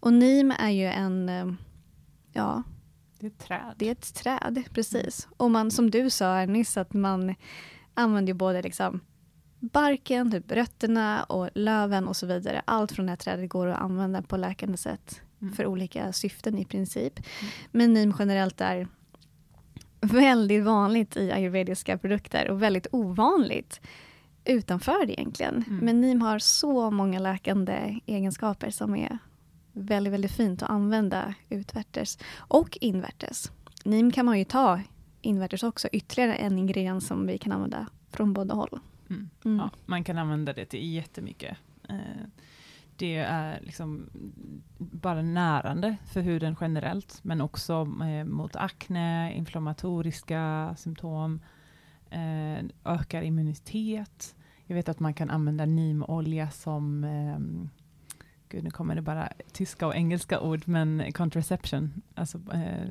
Och 0.00 0.12
nim 0.12 0.50
är 0.58 0.70
ju 0.70 0.84
en, 0.86 1.28
eh, 1.28 1.46
ja, 2.32 2.62
Det 3.18 3.26
är 3.26 3.30
ett 3.30 3.38
träd. 3.38 3.74
det 3.76 3.88
är 3.88 3.92
ett 3.92 4.14
träd, 4.14 4.62
precis. 4.72 5.28
Och 5.36 5.50
man, 5.50 5.70
som 5.70 5.90
du 5.90 6.10
sa 6.10 6.44
nyss, 6.46 6.76
att 6.76 6.92
man 6.92 7.34
använder 7.94 8.32
ju 8.32 8.34
både 8.34 8.62
liksom 8.62 9.00
barken, 9.60 10.30
typ 10.30 10.52
rötterna 10.52 11.22
och 11.24 11.48
löven 11.54 12.08
och 12.08 12.16
så 12.16 12.26
vidare. 12.26 12.62
Allt 12.64 12.92
från 12.92 13.06
det 13.06 13.12
här 13.12 13.16
trädet 13.16 13.50
går 13.50 13.66
att 13.66 13.80
använda 13.80 14.22
på 14.22 14.36
läkande 14.36 14.76
sätt 14.76 15.20
Mm. 15.42 15.54
för 15.54 15.66
olika 15.66 16.12
syften 16.12 16.58
i 16.58 16.64
princip. 16.64 17.20
Men 17.70 17.92
nim 17.92 18.14
generellt 18.18 18.60
är 18.60 18.88
väldigt 20.00 20.64
vanligt 20.64 21.16
i 21.16 21.32
ayurvediska 21.32 21.98
produkter 21.98 22.50
och 22.50 22.62
väldigt 22.62 22.86
ovanligt 22.92 23.80
utanför 24.44 25.06
det 25.06 25.12
egentligen. 25.12 25.64
Mm. 25.68 25.84
Men 25.84 26.00
nim 26.00 26.22
har 26.22 26.38
så 26.38 26.90
många 26.90 27.18
läkande 27.18 28.00
egenskaper 28.06 28.70
som 28.70 28.96
är 28.96 29.18
väldigt, 29.72 30.12
väldigt 30.12 30.32
fint 30.32 30.62
att 30.62 30.70
använda 30.70 31.34
utvärtes 31.48 32.18
och 32.36 32.78
invärtes. 32.80 33.52
Nim 33.84 34.12
kan 34.12 34.26
man 34.26 34.38
ju 34.38 34.44
ta 34.44 34.80
invärtes 35.20 35.62
också, 35.62 35.88
ytterligare 35.92 36.34
en 36.34 36.58
ingrediens 36.58 37.06
som 37.06 37.26
vi 37.26 37.38
kan 37.38 37.52
använda 37.52 37.86
från 38.10 38.32
båda 38.32 38.54
håll. 38.54 38.80
Mm. 39.10 39.30
Mm. 39.44 39.58
Ja, 39.58 39.70
man 39.86 40.04
kan 40.04 40.18
använda 40.18 40.52
det 40.52 40.64
till 40.64 40.94
jättemycket. 40.94 41.56
Eh, 41.88 41.96
Det 42.98 43.16
är 43.16 43.60
liksom 43.62 44.10
bara 44.78 45.22
närande 45.22 45.96
för 46.06 46.20
huden 46.20 46.56
generellt, 46.60 47.20
men 47.22 47.40
också 47.40 47.88
eh, 48.02 48.24
mot 48.24 48.56
akne, 48.56 49.34
inflammatoriska 49.34 50.74
symptom, 50.78 51.40
eh, 52.10 52.64
ökar 52.84 53.22
immunitet. 53.22 54.34
Jag 54.66 54.74
vet 54.74 54.88
att 54.88 55.00
man 55.00 55.14
kan 55.14 55.30
använda 55.30 55.66
nimolja 55.66 56.50
som, 56.50 57.04
ehm, 57.04 57.68
gud 58.48 58.64
nu 58.64 58.70
kommer 58.70 58.94
det 58.94 59.02
bara 59.02 59.28
tyska 59.52 59.86
och 59.86 59.96
engelska 59.96 60.40
ord, 60.40 60.62
men 60.64 61.12
contraception, 61.12 62.02
alltså, 62.14 62.38
eh, 62.52 62.88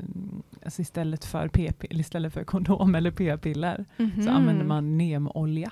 alltså 0.66 0.82
istället 0.82 1.26
för 1.26 1.47
p 1.47 1.72
istället 1.89 2.34
för 2.34 2.43
kondom 2.43 2.95
eller 2.95 3.12
p-piller, 3.12 3.86
så 4.24 4.30
använder 4.30 4.66
man 4.66 4.97
nemolja 4.97 5.72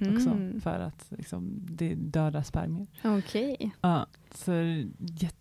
också 0.00 0.30
Mhm. 0.34 0.60
för 0.60 0.80
att 0.80 1.06
liksom, 1.08 1.50
det 1.70 1.94
dödar 1.94 2.42
spermier. 2.42 2.86
Okej. 3.04 3.70
Ja, 3.80 4.06
så 4.34 4.52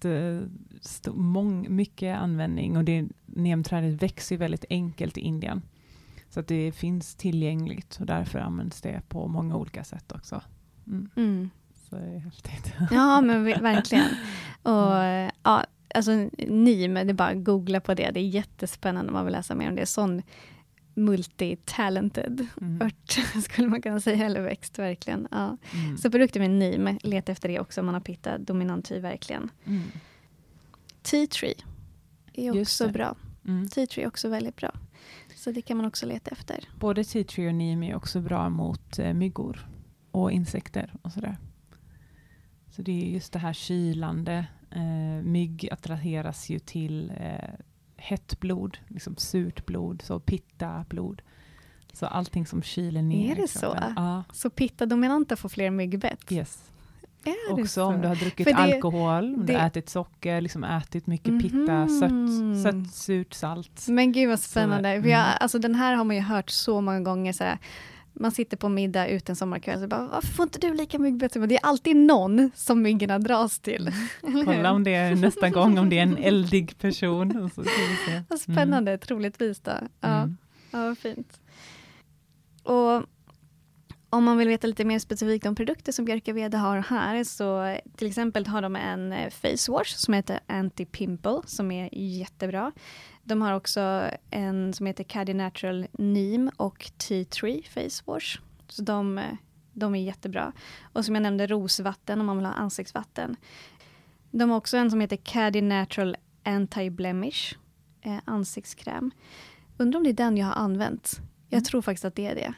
jättestor, 0.01 1.13
mång, 1.13 1.75
mycket 1.75 2.17
användning 2.17 2.77
och 2.77 2.83
det, 2.83 3.07
nemträdet 3.25 4.01
växer 4.03 4.35
ju 4.35 4.39
väldigt 4.39 4.65
enkelt 4.69 5.17
i 5.17 5.21
Indien. 5.21 5.61
Så 6.29 6.39
att 6.39 6.47
det 6.47 6.71
finns 6.71 7.15
tillgängligt 7.15 7.97
och 7.99 8.05
därför 8.05 8.39
används 8.39 8.81
det 8.81 9.01
på 9.09 9.27
många 9.27 9.55
olika 9.55 9.83
sätt 9.83 10.11
också. 10.11 10.41
Mm, 10.87 11.09
Mm. 11.15 11.49
så 11.89 11.95
det 11.95 12.01
är 12.15 12.19
häftigt. 12.19 12.73
Ja, 12.91 13.21
men 13.21 13.47
ver- 13.47 13.61
verkligen. 13.61 14.05
Och, 14.63 15.31
ja, 15.43 15.63
alltså, 15.95 16.11
NIM, 16.47 16.93
det 16.93 16.99
är 17.01 17.13
bara 17.13 17.27
att 17.29 17.43
googla 17.43 17.79
på 17.79 17.93
det. 17.93 18.11
Det 18.13 18.19
är 18.19 18.27
jättespännande 18.27 19.09
om 19.09 19.13
man 19.13 19.25
vill 19.25 19.33
läsa 19.33 19.55
mer 19.55 19.69
om 19.69 19.75
det. 19.75 19.85
Sån 19.85 20.21
multi-talented 20.97 22.47
Mm. 22.61 22.81
ört, 22.81 23.11
skulle 23.43 23.67
man 23.67 23.81
kunna 23.81 23.99
säga, 23.99 24.25
eller 24.25 24.41
växt, 24.41 24.79
verkligen. 24.79 25.27
Ja. 25.31 25.57
Mm. 25.73 25.97
Så 25.97 26.11
produkter 26.11 26.39
med 26.39 26.49
NIM, 26.51 26.99
leta 27.03 27.31
efter 27.31 27.49
det 27.49 27.59
också 27.59 27.81
om 27.81 27.85
man 27.85 27.93
har 27.95 28.01
pitta 28.01 28.37
dominant 28.37 28.91
hy, 28.91 28.99
verkligen. 28.99 29.49
Mm. 29.65 29.81
Tea 31.01 31.27
tree 31.27 31.55
är 32.33 32.61
också 32.61 32.89
bra. 32.89 33.15
Mm. 33.47 33.67
Tea 33.67 33.87
tree 33.87 34.03
är 34.03 34.07
också 34.07 34.29
väldigt 34.29 34.55
bra. 34.55 34.71
Så 35.35 35.51
det 35.51 35.61
kan 35.61 35.77
man 35.77 35.85
också 35.85 36.05
leta 36.05 36.31
efter. 36.31 36.59
Både 36.79 37.03
tea 37.03 37.23
tree 37.23 37.47
och 37.47 37.55
neem 37.55 37.83
är 37.83 37.95
också 37.95 38.21
bra 38.21 38.49
mot 38.49 38.99
eh, 38.99 39.13
myggor 39.13 39.67
och 40.11 40.31
insekter 40.31 40.93
och 41.01 41.11
sådär. 41.11 41.37
Så 42.69 42.81
det 42.81 42.91
är 42.91 43.05
just 43.05 43.33
det 43.33 43.39
här 43.39 43.53
kylande. 43.53 44.45
Eh, 44.71 45.23
mygg 45.23 45.69
attraheras 45.71 46.49
ju 46.49 46.59
till 46.59 47.11
eh, 47.17 47.49
hett 47.97 48.39
blod, 48.39 48.77
liksom 48.87 49.15
surt 49.17 49.65
blod, 49.65 50.01
så 50.05 50.19
pitta 50.19 50.85
blod. 50.89 51.21
Så 51.93 52.05
allting 52.05 52.45
som 52.45 52.61
kyler 52.63 53.01
ner. 53.01 53.25
Är 53.31 53.35
det 53.35 53.35
kroppen. 53.35 53.81
så? 53.81 53.93
Ja, 53.95 54.23
Så 54.33 54.49
pitta 54.49 54.85
dominanta 54.85 55.35
får 55.35 55.49
fler 55.49 55.69
myggbett? 55.69 56.31
yes. 56.31 56.63
Är 57.23 57.53
Också 57.53 57.67
så? 57.67 57.83
om 57.85 58.01
du 58.01 58.07
har 58.07 58.15
druckit 58.15 58.45
det- 58.47 58.55
alkohol, 58.55 59.33
om 59.33 59.45
du 59.45 59.53
det- 59.53 59.59
har 59.59 59.67
ätit 59.67 59.89
socker, 59.89 60.41
liksom 60.41 60.63
ätit 60.63 61.07
mycket 61.07 61.41
pitta, 61.41 61.57
Mhm. 61.85 61.89
sött, 61.99 62.63
sött, 62.63 62.93
surt, 62.95 63.33
salt. 63.33 63.85
Men 63.87 64.11
gud 64.11 64.29
vad 64.29 64.39
spännande. 64.39 64.95
Så, 64.97 65.01
För 65.03 65.09
jag, 65.09 65.19
mm. 65.25 65.37
alltså, 65.39 65.59
den 65.59 65.75
här 65.75 65.93
har 65.95 66.03
man 66.03 66.15
ju 66.15 66.21
hört 66.21 66.49
så 66.49 66.81
många 66.81 66.99
gånger. 67.01 67.33
Så 67.33 67.43
här, 67.43 67.57
man 68.19 68.31
sitter 68.31 68.57
på 68.57 68.69
middag 68.69 69.07
ute 69.07 69.31
en 69.31 69.35
sommarkväll 69.35 69.83
och 69.83 69.89
bara, 69.89 70.07
varför 70.07 70.27
får 70.27 70.43
inte 70.43 70.59
du 70.59 70.73
lika 70.73 70.99
myggbett? 70.99 71.35
jag?" 71.35 71.49
Det 71.49 71.55
är 71.55 71.65
alltid 71.65 71.95
någon 71.95 72.51
som 72.55 72.81
myggorna 72.81 73.19
dras 73.19 73.59
till. 73.59 73.91
Kolla 74.45 74.71
om 74.71 74.83
det 74.83 74.93
är 74.93 75.15
nästa 75.15 75.49
gång, 75.49 75.77
om 75.77 75.89
det 75.89 75.97
är 75.99 76.03
en 76.03 76.17
eldig 76.17 76.77
person. 76.77 77.49
Så. 77.55 77.63
Vad 78.29 78.39
spännande, 78.39 78.97
troligtvis 78.97 79.59
då. 79.59 79.71
Ja, 80.01 80.07
Mm. 80.21 80.37
ja 80.71 80.95
fint. 80.95 81.39
Och 82.63 83.03
om 84.09 84.23
man 84.23 84.37
vill 84.37 84.47
veta 84.47 84.67
lite 84.67 84.85
mer 84.85 84.99
specifikt 84.99 85.45
om 85.45 85.55
produkter 85.55 85.91
som 85.91 86.05
Björkaveda 86.05 86.57
har 86.57 86.77
här, 86.77 87.23
så 87.23 87.77
till 87.97 88.07
exempel 88.07 88.47
har 88.47 88.61
de 88.61 88.75
en 88.75 89.31
face 89.31 89.71
wash 89.71 89.95
som 89.95 90.13
heter 90.13 90.39
Anti-Pimple, 90.47 91.41
som 91.45 91.71
är 91.71 91.89
jättebra. 91.91 92.71
De 93.27 93.41
har 93.41 93.53
också 93.53 94.09
en 94.29 94.73
som 94.73 94.85
heter 94.85 95.03
Caddy 95.03 95.33
Natural 95.33 95.87
Neem 95.91 96.51
och 96.57 96.91
Tea 96.97 97.25
Tree 97.25 97.61
Face 97.63 98.03
Wash. 98.05 98.39
Så 98.67 98.81
de, 98.81 99.21
de 99.73 99.95
är 99.95 99.99
jättebra. 99.99 100.51
Och 100.93 101.05
som 101.05 101.15
jag 101.15 101.21
nämnde, 101.21 101.47
rosvatten 101.47 102.19
om 102.19 102.25
man 102.25 102.37
vill 102.37 102.45
ha 102.45 102.53
ansiktsvatten. 102.53 103.35
De 104.31 104.49
har 104.49 104.57
också 104.57 104.77
en 104.77 104.91
som 104.91 105.01
heter 105.01 105.15
Caddy 105.17 105.61
Natural 105.61 106.15
Anti-Blemish 106.43 107.55
eh, 108.01 108.17
ansiktskräm. 108.25 109.11
Undrar 109.77 109.97
om 109.97 110.03
det 110.03 110.09
är 110.09 110.13
den 110.13 110.37
jag 110.37 110.45
har 110.47 110.53
använt. 110.53 111.21
Jag 111.49 111.57
Mm. 111.57 111.63
tror 111.63 111.81
faktiskt 111.81 112.05
att 112.05 112.15
det 112.15 112.25
är 112.27 112.35
det. 112.35 112.53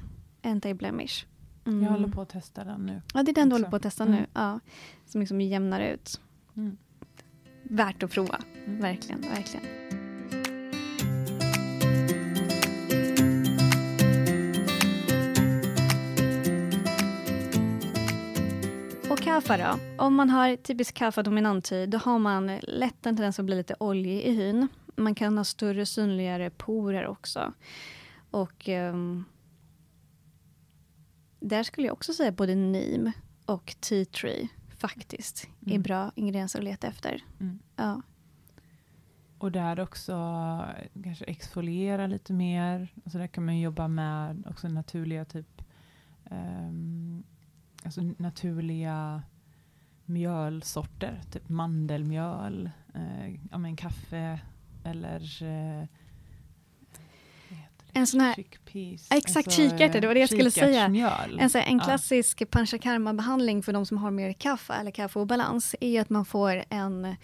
Anti-blemish. 0.49 1.25
Mm. 1.67 1.83
Jag 1.83 1.91
håller 1.91 2.07
på 2.07 2.21
att 2.21 2.29
testa 2.29 2.63
den 2.63 2.85
nu. 2.85 3.01
Ja, 3.13 3.23
det 3.23 3.31
är 3.31 3.35
den 3.35 3.49
du 3.49 3.55
också. 3.55 3.63
håller 3.63 3.69
på 3.69 3.75
att 3.75 3.81
testa 3.81 4.03
Mm. 4.03 4.15
nu. 4.15 4.25
Ja, 4.33 4.59
som 5.05 5.19
liksom 5.21 5.41
jämnar 5.41 5.81
ut. 5.81 6.21
Mm. 6.57 6.77
Värt 7.63 8.03
att 8.03 8.11
prova. 8.11 8.39
Mm. 8.65 8.81
Verkligen, 8.81 9.21
verkligen. 9.21 9.65
Och 19.39 19.45
kaffe 19.45 19.77
då? 19.97 20.03
Om 20.05 20.15
man 20.15 20.29
har 20.29 20.55
typisk 20.55 20.95
kaffe-dominant 20.95 21.71
hy, 21.71 21.85
då 21.85 21.97
har 21.97 22.19
man 22.19 22.59
lätt 22.63 23.05
en 23.05 23.15
tendens 23.15 23.39
att 23.39 23.45
bli 23.45 23.55
lite 23.55 23.75
oljig 23.79 24.21
i 24.21 24.31
hyn. 24.31 24.67
Man 24.95 25.15
kan 25.15 25.37
ha 25.37 25.43
större 25.43 25.85
synligare 25.85 26.49
porer 26.49 27.07
också. 27.07 27.53
Och 28.31 28.69
ehm, 28.69 29.25
där 31.39 31.63
skulle 31.63 31.87
jag 31.87 31.93
också 31.93 32.13
säga 32.13 32.31
både 32.31 32.55
neem 32.55 33.11
och 33.45 33.75
tea 33.79 34.05
tree 34.05 34.47
faktiskt 34.77 35.47
är 35.65 35.69
Mm. 35.69 35.81
bra 35.81 36.11
ingredienser 36.15 36.59
att 36.59 36.65
leta 36.65 36.87
efter. 36.87 37.23
Mm. 37.39 37.59
Ja. 37.75 38.01
Och 39.37 39.51
där 39.51 39.79
också 39.79 40.13
kanske 41.03 41.25
exfoliera 41.25 42.07
lite 42.07 42.33
mer. 42.33 42.93
Alltså 43.05 43.17
där 43.17 43.27
kan 43.27 43.45
man 43.45 43.59
jobba 43.59 43.87
med 43.87 44.43
också 44.49 44.67
naturliga 44.67 45.25
typ 45.25 45.61
um, 46.31 47.23
alltså 47.89 48.01
naturliga 48.23 49.23
mjölsorter, 50.05 51.21
typ 51.31 51.49
mandelmjöl, 51.49 52.69
eh, 52.95 53.33
ja, 53.51 53.57
men 53.57 53.75
kaffe 53.75 54.39
eller 54.83 55.43
eh, 55.43 55.87
en 57.93 58.07
sån 58.07 58.19
här, 58.21 58.33
Chickpeas, 58.35 59.07
exakt, 59.11 59.47
alltså, 59.47 59.61
kikärtor, 59.61 59.99
det 60.01 60.07
var 60.07 60.13
det 60.13 60.19
jag 60.19 60.29
skulle 60.29 60.51
säga. 60.51 60.85
En, 61.39 61.49
så 61.49 61.57
här, 61.57 61.65
en 61.65 61.77
Ja. 61.77 61.83
klassisk 61.83 62.49
panchakarma-behandling 62.49 63.63
för 63.63 63.73
de 63.73 63.85
som 63.85 63.97
har 63.97 64.11
mer 64.11 64.33
kaffe 64.33 64.73
eller 64.73 64.91
kaffeobalans 64.91 65.75
är 65.81 66.01
att 66.01 66.09
man 66.09 66.25
får 66.25 66.63
en 66.69 67.15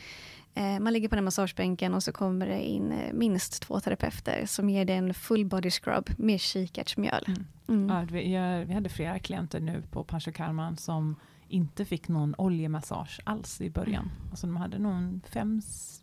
man 0.56 0.94
ligger 0.94 1.10
på 1.10 1.16
den 1.16 1.24
massagebänken 1.24 1.94
och 1.94 2.04
så 2.04 2.12
kommer 2.12 2.48
det 2.48 2.64
in 2.64 2.92
eh, 2.92 3.14
minst 3.14 3.62
två 3.62 3.80
terapeuter 3.80 4.46
som 4.46 4.70
ger 4.70 4.86
dig 4.86 4.96
en 4.96 5.14
full 5.14 5.46
body 5.46 5.70
scrub 5.72 6.10
med 6.18 6.40
kikärtsmjöl. 6.40 7.24
Mm. 7.28 7.46
Mm. 7.68 7.90
Ja, 7.90 8.06
vi, 8.12 8.66
vi 8.68 8.74
hade 8.74 8.90
flera 8.90 9.20
klienter 9.20 9.60
nu 9.60 9.84
på 9.92 10.04
Panchakarman 10.04 10.78
som 10.78 11.16
inte 11.48 11.86
fick 11.86 12.08
någon 12.08 12.36
oljemassage 12.38 13.20
alls 13.24 13.62
i 13.62 13.70
början. 13.70 14.12
Alltså 14.32 14.48
de 14.48 14.56
hade 14.56 14.80
någon 14.80 15.22
fem, 15.30 15.62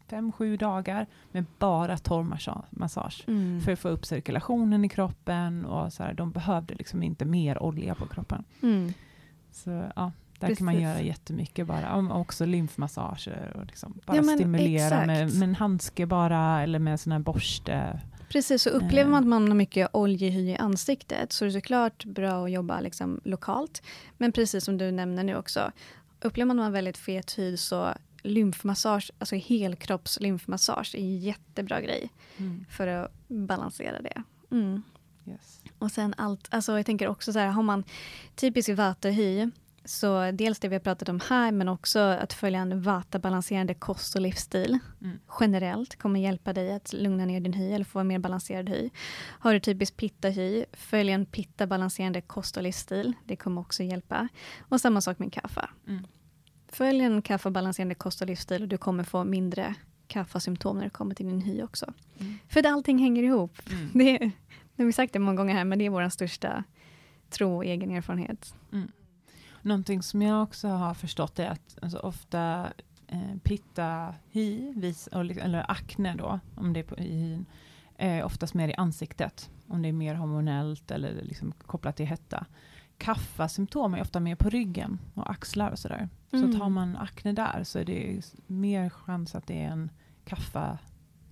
fem, 0.08 0.32
sju 0.32 0.56
dagar 0.56 1.06
med 1.32 1.44
bara 1.58 1.98
torr 1.98 2.22
massa- 2.22 2.64
massage. 2.70 3.24
Mm. 3.26 3.60
För 3.60 3.72
att 3.72 3.78
få 3.78 3.88
upp 3.88 4.06
cirkulationen 4.06 4.84
i 4.84 4.88
kroppen 4.88 5.64
och 5.64 5.92
så 5.92 6.02
här, 6.02 6.14
de 6.14 6.30
behövde 6.32 6.74
liksom 6.74 7.02
inte 7.02 7.24
mer 7.24 7.62
olja 7.62 7.94
på 7.94 8.06
kroppen. 8.06 8.44
Mm. 8.62 8.92
Så 9.50 9.90
ja, 9.96 10.12
där 10.48 10.54
kan 10.54 10.64
man 10.64 10.74
Precis. 10.74 10.84
göra 10.88 11.00
jättemycket 11.00 11.66
bara. 11.66 11.94
Och 11.96 12.20
också 12.20 12.44
lymfmassager 12.46 13.56
och 13.60 13.66
liksom 13.66 14.00
bara 14.06 14.16
Ja, 14.16 14.22
stimulera 14.22 15.06
med, 15.06 15.24
exakt. 15.24 15.38
med 15.38 15.48
en 15.48 15.54
handske 15.54 16.06
bara 16.06 16.62
eller 16.62 16.78
med 16.78 17.00
sån 17.00 17.12
här 17.12 17.18
borste. 17.18 18.00
Precis, 18.28 18.62
så 18.62 18.70
upplever 18.70 19.02
Eh. 19.02 19.08
man 19.08 19.22
att 19.22 19.28
man 19.28 19.48
har 19.48 19.54
mycket 19.54 19.88
oljehy 19.92 20.50
i 20.50 20.56
ansiktet 20.56 21.32
så 21.32 21.44
är 21.44 21.46
det 21.46 21.52
såklart 21.52 22.04
bra 22.04 22.44
att 22.44 22.50
jobba 22.50 22.80
liksom 22.80 23.20
lokalt. 23.24 23.82
Men 24.18 24.32
precis 24.32 24.64
som 24.64 24.78
du 24.78 24.90
nämner 24.90 25.24
nu 25.24 25.36
också, 25.36 25.72
upplever 26.20 26.46
man 26.46 26.56
att 26.56 26.56
man 26.56 26.64
har 26.64 26.72
väldigt 26.72 26.98
fet 26.98 27.38
hy 27.38 27.56
så 27.56 27.88
lymfmassage, 28.22 29.10
alltså 29.18 29.36
helkroppslymfmassage 29.36 30.94
är 30.94 30.98
en 31.00 31.18
jättebra 31.18 31.80
grej 31.80 32.10
för 32.70 32.86
att 32.86 33.12
balansera 33.28 34.00
det. 34.02 34.22
Mm. 34.50 34.82
Yes. 35.26 35.60
Och 35.78 35.90
sen 35.90 36.14
allt, 36.18 36.48
alltså 36.50 36.76
jag 36.76 36.86
tänker 36.86 37.08
också 37.08 37.32
så 37.32 37.38
här, 37.38 37.46
har 37.48 37.62
man 37.62 37.84
typisk 38.34 38.68
vata-hy, 38.68 39.50
så 39.84 40.30
dels 40.30 40.58
det 40.58 40.68
vi 40.68 40.74
har 40.74 40.80
pratat 40.80 41.08
om 41.08 41.20
här, 41.28 41.52
men 41.52 41.68
också 41.68 41.98
att 41.98 42.32
följa 42.32 42.60
en 42.60 42.82
vata-balanserande 42.82 43.74
kost 43.74 44.14
och 44.14 44.20
livsstil 44.20 44.78
Mm. 45.00 45.18
generellt 45.40 45.96
kommer 45.96 46.20
hjälpa 46.20 46.52
dig 46.52 46.72
att 46.74 46.92
lugna 46.92 47.24
ner 47.24 47.40
din 47.40 47.52
hy 47.52 47.72
eller 47.72 47.84
få 47.84 47.98
en 47.98 48.06
mer 48.08 48.18
balanserad 48.18 48.68
hy. 48.68 48.90
Har 49.38 49.52
du 49.52 49.60
typiskt 49.60 49.96
pitta-hy, 49.96 50.64
följ 50.72 51.10
en 51.12 51.26
pitta-balanserande 51.26 52.20
kost 52.20 52.56
och 52.56 52.62
livsstil. 52.62 53.12
Det 53.24 53.36
kommer 53.36 53.60
också 53.60 53.82
hjälpa. 53.82 54.28
Och 54.68 54.80
samma 54.80 55.00
sak 55.00 55.18
med 55.18 55.32
kaffa. 55.32 55.70
Mm. 55.88 56.06
Följ 56.68 57.00
en 57.00 57.22
kaffa-balanserande 57.22 57.94
kost 57.94 58.20
och 58.20 58.26
livsstil 58.26 58.62
och 58.62 58.68
du 58.68 58.78
kommer 58.78 59.04
få 59.04 59.24
mindre 59.24 59.74
kaffa-symptom 60.06 60.76
när 60.76 60.84
det 60.84 60.90
kommer 60.90 61.14
till 61.14 61.26
din 61.26 61.40
hy 61.40 61.62
också. 61.62 61.92
Mm. 62.18 62.38
För 62.48 62.66
allting 62.66 62.98
hänger 62.98 63.22
ihop. 63.22 63.58
Mm. 63.70 63.90
Det, 63.94 64.16
är- 64.16 64.30
nu 64.76 64.84
har 64.84 64.86
vi 64.86 64.92
sagt 64.92 65.12
det 65.12 65.18
många 65.18 65.36
gånger 65.36 65.54
här, 65.54 65.64
men 65.64 65.78
det 65.78 65.86
är 65.86 65.90
vår 65.90 66.08
största 66.08 66.64
tro 67.30 67.56
och 67.56 67.64
egen 67.64 67.90
erfarenhet. 67.90 68.54
Någonting 69.62 70.02
som 70.02 70.22
jag 70.22 70.42
också 70.42 70.68
har 70.68 70.94
förstått 70.94 71.38
är 71.38 71.48
att 71.50 71.78
alltså, 71.82 71.98
ofta 71.98 72.72
eh, 73.06 73.36
pitta, 73.42 74.14
hy, 74.30 74.72
vis, 74.76 75.06
och, 75.06 75.24
li- 75.24 75.38
eller 75.40 75.70
akne 75.70 76.14
då, 76.14 76.40
om 76.54 76.72
det 76.72 76.80
är 76.80 76.84
på, 76.84 76.98
i 76.98 77.20
hyn, 77.20 77.46
är 77.96 78.24
oftast 78.24 78.54
mer 78.54 78.68
i 78.68 78.74
ansiktet. 78.74 79.50
Om 79.66 79.82
det 79.82 79.88
är 79.88 79.92
mer 79.92 80.14
hormonellt 80.14 80.90
eller 80.90 81.22
liksom 81.22 81.52
kopplat 81.66 81.96
till 81.96 82.06
hetta. 82.06 82.46
Kaffasymptom 82.98 83.94
är 83.94 84.00
ofta 84.00 84.20
mer 84.20 84.36
på 84.36 84.48
ryggen 84.50 84.98
och 85.14 85.30
axlar 85.30 85.70
och 85.70 85.78
sådär. 85.78 86.08
Så 86.30 86.36
Mm. 86.36 86.50
att 86.50 86.58
har 86.58 86.68
man 86.68 86.96
akne 86.96 87.32
där 87.32 87.64
så 87.64 87.78
är 87.78 87.84
det 87.84 88.20
mer 88.46 88.90
chans 88.90 89.34
att 89.34 89.46
det 89.46 89.62
är 89.62 89.68
en 89.70 89.90
kaffa, 90.24 90.78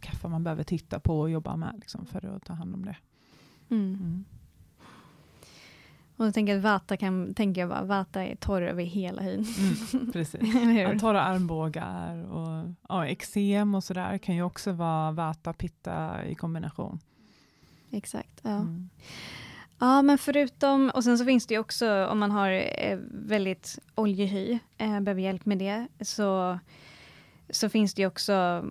kaffa 0.00 0.28
man 0.28 0.44
behöver 0.44 0.62
titta 0.64 1.00
på 1.00 1.20
och 1.20 1.30
jobba 1.30 1.56
med 1.56 1.74
liksom, 1.78 2.06
för 2.06 2.36
att 2.36 2.44
ta 2.44 2.52
hand 2.52 2.74
om 2.74 2.84
det. 2.84 2.96
Mm. 3.70 3.94
Mm. 3.94 4.24
Och 6.20 6.26
jag 6.26 6.34
tänker 6.34 6.56
att 6.56 6.62
vata 6.62 6.96
kan, 6.96 7.34
tänker 7.34 7.60
jag 7.60 7.70
bara, 7.70 7.82
vata 7.82 8.24
är 8.24 8.36
torr 8.36 8.62
över 8.62 8.84
hela 8.84 9.22
hyn. 9.22 9.46
Mm, 9.92 10.12
precis. 10.12 10.40
Ja, 10.78 10.98
torra 10.98 11.22
armbågar 11.22 12.32
och 12.32 12.74
ja, 12.88 13.06
eksem 13.06 13.74
och 13.74 13.84
sådär 13.84 14.18
kan 14.18 14.34
ju 14.34 14.42
också 14.42 14.72
vara 14.72 15.12
vata 15.12 15.52
pitta 15.52 16.24
i 16.24 16.34
kombination. 16.34 17.00
Exakt. 17.90 18.40
Ja. 18.42 18.50
Mm. 18.50 18.90
ja, 19.78 20.02
men 20.02 20.18
förutom, 20.18 20.90
och 20.94 21.04
sen 21.04 21.18
så 21.18 21.24
finns 21.24 21.46
det 21.46 21.54
ju 21.54 21.60
också 21.60 22.06
om 22.06 22.18
man 22.18 22.30
har 22.30 22.50
eh, 22.50 22.98
väldigt 23.10 23.78
oljehy, 23.94 24.58
eh, 24.78 25.00
behöver 25.00 25.22
hjälp 25.22 25.46
med 25.46 25.58
det, 25.58 25.88
så, 26.00 26.58
så 27.50 27.68
finns 27.68 27.94
det 27.94 28.02
ju 28.02 28.08
också 28.08 28.64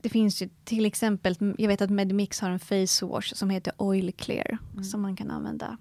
det, 0.00 0.08
finns 0.08 0.42
ju 0.42 0.48
till 0.64 0.86
exempel, 0.86 1.54
jag 1.58 1.68
vet 1.68 1.80
att 1.82 1.90
Medmix 1.90 2.40
har 2.40 2.50
en 2.50 2.58
face 2.58 3.06
wash 3.06 3.34
som 3.34 3.50
heter 3.50 3.72
Oil 3.76 4.12
Clear 4.12 4.58
Mm. 4.72 4.84
som 4.84 5.02
man 5.02 5.16
kan 5.16 5.30
använda. 5.30 5.78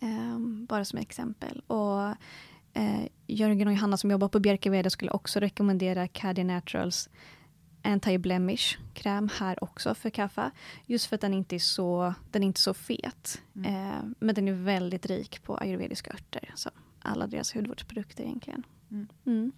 Ehm, 0.00 0.66
bara 0.66 0.84
som 0.84 0.98
exempel. 0.98 1.60
Och 1.66 2.08
eh, 2.72 3.06
Jörgen 3.26 3.68
och 3.68 3.74
Johanna 3.74 3.96
som 3.96 4.10
jobbar 4.10 4.28
på 4.28 4.40
Bjerkaveda 4.40 4.90
skulle 4.90 5.10
också 5.10 5.40
rekommendera 5.40 6.08
Caddy 6.08 6.44
Naturals 6.44 7.08
anti-blemish 7.82 8.76
kräm 8.94 9.28
här 9.38 9.64
också 9.64 9.94
för 9.94 10.10
kaffe. 10.10 10.50
Just 10.86 11.06
för 11.06 11.14
att 11.14 11.20
den 11.20 11.34
inte 11.34 11.56
är 11.56 11.58
så, 11.58 12.14
den 12.30 12.42
är 12.42 12.46
inte 12.46 12.60
så 12.60 12.74
fet. 12.74 13.42
Mm. 13.56 13.74
Eh, 13.74 14.02
men 14.18 14.34
den 14.34 14.48
är 14.48 14.52
väldigt 14.52 15.06
rik 15.06 15.42
på 15.42 15.56
ayurvediska 15.58 16.10
örter. 16.12 16.52
Så 16.54 16.70
alla 16.98 17.26
deras 17.26 17.54
hudvårdsprodukter 17.54 18.24
egentligen. 18.24 18.62
Mm. 18.90 19.08
Mm. 19.26 19.52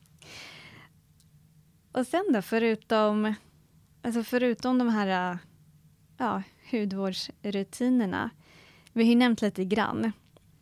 Och 1.92 2.06
sen 2.06 2.24
då, 2.32 2.42
förutom, 2.42 3.34
alltså 4.06 4.22
förutom 4.22 4.78
de 4.78 4.88
här 4.88 5.38
ja, 6.16 6.42
hudvårdsrutinerna. 6.70 8.30
Vi 8.92 9.02
har 9.02 9.10
ju 9.10 9.16
nämnt 9.16 9.42
lite 9.42 9.64
grann. 9.64 10.12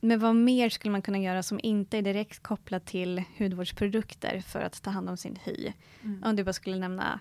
Men 0.00 0.20
vad 0.20 0.36
mer 0.36 0.68
skulle 0.68 0.92
man 0.92 1.02
kunna 1.02 1.18
göra 1.18 1.42
som 1.42 1.60
inte 1.62 1.98
är 1.98 2.02
direkt 2.02 2.42
kopplat 2.42 2.86
till 2.86 3.22
hudvårdsprodukter 3.38 4.40
för 4.40 4.60
att 4.60 4.82
ta 4.82 4.90
hand 4.90 5.08
om 5.08 5.16
sin 5.16 5.38
hy? 5.44 5.72
Mm. 6.02 6.22
Om 6.24 6.36
du 6.36 6.44
bara 6.44 6.52
skulle 6.52 6.78
nämna 6.78 7.20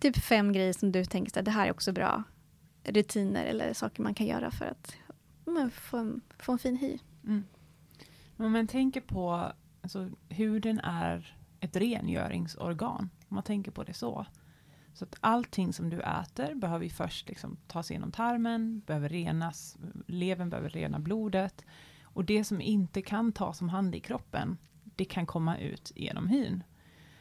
typ 0.00 0.16
fem 0.16 0.52
grejer 0.52 0.72
som 0.72 0.92
du 0.92 1.04
tänker 1.04 1.38
att 1.38 1.44
det 1.44 1.50
här 1.50 1.66
är 1.66 1.70
också 1.70 1.92
bra 1.92 2.22
rutiner 2.84 3.44
eller 3.44 3.72
saker 3.72 4.02
man 4.02 4.14
kan 4.14 4.26
göra 4.26 4.50
för 4.50 4.64
att 4.64 4.96
men, 5.44 5.70
få, 5.70 5.96
en, 5.96 6.20
få 6.38 6.52
en 6.52 6.58
fin 6.58 6.76
hy. 6.76 6.98
Mm. 7.24 7.44
Om 8.36 8.52
man 8.52 8.66
tänker 8.66 9.00
på, 9.00 9.52
alltså, 9.82 10.10
huden 10.28 10.80
är 10.80 11.36
ett 11.60 11.76
rengöringsorgan, 11.76 13.10
om 13.28 13.34
man 13.34 13.42
tänker 13.42 13.70
på 13.70 13.84
det 13.84 13.94
så. 13.94 14.26
Så 14.94 15.04
att 15.04 15.16
allting 15.20 15.72
som 15.72 15.90
du 15.90 16.00
äter 16.00 16.54
behöver 16.54 16.84
ju 16.84 16.90
först 16.90 17.28
liksom 17.28 17.56
ta 17.66 17.82
sig 17.82 17.94
genom 17.94 18.12
tarmen, 18.12 18.82
behöver 18.86 19.08
renas, 19.08 19.76
levern 20.06 20.50
behöver 20.50 20.70
rena 20.70 20.98
blodet. 20.98 21.64
Och 22.02 22.24
det 22.24 22.44
som 22.44 22.60
inte 22.60 23.02
kan 23.02 23.32
tas 23.32 23.60
om 23.60 23.68
hand 23.68 23.94
i 23.94 24.00
kroppen, 24.00 24.58
det 24.84 25.04
kan 25.04 25.26
komma 25.26 25.58
ut 25.58 25.92
genom 25.94 26.28
hyn. 26.28 26.62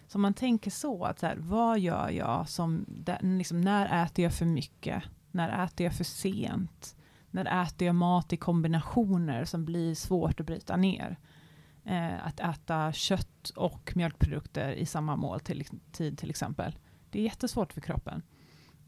Så 0.08 0.20
man 0.20 0.34
tänker 0.34 0.72
så, 0.72 1.04
att 1.04 1.20
så 1.20 1.26
här, 1.26 1.36
vad 1.40 1.80
gör 1.80 2.10
jag 2.10 2.50
som, 2.50 2.86
liksom, 3.22 3.62
när 3.62 4.04
äter 4.06 4.24
jag 4.24 4.34
för 4.34 4.46
mycket? 4.46 5.04
När 5.32 5.66
äter 5.66 5.84
jag 5.84 5.94
för 5.94 6.04
sent? 6.04 6.96
När 7.32 7.64
äter 7.64 7.86
jag 7.86 7.96
mat 7.96 8.34
i 8.34 8.38
kombinationer 8.38 9.46
som 9.46 9.66
blir 9.66 9.96
svårt 9.96 10.40
att 10.40 10.46
bryta 10.46 10.78
ner? 10.78 11.18
Eh, 11.86 12.28
att 12.28 12.40
äta 12.40 12.92
kött 12.92 13.50
och 13.56 13.92
mjölkprodukter 13.96 14.72
i 14.72 14.86
samma 14.86 15.16
måltid, 15.16 15.66
till, 15.92 16.18
till 16.18 16.30
exempel. 16.30 16.76
Det 17.14 17.20
är 17.20 17.24
jättesvårt 17.24 17.74
för 17.74 17.82
kroppen. 17.82 18.22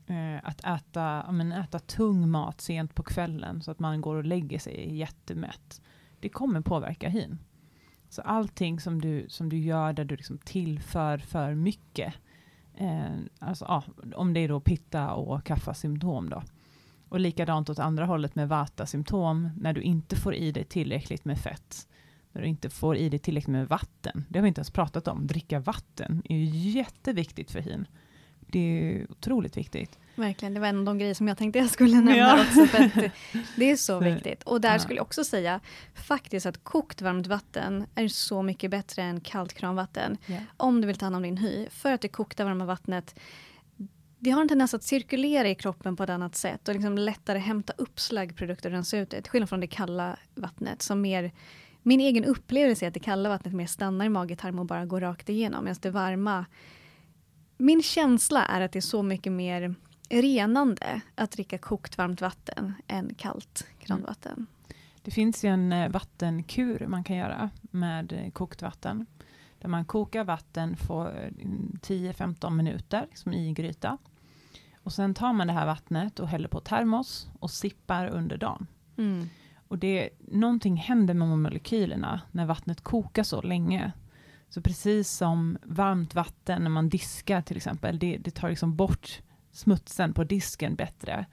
Eh, 0.07 0.39
att 0.43 0.65
äta, 0.65 1.31
men, 1.31 1.51
äta 1.51 1.79
tung 1.79 2.29
mat 2.29 2.61
sent 2.61 2.95
på 2.95 3.03
kvällen 3.03 3.61
så 3.61 3.71
att 3.71 3.79
man 3.79 4.01
går 4.01 4.15
och 4.15 4.25
lägger 4.25 4.59
sig 4.59 4.95
jättemätt. 4.95 5.81
Det 6.19 6.29
kommer 6.29 6.61
påverka 6.61 7.09
hyn. 7.09 7.39
Så 8.09 8.21
allting 8.21 8.79
som 8.79 9.01
du, 9.01 9.25
som 9.29 9.49
du 9.49 9.57
gör 9.57 9.93
där 9.93 10.05
du 10.05 10.15
liksom 10.15 10.37
tillför 10.37 11.17
för 11.17 11.53
mycket, 11.53 12.13
eh, 12.75 13.15
alltså, 13.39 13.65
ah, 13.65 13.83
om 14.15 14.33
det 14.33 14.39
är 14.39 14.47
då 14.47 14.59
pitta 14.59 15.11
och 15.11 15.43
kaffasymptom 15.43 16.29
då. 16.29 16.43
Och 17.09 17.19
likadant 17.19 17.69
åt 17.69 17.79
andra 17.79 18.05
hållet 18.05 18.35
med 18.35 18.49
vata-symptom, 18.49 19.49
när 19.57 19.73
du 19.73 19.81
inte 19.81 20.15
får 20.15 20.35
i 20.35 20.51
dig 20.51 20.63
tillräckligt 20.63 21.25
med 21.25 21.37
fett, 21.37 21.87
när 22.31 22.41
du 22.41 22.47
inte 22.47 22.69
får 22.69 22.97
i 22.97 23.09
dig 23.09 23.19
tillräckligt 23.19 23.53
med 23.53 23.67
vatten. 23.67 24.25
Det 24.29 24.39
har 24.39 24.43
vi 24.43 24.47
inte 24.47 24.59
ens 24.59 24.71
pratat 24.71 25.07
om. 25.07 25.27
Dricka 25.27 25.59
vatten 25.59 26.21
är 26.25 26.37
ju 26.37 26.45
jätteviktigt 26.71 27.51
för 27.51 27.59
hyn. 27.59 27.87
Det 28.55 28.59
är 28.59 29.11
otroligt 29.11 29.57
viktigt. 29.57 29.99
Verkligen, 30.15 30.53
det 30.53 30.59
var 30.59 30.67
en 30.67 30.79
av 30.79 30.85
de 30.85 30.97
grejer 30.97 31.13
som 31.13 31.27
jag 31.27 31.37
tänkte 31.37 31.59
jag 31.59 31.69
skulle 31.69 31.95
nämna 32.01 32.17
Ja. 32.17 32.41
också. 32.41 32.65
För 32.65 33.11
det 33.55 33.71
är 33.71 33.75
så 33.75 33.99
viktigt. 33.99 34.43
Och 34.43 34.61
där 34.61 34.71
ja. 34.73 34.79
skulle 34.79 34.97
jag 34.97 35.05
också 35.05 35.23
säga 35.23 35.59
faktiskt 35.93 36.45
att 36.45 36.63
kokt 36.63 37.01
varmt 37.01 37.27
vatten 37.27 37.85
är 37.95 38.07
så 38.07 38.41
mycket 38.41 38.71
bättre 38.71 39.03
än 39.03 39.21
kallt 39.21 39.53
kranvatten. 39.53 40.17
Ja. 40.25 40.37
Om 40.57 40.81
du 40.81 40.87
vill 40.87 40.97
ta 40.97 41.05
hand 41.05 41.15
om 41.15 41.21
din 41.21 41.37
hy. 41.37 41.67
För 41.69 41.91
att 41.91 42.01
det 42.01 42.07
kokta 42.07 42.45
varma 42.45 42.65
vattnet 42.65 43.19
det 44.19 44.29
har 44.29 44.41
en 44.41 44.47
tendens 44.47 44.73
att 44.73 44.83
cirkulera 44.83 45.49
i 45.49 45.55
kroppen 45.55 45.95
på 45.95 46.03
ett 46.03 46.09
annat 46.09 46.35
sätt 46.35 46.67
och 46.67 46.73
liksom 46.73 46.97
lättare 46.97 47.39
hämta 47.39 47.73
upp 47.77 47.99
slaggprodukter 47.99 48.69
och 48.69 48.73
rensa 48.73 48.97
ut 48.97 49.09
det. 49.09 49.21
Till 49.21 49.31
skillnad 49.31 49.49
från 49.49 49.59
det 49.59 49.67
kalla 49.67 50.17
vattnet 50.35 50.81
som 50.81 51.01
mer 51.01 51.31
min 51.81 51.99
egen 51.99 52.25
upplevelse 52.25 52.85
är 52.85 52.87
att 52.87 52.93
det 52.93 52.99
kalla 52.99 53.29
vattnet 53.29 53.53
mer 53.53 53.65
stannar 53.67 54.05
i 54.05 54.09
magetarm 54.09 54.59
och 54.59 54.65
bara 54.65 54.85
går 54.85 55.01
rakt 55.01 55.29
igenom. 55.29 55.63
Medan 55.63 55.77
det 55.81 55.89
varma... 55.89 56.45
Min 57.57 57.83
känsla 57.83 58.45
är 58.45 58.61
att 58.61 58.71
det 58.71 58.79
är 58.79 58.81
så 58.81 59.03
mycket 59.03 59.31
mer 59.31 59.75
renande 60.09 61.01
att 61.15 61.31
dricka 61.31 61.57
kokt 61.57 61.97
varmt 61.97 62.21
vatten 62.21 62.73
än 62.87 63.13
kallt 63.13 63.67
kranvatten. 63.79 64.47
Det 65.01 65.11
finns 65.11 65.45
ju 65.45 65.49
en 65.49 65.73
eh, 65.73 65.89
vattenkur 65.89 66.87
man 66.87 67.03
kan 67.03 67.15
göra 67.15 67.49
med 67.61 68.13
eh, 68.13 68.31
kokt 68.31 68.61
vatten. 68.61 69.05
Där 69.59 69.69
man 69.69 69.85
kokar 69.85 70.23
vatten 70.23 70.75
för 70.75 71.31
eh, 71.37 71.45
10-15 71.81 72.49
minuter 72.49 73.05
liksom 73.09 73.33
i 73.33 73.53
gryta. 73.53 73.97
Och 74.83 74.93
sen 74.93 75.13
tar 75.13 75.33
man 75.33 75.47
det 75.47 75.53
här 75.53 75.65
vattnet 75.65 76.19
och 76.19 76.27
häller 76.27 76.47
på 76.47 76.59
termos 76.59 77.27
och 77.39 77.51
sippar 77.51 78.07
under 78.07 78.37
dagen. 78.37 78.67
Mm. 78.97 79.29
Och 79.67 79.77
det, 79.77 80.09
någonting 80.19 80.75
händer 80.75 81.13
med 81.13 81.27
molekylerna 81.27 82.21
när 82.31 82.45
vattnet 82.45 82.81
kokar 82.81 83.23
så 83.23 83.41
länge. 83.41 83.91
Så 84.55 84.61
precis 84.61 85.11
som 85.11 85.57
varmt 85.63 86.15
vatten 86.15 86.63
när 86.63 86.69
man 86.69 86.89
diskar 86.89 87.41
till 87.41 87.57
exempel, 87.57 87.99
det, 87.99 88.17
det 88.17 88.31
tar 88.31 88.49
liksom 88.49 88.75
bort 88.75 89.21
smutsen 89.51 90.13
på 90.13 90.23
disken 90.23 90.75
bättre. 90.75 91.25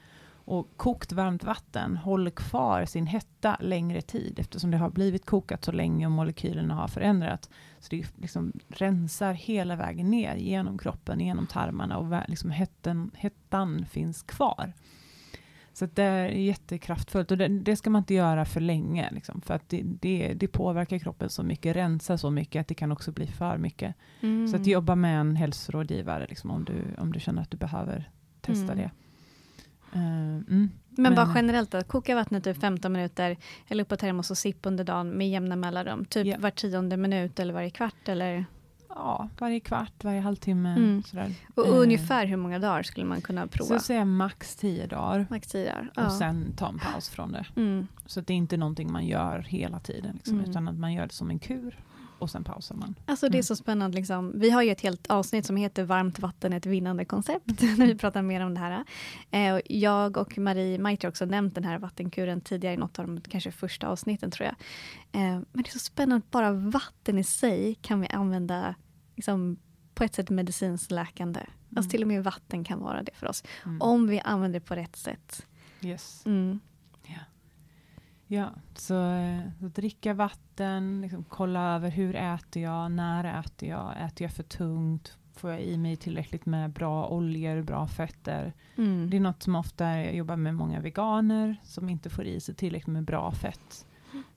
Och 0.44 0.68
kokt 0.76 1.12
varmt 1.12 1.44
vatten 1.44 1.96
håller 1.96 2.30
kvar 2.30 2.84
sin 2.84 3.06
hetta 3.06 3.56
längre 3.60 4.02
tid 4.02 4.38
eftersom 4.38 4.70
det 4.70 4.76
har 4.76 4.90
blivit 4.90 5.26
kokat 5.26 5.64
så 5.64 5.72
länge 5.72 6.06
och 6.06 6.12
molekylerna 6.12 6.74
har 6.74 6.88
förändrats. 6.88 7.50
Så 7.80 7.86
det 7.90 8.06
liksom 8.16 8.52
rensar 8.68 9.32
hela 9.32 9.76
vägen 9.76 10.10
ner 10.10 10.36
genom 10.36 10.78
kroppen, 10.78 11.20
genom 11.20 11.46
tarmarna 11.46 11.98
och 11.98 12.28
liksom 12.28 12.50
hetten, 12.50 13.10
hettan 13.14 13.86
finns 13.86 14.22
kvar. 14.22 14.72
Så 15.82 15.88
det 15.94 16.02
är 16.02 16.28
jättekraftfullt 16.28 17.30
och 17.30 17.38
det, 17.38 17.48
det 17.48 17.76
ska 17.76 17.90
man 17.90 18.00
inte 18.00 18.14
göra 18.14 18.44
för 18.44 18.60
länge. 18.60 19.10
Liksom, 19.12 19.40
för 19.40 19.54
att 19.54 19.68
det, 19.68 19.82
det, 19.84 20.34
det 20.34 20.48
påverkar 20.48 20.98
kroppen 20.98 21.30
så 21.30 21.42
mycket, 21.42 21.76
rensar 21.76 22.16
så 22.16 22.30
mycket 22.30 22.60
att 22.60 22.68
det 22.68 22.74
kan 22.74 22.92
också 22.92 23.12
bli 23.12 23.26
för 23.26 23.58
mycket. 23.58 23.94
Mm. 24.20 24.48
Så 24.48 24.56
att 24.56 24.66
jobba 24.66 24.94
med 24.94 25.20
en 25.20 25.36
hälsorådgivare 25.36 26.26
liksom, 26.28 26.50
om, 26.50 26.64
du, 26.64 26.74
om 26.98 27.12
du 27.12 27.20
känner 27.20 27.42
att 27.42 27.50
du 27.50 27.56
behöver 27.56 28.10
testa 28.40 28.72
Mm. 28.72 28.76
det. 28.76 28.90
Eh, 29.92 30.34
mm. 30.34 30.70
Men 30.88 31.14
bara 31.14 31.32
generellt 31.34 31.74
att 31.74 31.88
koka 31.88 32.14
vattnet 32.14 32.46
i 32.46 32.54
15 32.54 32.92
minuter, 32.92 33.36
eller 33.68 33.82
upp 33.82 33.88
på 33.88 33.96
termos 33.96 34.30
och 34.30 34.38
sipp 34.38 34.66
under 34.66 34.84
dagen 34.84 35.10
med 35.10 35.30
jämna 35.30 35.56
mellanrum. 35.56 36.04
Typ 36.04 36.26
Ja. 36.26 36.36
var 36.38 36.50
tionde 36.50 36.96
minut 36.96 37.40
eller 37.40 37.54
varje 37.54 37.70
kvart. 37.70 38.08
Eller, 38.08 38.44
Ja, 38.94 39.28
varje 39.38 39.60
kvart, 39.60 40.04
varje 40.04 40.20
halvtimme. 40.20 40.68
Mm. 40.68 41.02
Sådär. 41.02 41.34
och 41.54 41.66
Eh, 41.66 41.74
ungefär 41.76 42.26
hur 42.26 42.36
många 42.36 42.58
dagar 42.58 42.82
skulle 42.82 43.06
man 43.06 43.20
kunna 43.20 43.42
Så 43.42 43.48
prova? 43.48 43.74
jag 43.74 43.82
säger 43.82 44.04
max 44.04 44.56
tio 44.56 44.86
dagar 44.86 45.26
Max 45.30 45.48
tio 45.48 45.64
dagar. 45.72 45.90
Ja. 45.94 46.06
och 46.06 46.12
sen 46.12 46.52
ta 46.56 46.68
en 46.68 46.78
paus 46.78 47.08
från 47.08 47.32
det. 47.32 47.46
Mm. 47.56 47.86
Så 48.06 48.20
det 48.20 48.32
är 48.32 48.36
inte 48.36 48.56
någonting 48.56 48.92
man 48.92 49.06
gör 49.06 49.38
hela 49.48 49.78
tiden, 49.80 50.14
liksom, 50.16 50.38
Mm. 50.38 50.50
utan 50.50 50.68
att 50.68 50.78
man 50.78 50.92
gör 50.92 51.06
det 51.06 51.12
som 51.12 51.30
en 51.30 51.38
kur 51.38 51.78
och 52.22 52.30
sen 52.30 52.44
pausar 52.44 52.74
man. 52.74 52.94
Alltså 53.06 53.26
det 53.26 53.32
är 53.34 53.38
Mm. 53.38 53.42
så 53.42 53.56
spännande. 53.56 53.96
Liksom. 53.96 54.32
Vi 54.40 54.50
har 54.50 54.62
ju 54.62 54.70
ett 54.70 54.80
helt 54.80 55.06
avsnitt 55.10 55.46
som 55.46 55.56
heter 55.56 55.84
Varmt 55.84 56.18
vatten, 56.18 56.52
ett 56.52 56.66
vinnande 56.66 57.04
koncept. 57.04 57.46
när 57.78 57.86
vi 57.86 57.94
pratar 57.94 58.22
mer 58.22 58.40
om 58.46 58.54
det 58.54 58.60
här. 58.60 58.84
Eh, 59.30 59.60
jag 59.66 60.16
och 60.16 60.38
Marie 60.38 60.78
Maiter 60.78 61.08
har 61.08 61.10
också 61.10 61.24
nämnt 61.24 61.54
den 61.54 61.64
här 61.64 61.78
vattenkuren 61.78 62.40
tidigare 62.40 62.74
i 62.74 62.76
något 62.76 62.98
av 62.98 63.06
de 63.06 63.20
kanske 63.20 63.50
första 63.52 63.88
avsnitten 63.88 64.30
tror 64.30 64.46
jag. 64.46 64.54
Eh, 65.22 65.30
men 65.52 65.62
det 65.62 65.68
är 65.68 65.72
så 65.72 65.78
spännande 65.78 66.16
att 66.26 66.30
bara 66.30 66.52
vatten 66.52 67.18
i 67.18 67.24
sig 67.24 67.74
kan 67.82 68.00
vi 68.00 68.06
använda 68.08 68.74
liksom, 69.16 69.56
på 69.94 70.04
ett 70.04 70.14
sätt 70.14 70.30
medicinskt 70.30 70.90
läkande. 70.90 71.40
Alltså 71.76 71.90
till 71.90 72.02
och 72.02 72.08
med 72.08 72.24
vatten 72.24 72.64
kan 72.64 72.78
vara 72.80 73.02
det 73.02 73.12
för 73.14 73.26
oss. 73.28 73.44
Mm. 73.64 73.82
Om 73.82 74.06
vi 74.08 74.20
använder 74.20 74.60
det 74.60 74.66
på 74.66 74.74
rätt 74.74 74.96
sätt. 74.96 75.46
Yes. 75.80 76.22
Mm. 76.26 76.60
Ja, 78.32 78.50
så, 78.74 79.12
eh, 79.12 79.40
så 79.60 79.66
dricka 79.66 80.14
vatten, 80.14 81.00
liksom, 81.00 81.24
kolla 81.28 81.74
över 81.74 81.90
hur 81.90 82.16
äter 82.16 82.62
jag, 82.62 82.90
när 82.90 83.40
äter 83.40 83.68
jag, 83.68 84.04
äter 84.04 84.22
jag 84.24 84.32
för 84.32 84.42
tungt, 84.42 85.16
får 85.34 85.50
jag 85.50 85.62
i 85.62 85.78
mig 85.78 85.96
tillräckligt 85.96 86.46
med 86.46 86.70
bra 86.70 87.08
oljor, 87.08 87.62
bra 87.62 87.86
fetter. 87.88 88.52
Mm. 88.76 89.10
Det 89.10 89.16
är 89.16 89.20
något 89.20 89.42
som 89.42 89.56
ofta 89.56 89.84
jag 89.84 90.14
jobbar 90.14 90.36
med 90.36 90.54
många 90.54 90.80
veganer 90.80 91.56
som 91.64 91.88
inte 91.88 92.10
får 92.10 92.24
i 92.24 92.40
sig 92.40 92.54
tillräckligt 92.54 92.92
med 92.92 93.04
bra 93.04 93.32
fett. 93.32 93.86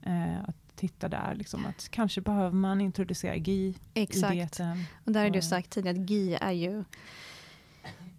Eh, 0.02 0.40
att 0.48 0.76
titta 0.76 1.08
där, 1.08 1.34
liksom, 1.34 1.66
att 1.66 1.88
kanske 1.88 2.20
behöver 2.20 2.56
man 2.56 2.80
introducera 2.80 3.36
GI 3.36 3.52
i 3.52 3.76
Exakt. 3.94 4.32
dieten. 4.32 4.84
Och 5.04 5.12
där 5.12 5.22
har 5.22 5.30
du 5.30 5.42
sagt 5.42 5.70
tidigare 5.70 6.00
att 6.00 6.10
GI 6.10 6.34
är 6.34 6.52
ju 6.52 6.84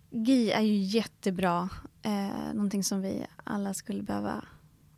GI 0.10 0.52
är 0.52 0.62
ju 0.62 0.76
jättebra. 0.76 1.70
Eh, 2.02 2.54
någonting 2.54 2.84
som 2.84 3.02
vi 3.02 3.26
alla 3.44 3.74
skulle 3.74 4.04
behöva, 4.04 4.46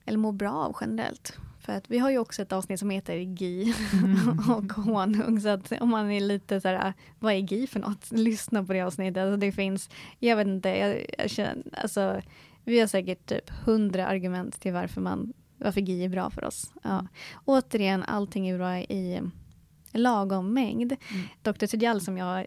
eller 0.10 0.20
må 0.20 0.32
bra 0.32 0.52
av 0.52 0.78
generellt. 0.82 1.38
För 1.60 1.74
att 1.74 1.92
vi 1.92 2.00
har 2.00 2.10
ju 2.10 2.18
också 2.18 2.42
ett 2.42 2.52
avsnitt 2.52 2.80
som 2.80 2.90
heter 2.90 3.16
GI 3.16 3.74
och 4.50 4.74
honung. 4.74 5.42
Så 5.42 5.50
att 5.50 5.72
om 5.82 5.90
man 5.90 6.12
är 6.12 6.20
lite 6.20 6.62
så 6.62 6.68
här, 6.68 6.94
vad 7.20 7.34
är 7.34 7.38
GI 7.38 7.68
för 7.68 7.80
något? 7.80 8.12
Lyssna 8.12 8.64
på 8.64 8.74
det 8.74 8.82
avsnittet. 8.82 9.24
Alltså 9.24 9.38
det 9.38 9.52
finns, 9.52 9.90
jag 10.20 10.36
vet 10.36 10.48
inte, 10.48 10.70
jag, 10.70 11.06
jag 11.18 11.30
känner, 11.30 11.64
alltså 11.74 12.22
vi 12.64 12.80
har 12.80 12.88
säkert 12.88 13.26
typ 13.26 13.50
hundra 13.50 14.08
argument 14.08 14.62
till 14.62 14.74
varför 14.74 15.02
man, 15.02 15.34
varför 15.58 15.82
GI 15.82 16.06
är 16.06 16.10
bra 16.10 16.30
för 16.30 16.46
oss. 16.46 16.74
Ja. 16.84 17.08
Återigen, 17.46 18.04
allting 18.04 18.50
är 18.50 18.58
bra 18.58 18.78
i 18.80 19.22
lagom 19.92 20.54
mängd. 20.54 20.96
Mm. 21.12 21.28
Dr. 21.42 21.66
Tidjal 21.66 22.02
som 22.02 22.18
jag 22.18 22.46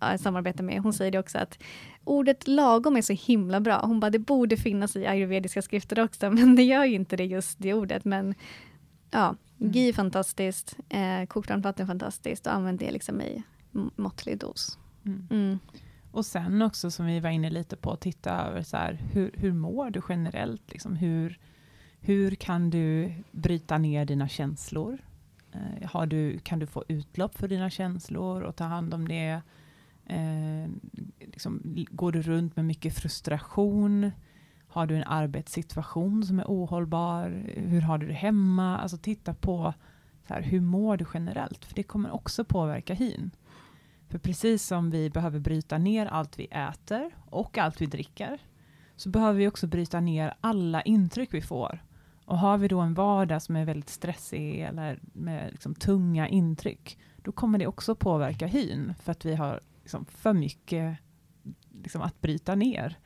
ja, 0.00 0.18
samarbetar 0.18 0.64
med, 0.64 0.82
hon 0.82 0.92
säger 0.92 1.10
det 1.10 1.18
också 1.18 1.38
att 1.38 1.58
ordet 2.04 2.48
lagom 2.48 2.96
är 2.96 3.02
så 3.02 3.12
himla 3.12 3.60
bra. 3.60 3.80
Hon 3.84 4.00
bara, 4.00 4.10
det 4.10 4.18
borde 4.18 4.56
finnas 4.56 4.96
i 4.96 5.06
ayurvediska 5.06 5.62
skrifter 5.62 6.00
också, 6.00 6.30
men 6.30 6.56
det 6.56 6.62
gör 6.62 6.84
ju 6.84 6.94
inte 6.94 7.16
det 7.16 7.24
just 7.24 7.58
det 7.58 7.74
ordet. 7.74 8.04
Men 8.04 8.34
ja, 9.10 9.36
Mm. 9.60 9.72
ghee 9.72 9.88
är 9.88 9.92
fantastiskt, 9.92 10.76
eh, 10.88 11.26
kokt 11.26 11.50
varmt 11.50 11.64
vatten 11.64 11.82
är 11.82 11.86
fantastiskt 11.86 12.46
och 12.46 12.52
använd 12.54 12.78
det 12.78 12.90
liksom 12.90 13.20
i 13.20 13.42
måttlig 13.96 14.38
dos. 14.38 14.78
Mm. 15.06 15.26
Mm. 15.30 15.58
Och 16.12 16.26
sen 16.26 16.62
också 16.62 16.90
som 16.90 17.06
vi 17.06 17.20
var 17.20 17.30
inne 17.30 17.50
lite 17.50 17.76
på, 17.76 17.96
titta 17.96 18.30
över 18.30 18.62
så 18.62 18.76
här, 18.76 18.92
hur, 19.12 19.30
hur 19.34 19.52
mår 19.52 19.90
du 19.90 20.02
generellt? 20.08 20.72
Liksom, 20.72 20.96
hur, 20.96 21.38
hur 22.00 22.34
kan 22.34 22.70
du 22.70 23.12
bryta 23.30 23.78
ner 23.78 24.04
dina 24.04 24.28
känslor? 24.28 24.98
Eh, 25.52 25.90
har 25.90 26.06
du, 26.06 26.38
kan 26.38 26.58
du 26.58 26.66
få 26.66 26.84
utlopp 26.88 27.38
för 27.38 27.48
dina 27.48 27.70
känslor 27.70 28.42
och 28.42 28.56
ta 28.56 28.64
hand 28.64 28.94
om 28.94 29.08
det? 29.08 29.40
Eh, 30.06 30.70
liksom, 31.18 31.62
går 31.90 32.12
du 32.12 32.22
runt 32.22 32.56
med 32.56 32.64
mycket 32.64 32.94
frustration? 32.94 34.10
Har 34.66 34.86
du 34.86 34.96
en 34.96 35.04
arbetssituation 35.04 36.24
som 36.24 36.38
är 36.38 36.44
ohållbar? 36.44 37.44
Hur 37.56 37.80
har 37.80 37.98
du 37.98 38.06
det 38.06 38.12
hemma? 38.12 38.78
Alltså 38.78 38.96
titta 38.96 39.34
på 39.34 39.74
så 40.26 40.34
här, 40.34 40.42
hur 40.42 40.60
mår 40.60 40.96
du 40.96 41.06
generellt? 41.14 41.64
För 41.64 41.74
det 41.74 41.82
kommer 41.82 42.10
också 42.10 42.44
påverka 42.44 42.94
hyn. 42.94 43.30
För 44.08 44.18
precis 44.18 44.66
som 44.66 44.90
vi 44.90 45.10
behöver 45.10 45.38
bryta 45.38 45.78
ner 45.78 46.06
allt 46.06 46.38
vi 46.38 46.44
äter 46.44 47.10
och 47.30 47.58
allt 47.58 47.80
vi 47.80 47.86
dricker, 47.86 48.38
så 48.96 49.08
behöver 49.08 49.38
vi 49.38 49.48
också 49.48 49.66
bryta 49.66 50.00
ner 50.00 50.34
alla 50.40 50.82
intryck 50.82 51.34
vi 51.34 51.42
får. 51.42 51.84
Och 52.24 52.38
har 52.38 52.58
vi 52.58 52.68
då 52.68 52.80
en 52.80 52.94
vardag 52.94 53.42
som 53.42 53.56
är 53.56 53.64
väldigt 53.64 53.90
stressig 53.90 54.60
eller 54.60 55.00
med 55.02 55.48
liksom 55.50 55.74
tunga 55.74 56.28
intryck, 56.28 56.98
då 57.16 57.32
kommer 57.32 57.58
det 57.58 57.66
också 57.66 57.94
påverka 57.94 58.46
hyn, 58.46 58.94
för 59.02 59.12
att 59.12 59.24
vi 59.24 59.34
har 59.34 59.60
liksom 59.90 60.06
för 60.06 60.32
mycket 60.32 60.98
liksom 61.82 62.02
att 62.02 62.20
bryta 62.20 62.54
ner. 62.54 62.98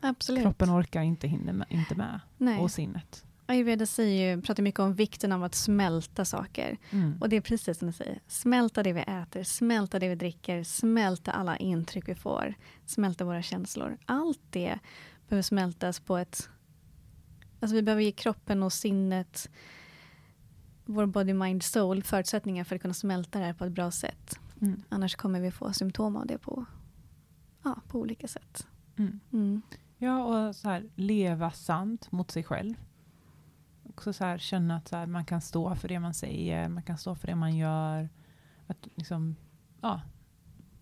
Absolut. 0.00 0.42
Kroppen 0.42 0.70
orkar 0.70 1.02
inte, 1.02 1.28
hinner 1.28 1.52
med, 1.52 1.66
inte 1.70 1.94
med, 1.94 2.20
Nej. 2.38 2.60
och 2.60 2.70
sinnet. 2.70 3.24
Ayurveda 3.46 3.86
säger 3.86 4.36
ju, 4.36 4.42
pratar 4.42 4.62
mycket 4.62 4.80
om 4.80 4.94
vikten 4.94 5.32
av 5.32 5.44
att 5.44 5.54
smälta 5.54 6.24
saker. 6.24 6.78
Mm. 6.90 7.18
Och 7.20 7.28
det 7.28 7.36
är 7.36 7.40
precis 7.40 7.78
som 7.78 7.86
du 7.86 7.92
säger. 7.92 8.20
Smälta 8.26 8.82
det 8.82 8.92
vi 8.92 9.00
äter, 9.00 9.42
smälta 9.42 9.98
det 9.98 10.08
vi 10.08 10.14
dricker, 10.14 10.64
smälta 10.64 11.32
alla 11.32 11.56
intryck 11.56 12.08
vi 12.08 12.14
får. 12.14 12.54
Smälta 12.86 13.24
våra 13.24 13.42
känslor. 13.42 13.98
Allt 14.06 14.40
det 14.50 14.78
behöver 15.28 15.42
smältas 15.42 16.00
på 16.00 16.16
ett... 16.16 16.48
Alltså 17.60 17.74
vi 17.74 17.82
behöver 17.82 18.02
ge 18.02 18.12
kroppen 18.12 18.62
och 18.62 18.72
sinnet, 18.72 19.50
vår 20.84 21.06
body, 21.06 21.34
mind, 21.34 21.62
soul 21.62 22.02
förutsättningar 22.02 22.64
för 22.64 22.76
att 22.76 22.82
kunna 22.82 22.94
smälta 22.94 23.38
det 23.38 23.44
här 23.44 23.54
på 23.54 23.64
ett 23.64 23.72
bra 23.72 23.90
sätt. 23.90 24.38
Mm. 24.62 24.82
Annars 24.88 25.16
kommer 25.16 25.40
vi 25.40 25.50
få 25.50 25.72
symptom 25.72 26.16
av 26.16 26.26
det 26.26 26.38
på, 26.38 26.64
ja, 27.62 27.80
på 27.88 27.98
olika 27.98 28.28
sätt. 28.28 28.66
Mm. 28.96 29.20
Mm. 29.32 29.62
Ja, 29.98 30.24
och 30.24 30.56
så 30.56 30.68
här, 30.68 30.90
leva 30.94 31.50
sant 31.50 32.12
mot 32.12 32.30
sig 32.30 32.42
själv. 32.42 32.74
Också 33.84 34.12
så 34.12 34.24
här, 34.24 34.38
känna 34.38 34.76
att 34.76 34.88
så 34.88 34.96
här, 34.96 35.06
man 35.06 35.24
kan 35.24 35.40
stå 35.40 35.74
för 35.74 35.88
det 35.88 36.00
man 36.00 36.14
säger, 36.14 36.68
man 36.68 36.82
kan 36.82 36.98
stå 36.98 37.14
för 37.14 37.26
det 37.26 37.34
man 37.34 37.56
gör. 37.56 38.08
Att 38.66 38.88
liksom, 38.94 39.36
ja, 39.80 40.00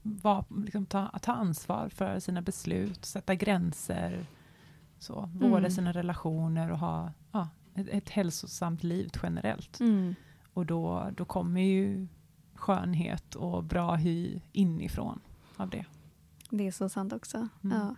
var, 0.03 0.45
liksom 0.65 0.87
ta, 0.87 1.19
ta 1.23 1.33
ansvar 1.33 1.89
för 1.89 2.21
sina 2.21 2.43
beslut, 2.43 3.05
sätta 3.05 3.35
gränser, 3.35 4.27
så, 4.99 5.31
vårda 5.35 5.59
Mm. 5.59 5.71
sina 5.71 5.93
relationer 5.93 6.73
och 6.73 6.79
ha 6.79 7.13
ja, 7.33 7.49
ett, 7.75 7.89
ett 7.89 8.11
hälsosamt 8.11 8.83
liv 8.83 9.11
generellt. 9.23 9.81
Mm. 9.81 10.15
Och 10.53 10.67
då, 10.67 11.11
då 11.17 11.25
kommer 11.25 11.61
ju 11.61 12.09
skönhet 12.61 13.35
och 13.35 13.65
bra 13.65 13.95
hy 13.95 14.41
inifrån 14.53 15.21
av 15.57 15.71
det. 15.71 15.85
Det 16.51 16.67
är 16.67 16.73
så 16.73 16.89
sant 16.89 17.13
också. 17.13 17.49
Mm. 17.65 17.79
Ja. 17.79 17.95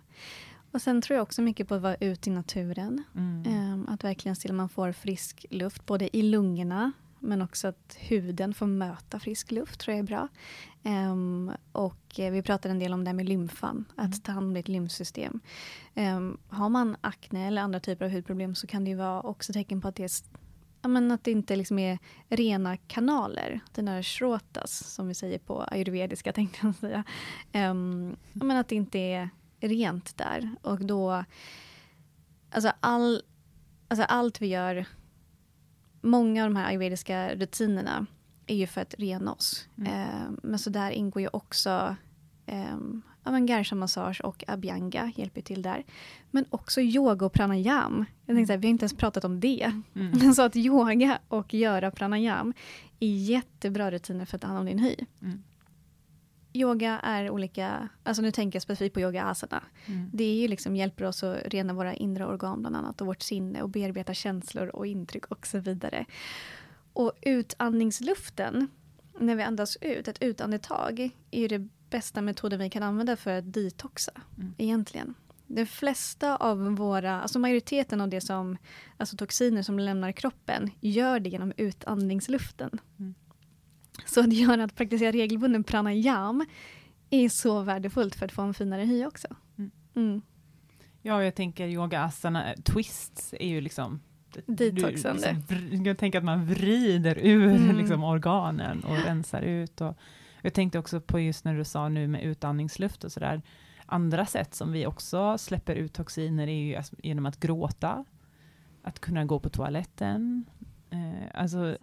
Och 0.71 0.81
sen 0.81 1.01
tror 1.01 1.15
jag 1.15 1.23
också 1.23 1.41
mycket 1.41 1.67
på 1.67 1.75
att 1.75 1.81
vara 1.81 1.95
ute 1.95 2.29
i 2.29 2.33
naturen. 2.33 3.03
Mm. 3.15 3.43
Ehm, 3.47 3.87
att 3.89 4.03
verkligen 4.03 4.35
se 4.35 4.49
att 4.49 4.55
man 4.55 4.69
får 4.69 4.91
frisk 4.91 5.45
luft, 5.49 5.85
både 5.85 6.17
i 6.17 6.21
lungorna 6.21 6.91
men 7.19 7.41
också 7.41 7.67
att 7.67 7.97
huden 7.99 8.53
får 8.53 8.65
möta 8.67 9.19
frisk 9.19 9.51
luft, 9.51 9.79
tror 9.79 9.93
jag 9.93 9.99
är 9.99 10.03
bra. 10.07 10.27
Ehm, 10.83 11.51
och 11.71 12.19
eh, 12.19 12.31
vi 12.31 12.41
pratade 12.41 12.71
en 12.71 12.79
del 12.79 12.93
om 12.93 13.03
det 13.03 13.09
här 13.09 13.15
med 13.15 13.29
lymfan, 13.29 13.85
att 13.95 14.05
Mm. 14.05 14.19
ta 14.19 14.31
hand 14.31 14.47
om 14.47 14.53
ditt 14.53 14.67
lymfsystem. 14.67 15.39
Ehm, 15.93 16.37
har 16.47 16.69
man 16.69 16.95
akne 17.01 17.47
eller 17.47 17.61
andra 17.61 17.79
typer 17.79 18.05
av 18.05 18.11
hudproblem 18.11 18.55
så 18.55 18.67
kan 18.67 18.83
det 18.83 18.89
ju 18.89 18.95
vara 18.95 19.21
också 19.21 19.53
tecken 19.53 19.81
på 19.81 19.87
att 19.87 19.95
det, 19.95 20.23
ja, 20.83 20.89
men 20.89 21.11
att 21.11 21.23
det 21.23 21.31
inte 21.31 21.55
liksom 21.55 21.79
är 21.79 21.99
rena 22.29 22.77
kanaler. 22.77 23.59
Den 23.71 23.87
här 23.87 24.03
shrotas, 24.03 24.93
som 24.93 25.07
vi 25.07 25.13
säger 25.13 25.39
på 25.39 25.63
ayurvediska, 25.63 26.33
tänkte 26.33 26.59
jag 26.61 26.75
säga. 26.75 27.03
Ehm, 27.51 28.15
ja, 28.33 28.45
men 28.45 28.57
att 28.57 28.67
det 28.67 28.75
inte 28.75 28.99
är 28.99 29.29
rent 29.59 30.17
där. 30.17 30.55
Och 30.61 30.85
då... 30.85 31.23
Alltså, 32.51 32.71
all, 32.79 33.21
alltså 33.87 34.05
allt 34.05 34.41
vi 34.41 34.47
gör... 34.47 34.85
Många 36.01 36.43
av 36.43 36.49
de 36.49 36.55
här 36.55 36.67
ayurvediska 36.67 37.35
rutinerna 37.35 38.05
är 38.47 38.55
ju 38.55 38.67
för 38.67 38.81
att 38.81 38.95
rena 38.97 39.33
oss. 39.33 39.67
Mm. 39.77 39.93
Ehm, 39.93 40.39
men 40.43 40.59
så 40.59 40.69
där 40.69 40.91
ingår 40.91 41.21
ju 41.21 41.29
också 41.33 41.95
um, 42.47 43.01
ja, 43.23 43.31
men 43.31 43.45
garsha-massage 43.45 44.21
och 44.21 44.43
abhyanga 44.47 45.11
hjälper 45.15 45.41
till 45.41 45.61
där. 45.61 45.83
Men 46.31 46.45
också 46.49 46.81
yoga 46.81 47.25
och 47.25 47.33
pranayam. 47.33 48.05
Jag 48.25 48.35
tänkte 48.35 48.53
här, 48.53 48.57
vi 48.57 48.67
har 48.67 48.71
inte 48.71 48.83
ens 48.83 48.97
pratat 48.97 49.25
om 49.25 49.39
det. 49.39 49.71
Mm. 49.95 50.33
Så 50.35 50.41
att 50.41 50.55
yoga 50.55 51.19
och 51.27 51.53
göra 51.53 51.91
pranayam 51.91 52.53
är 52.99 53.07
jättebra 53.07 53.91
rutiner 53.91 54.25
för 54.25 54.35
att 54.37 54.41
ta 54.41 54.47
hand 54.47 54.59
om 54.59 54.65
din 54.65 54.79
hy. 54.79 54.95
Mm. 55.21 55.43
Yoga 56.55 56.99
är 56.99 57.29
olika, 57.29 57.89
alltså 58.03 58.21
nu 58.21 58.31
tänker 58.31 58.55
jag 58.55 58.63
specifikt 58.63 58.93
på 58.93 58.99
yoga 58.99 59.23
asana. 59.23 59.63
Mm. 59.85 60.09
Det 60.13 60.23
är 60.23 60.35
ju 60.35 60.47
liksom, 60.47 60.75
hjälper 60.75 61.05
oss 61.05 61.23
att 61.23 61.37
rena 61.45 61.73
våra 61.73 61.93
inre 61.93 62.25
organ 62.25 62.59
bland 62.61 62.75
annat 62.75 63.01
och 63.01 63.07
vårt 63.07 63.21
sinne 63.21 63.61
och 63.61 63.69
bearbeta 63.69 64.13
känslor 64.13 64.67
och 64.67 64.87
intryck 64.87 65.25
och 65.25 65.47
så 65.47 65.59
vidare. 65.59 66.05
Och 66.93 67.11
utandningsluften, 67.21 68.67
när 69.19 69.35
vi 69.35 69.43
andas 69.43 69.77
ut, 69.81 70.07
ett 70.07 70.21
utandetag, 70.21 71.09
är 71.31 71.39
ju 71.39 71.47
det 71.47 71.67
bästa 71.93 72.21
metoden 72.21 72.59
vi 72.59 72.69
kan 72.69 72.83
använda 72.83 73.15
för 73.15 73.37
att 73.37 73.53
detoxa 73.53 74.11
Mm. 74.37 74.53
egentligen. 74.57 75.13
De 75.47 75.65
flesta 75.65 76.35
av 76.35 76.59
våra, 76.75 77.21
alltså 77.21 77.39
majoriteten 77.39 78.01
av 78.01 78.09
det 78.09 78.21
som, 78.21 78.57
alltså 78.97 79.17
toxiner 79.17 79.61
som 79.61 79.79
lämnar 79.79 80.11
kroppen, 80.11 80.69
gör 80.81 81.19
det 81.19 81.29
genom 81.29 81.53
utandningsluften. 81.57 82.69
Mm. 82.99 83.13
Så 84.05 84.19
att 84.19 84.33
göra 84.33 84.63
att 84.63 84.75
praktisera 84.75 85.11
regelbunden 85.11 85.63
pranayam 85.63 86.45
är 87.09 87.29
så 87.29 87.61
värdefullt 87.61 88.15
för 88.15 88.25
att 88.25 88.31
få 88.31 88.41
en 88.41 88.53
finare 88.53 88.81
hy 88.81 89.05
också. 89.05 89.27
Mm. 89.57 89.71
Mm. 89.95 90.21
Ja, 91.01 91.23
jag 91.23 91.35
tänker 91.35 91.67
yoga 91.67 92.01
asana, 92.01 92.53
twists 92.63 93.33
är 93.39 93.47
ju 93.47 93.61
liksom 93.61 93.99
Detoxande. 94.45 95.35
Du, 95.47 95.55
liksom, 95.55 95.85
jag 95.85 95.97
tänker 95.97 96.17
att 96.17 96.23
man 96.25 96.45
vrider 96.45 97.17
ur 97.21 97.55
Mm. 97.55 97.77
liksom, 97.77 98.03
organen 98.03 98.83
och 98.83 98.97
rensar 98.97 99.41
ut. 99.41 99.81
Och, 99.81 99.97
jag 100.45 100.53
tänkte 100.53 100.79
också 100.79 101.01
på 101.01 101.19
just 101.19 101.45
när 101.45 101.55
du 101.55 101.63
sa 101.63 101.89
nu 101.89 102.07
med 102.07 102.23
utandningsluft 102.23 103.03
och 103.03 103.11
sådär. 103.11 103.41
Andra 103.85 104.25
sätt 104.25 104.55
som 104.55 104.71
vi 104.71 104.85
också 104.85 105.37
släpper 105.37 105.75
ut 105.75 105.93
toxiner 105.93 106.47
är 106.47 106.51
ju 106.51 106.81
genom 107.03 107.25
att 107.25 107.39
gråta, 107.39 108.05
att 108.83 108.99
kunna 108.99 109.25
gå 109.25 109.39
på 109.39 109.49
toaletten, 109.49 110.45
eh, 110.89 111.41
alltså 111.41 111.77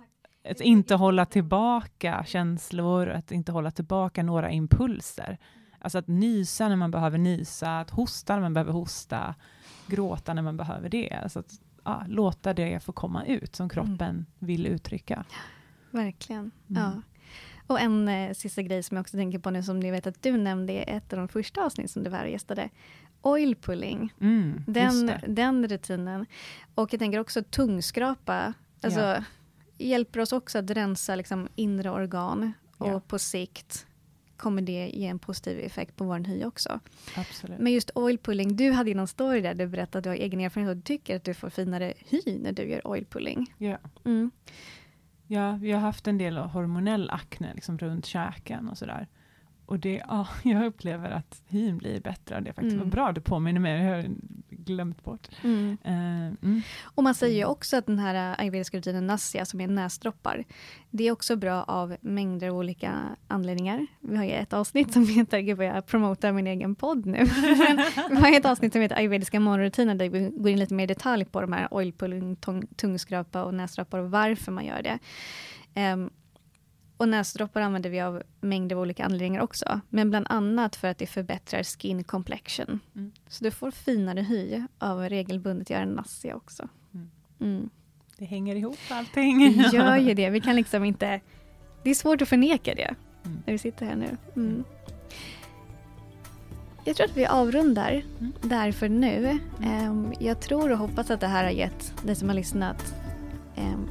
att 0.50 0.60
inte 0.60 0.94
hålla 0.94 1.26
tillbaka 1.26 2.24
känslor, 2.26 3.08
att 3.08 3.32
inte 3.32 3.52
hålla 3.52 3.70
tillbaka 3.70 4.22
några 4.22 4.50
impulser. 4.50 5.38
Alltså 5.78 5.98
att 5.98 6.08
nysa 6.08 6.68
när 6.68 6.76
man 6.76 6.90
behöver 6.90 7.18
nysa, 7.18 7.80
att 7.80 7.90
hosta 7.90 8.34
när 8.34 8.42
man 8.42 8.54
behöver 8.54 8.72
hosta, 8.72 9.34
gråta 9.86 10.34
när 10.34 10.42
man 10.42 10.56
behöver 10.56 10.88
det. 10.88 11.20
Alltså 11.22 11.38
att 11.38 11.60
ja, 11.84 12.04
låta 12.08 12.54
det 12.54 12.82
få 12.82 12.92
komma 12.92 13.24
ut 13.24 13.56
som 13.56 13.68
kroppen 13.68 14.26
vill 14.38 14.66
uttrycka. 14.66 15.24
Verkligen. 15.90 16.50
Mm. 16.70 16.82
Ja. 16.82 17.02
Och 17.70 17.80
en 17.80 18.08
eh, 18.08 18.32
sista 18.34 18.62
grej 18.62 18.82
som 18.82 18.96
jag 18.96 19.02
också 19.02 19.16
tänker 19.16 19.38
på 19.38 19.50
nu 19.50 19.62
som 19.62 19.80
ni 19.80 19.90
vet 19.90 20.06
att 20.06 20.22
du 20.22 20.36
nämnde 20.36 20.72
i 20.72 20.84
ett 20.86 21.12
av 21.12 21.18
de 21.18 21.28
första 21.28 21.64
avsnitt 21.64 21.90
som 21.90 22.02
du 22.02 22.10
var 22.10 22.18
här 22.18 22.24
och 22.24 22.30
gästade. 22.30 22.68
Oil 23.22 23.56
pulling, 23.56 24.12
Mm, 24.20 24.64
den, 24.66 25.12
den 25.28 25.68
rutinen. 25.68 26.26
Och 26.74 26.92
jag 26.92 26.98
tänker 27.00 27.18
också 27.18 27.42
tungskrapa. 27.42 28.54
Alltså, 28.82 29.00
Ja. 29.00 29.24
hjälper 29.78 30.20
oss 30.20 30.32
också 30.32 30.58
att 30.58 30.70
rensa 30.70 31.14
liksom, 31.14 31.48
inre 31.54 31.90
organ. 31.90 32.52
Och 32.76 32.88
Ja. 32.88 33.00
på 33.00 33.18
sikt 33.18 33.86
kommer 34.36 34.62
det 34.62 34.90
ge 34.94 35.06
en 35.06 35.18
positiv 35.18 35.58
effekt 35.60 35.96
på 35.96 36.04
vår 36.04 36.18
hy 36.18 36.44
också. 36.44 36.80
Absolut. 37.16 37.58
Men 37.58 37.72
just 37.72 37.90
oil 37.94 38.18
pulling, 38.18 38.56
du 38.56 38.70
hade 38.70 38.90
ju 38.90 38.96
någon 38.96 39.06
story 39.08 39.40
där 39.40 39.54
du 39.54 39.66
berättade 39.66 39.98
att 39.98 40.04
du 40.04 40.10
har 40.10 40.16
egen 40.16 40.40
erfarenhet 40.40 40.70
och 40.70 40.76
du 40.76 40.82
tycker 40.82 41.16
att 41.16 41.24
du 41.24 41.34
får 41.34 41.50
finare 41.50 41.92
hy 42.08 42.38
när 42.38 42.52
du 42.52 42.62
gör 42.62 42.86
oil 42.86 43.04
pulling. 43.06 43.54
Ja. 43.58 43.78
Mm. 44.04 44.30
Ja, 45.32 45.52
vi 45.60 45.72
har 45.72 45.80
haft 45.80 46.06
en 46.08 46.18
del 46.18 46.36
hormonell 46.36 47.10
akne 47.10 47.54
liksom 47.54 47.78
runt 47.78 48.06
käken 48.06 48.68
och 48.68 48.78
sådär. 48.78 49.06
Och 49.66 49.78
det, 49.78 50.02
ja, 50.08 50.28
jag 50.44 50.64
upplever 50.64 51.10
att 51.10 51.42
hyn 51.46 51.78
blir 51.78 52.00
bättre 52.00 52.36
och 52.36 52.42
det 52.42 52.48
är 52.50 52.54
faktiskt 52.54 52.74
Mm. 52.74 52.84
vad 52.84 52.92
bra 52.92 53.12
du 53.12 53.20
påminner 53.20 53.60
mig, 53.60 53.82
jag 53.84 54.06
glömt 54.70 55.04
bort. 55.04 55.28
Mm. 55.42 55.78
Eh, 55.84 56.26
mm. 56.42 56.62
Och 56.82 57.02
man 57.02 57.14
säger 57.14 57.36
ju 57.36 57.44
också 57.44 57.76
att 57.76 57.86
den 57.86 57.98
här 57.98 58.34
ayurvediska 58.38 58.76
rutinen 58.76 59.06
Nasya, 59.06 59.44
som 59.44 59.60
är 59.60 59.68
näsdroppar, 59.68 60.44
det 60.90 61.08
är 61.08 61.12
också 61.12 61.36
bra 61.36 61.62
av 61.62 61.96
mängder 62.00 62.48
av 62.48 62.56
olika 62.56 62.94
anledningar. 63.28 63.86
Vi 64.00 64.16
har 64.16 64.24
ju 64.24 64.30
ett 64.30 64.52
avsnitt 64.52 64.92
som 64.92 65.08
heter, 65.08 65.38
gud 65.40 65.56
vad 65.56 65.66
jag 65.66 65.86
promotar 65.86 66.32
min 66.32 66.46
egen 66.46 66.74
podd 66.74 67.06
nu, 67.06 67.18
men 68.10 68.22
vi 68.22 68.30
har 68.30 68.36
ett 68.36 68.46
avsnitt 68.46 68.72
som 68.72 68.82
heter 68.82 68.96
ayurvediska 68.96 69.40
morgonrutiner 69.40 69.94
där 69.94 70.08
vi 70.08 70.30
går 70.36 70.48
in 70.48 70.58
lite 70.58 70.74
mer 70.74 70.84
i 70.84 70.86
detalj 70.86 71.24
på 71.24 71.40
de 71.40 71.52
här 71.52 71.74
oil 71.74 71.92
pulling, 71.92 72.36
tång- 72.36 72.74
tungskrapa 72.76 73.44
och 73.44 73.54
näsdroppar 73.54 73.98
och 73.98 74.10
varför 74.10 74.52
man 74.52 74.64
gör 74.64 74.82
det. 74.82 74.98
Ehm, 75.74 76.10
och 77.00 77.08
näsdroppar 77.08 77.60
använder 77.60 77.90
vi 77.90 78.00
av 78.00 78.22
mängder 78.40 78.76
av 78.76 78.82
olika 78.82 79.04
anledningar 79.04 79.40
också, 79.40 79.80
men 79.88 80.10
bland 80.10 80.26
annat 80.28 80.76
för 80.76 80.88
att 80.88 80.98
det 80.98 81.06
förbättrar 81.06 81.62
skin 81.62 82.04
complexion. 82.04 82.80
Mm. 82.96 83.12
Så 83.28 83.44
du 83.44 83.50
får 83.50 83.70
finare 83.70 84.20
hy 84.20 84.62
av 84.78 85.00
regelbundet 85.08 85.70
göra 85.70 85.84
Nasya 85.84 86.36
också. 86.36 86.68
Mm. 86.94 87.10
Mm. 87.40 87.70
Det 88.18 88.24
hänger 88.24 88.56
ihop 88.56 88.78
allting. 88.90 89.38
Det 89.58 89.76
gör 89.76 89.96
ju 89.96 90.14
det. 90.14 90.30
Vi 90.30 90.40
kan 90.40 90.56
liksom 90.56 90.84
inte... 90.84 91.20
Det 91.82 91.90
är 91.90 91.94
svårt 91.94 92.22
att 92.22 92.28
förneka 92.28 92.74
det 92.74 92.94
Mm. 93.24 93.42
när 93.46 93.52
vi 93.52 93.58
sitter 93.58 93.86
här 93.86 93.96
nu. 93.96 94.16
Mm. 94.36 94.64
Jag 96.84 96.96
tror 96.96 97.06
att 97.06 97.16
vi 97.16 97.26
avrundar 97.26 98.02
Mm. 98.18 98.32
där 98.40 98.72
för 98.72 98.88
nu. 98.88 99.38
Ehm, 99.64 100.12
jag 100.20 100.40
tror 100.40 100.72
och 100.72 100.78
hoppas 100.78 101.10
att 101.10 101.20
det 101.20 101.26
här 101.26 101.44
har 101.44 101.50
gett 101.50 101.94
dig 102.06 102.14
som 102.16 102.28
har 102.28 102.36
lyssnat 102.36 102.94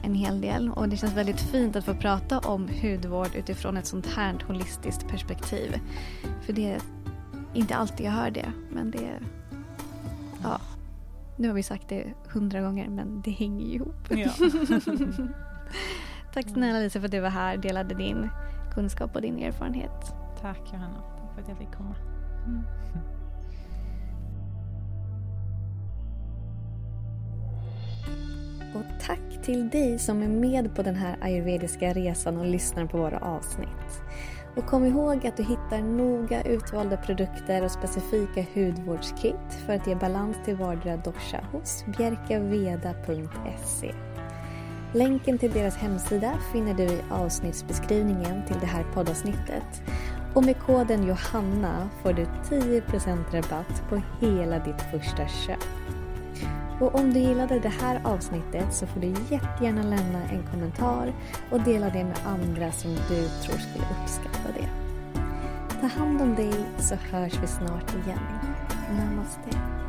en 0.03 0.13
hel 0.13 0.41
del. 0.41 0.70
Och 0.70 0.89
det 0.89 0.97
känns 0.97 1.13
väldigt 1.13 1.41
fint 1.41 1.76
att 1.76 1.86
få 1.86 1.93
prata 1.93 2.39
om 2.39 2.67
hudvård 2.82 3.36
utifrån 3.36 3.78
ett 3.78 3.86
sånt 3.86 4.07
här 4.07 4.36
holistiskt 4.47 5.07
perspektiv. 5.07 5.80
För 6.41 6.53
det 6.53 6.72
är 6.72 6.82
inte 7.53 7.76
alltid 7.76 8.05
jag 8.05 8.11
hör 8.11 8.32
det, 8.32 8.51
men 8.70 8.91
det... 8.91 9.09
Ja, 10.43 10.61
nu 11.38 11.47
har 11.47 11.55
vi 11.55 11.63
sagt 11.63 11.89
det 11.89 12.13
hundra 12.34 12.61
gånger, 12.61 12.89
men 12.89 13.22
det 13.22 13.32
hänger 13.32 13.65
ihop. 13.65 14.07
Ja. 14.09 14.30
Tack 16.34 16.49
snälla 16.49 16.80
Lisa 16.80 16.99
för 16.99 17.05
att 17.05 17.11
du 17.11 17.20
var 17.20 17.30
här 17.30 17.55
och 17.55 17.61
delade 17.61 17.95
din 17.95 18.30
kunskap 18.74 19.15
och 19.15 19.22
din 19.22 19.39
erfarenhet. 19.39 20.13
Tack 20.41 20.61
Johanna, 20.74 21.01
tack 21.17 21.34
för 21.34 21.41
att 21.41 21.47
jag 21.49 21.57
fick 21.57 21.72
komma. 21.72 21.95
Mm. 22.45 22.63
Och 28.74 28.84
tack 29.01 29.43
till 29.43 29.70
dig 29.70 29.99
som 29.99 30.24
är 30.24 30.28
med 30.28 30.76
på 30.76 30.84
den 30.84 30.95
här 30.95 31.17
ayurvediska 31.22 31.93
resan 31.93 32.38
och 32.38 32.45
lyssnar 32.45 32.86
på 32.86 32.97
våra 32.97 33.20
avsnitt. 33.20 34.01
Och 34.55 34.65
kom 34.65 34.86
ihåg 34.86 35.28
att 35.28 35.38
du 35.38 35.43
hittar 35.43 35.82
noga 35.82 36.41
utvalda 36.43 36.97
produkter 36.97 37.63
och 37.63 37.72
specifika 37.72 38.45
hudvårdskit 38.53 39.53
för 39.65 39.74
att 39.74 39.88
ge 39.88 39.95
balans 39.95 40.38
till 40.45 40.55
vardera 40.55 40.97
dosha 40.97 41.39
hos 41.51 41.86
bjerkaveda.se. 41.97 43.93
Länken 44.93 45.38
till 45.38 45.51
deras 45.51 45.78
hemsida 45.78 46.39
finner 46.53 46.74
du 46.74 46.84
i 46.84 47.01
avsnittsbeskrivningen 47.09 48.45
till 48.45 48.59
det 48.59 48.65
här 48.65 48.84
poddavsnittet. 48.93 49.82
Och 50.34 50.45
med 50.45 50.59
koden 50.59 51.07
Johanna 51.07 51.89
får 52.03 52.13
du 52.13 52.26
10% 52.49 53.17
rabatt 53.32 53.84
på 53.89 54.01
hela 54.20 54.59
ditt 54.59 54.82
första 54.82 55.28
köp. 55.28 55.98
Och 56.80 56.95
om 56.95 57.13
du 57.13 57.19
gillade 57.19 57.59
det 57.59 57.69
här 57.82 58.01
avsnittet 58.03 58.73
så 58.73 58.88
får 58.88 58.99
du 58.99 59.07
jättegärna 59.07 59.84
lämna 59.84 60.23
en 60.30 60.43
kommentar 60.51 61.13
och 61.51 61.61
dela 61.61 61.89
det 61.89 62.03
med 62.03 62.17
andra 62.25 62.71
som 62.71 62.91
du 62.91 63.27
tror 63.27 63.57
skulle 63.57 63.86
uppskatta 64.01 64.51
det. 64.57 64.69
Ta 65.82 65.88
hand 65.88 66.21
om 66.21 66.36
dig 66.36 66.53
så 66.80 66.95
hörs 66.95 67.34
vi 67.41 67.47
snart 67.47 67.95
igen. 67.95 68.19
Namaste. 68.97 69.88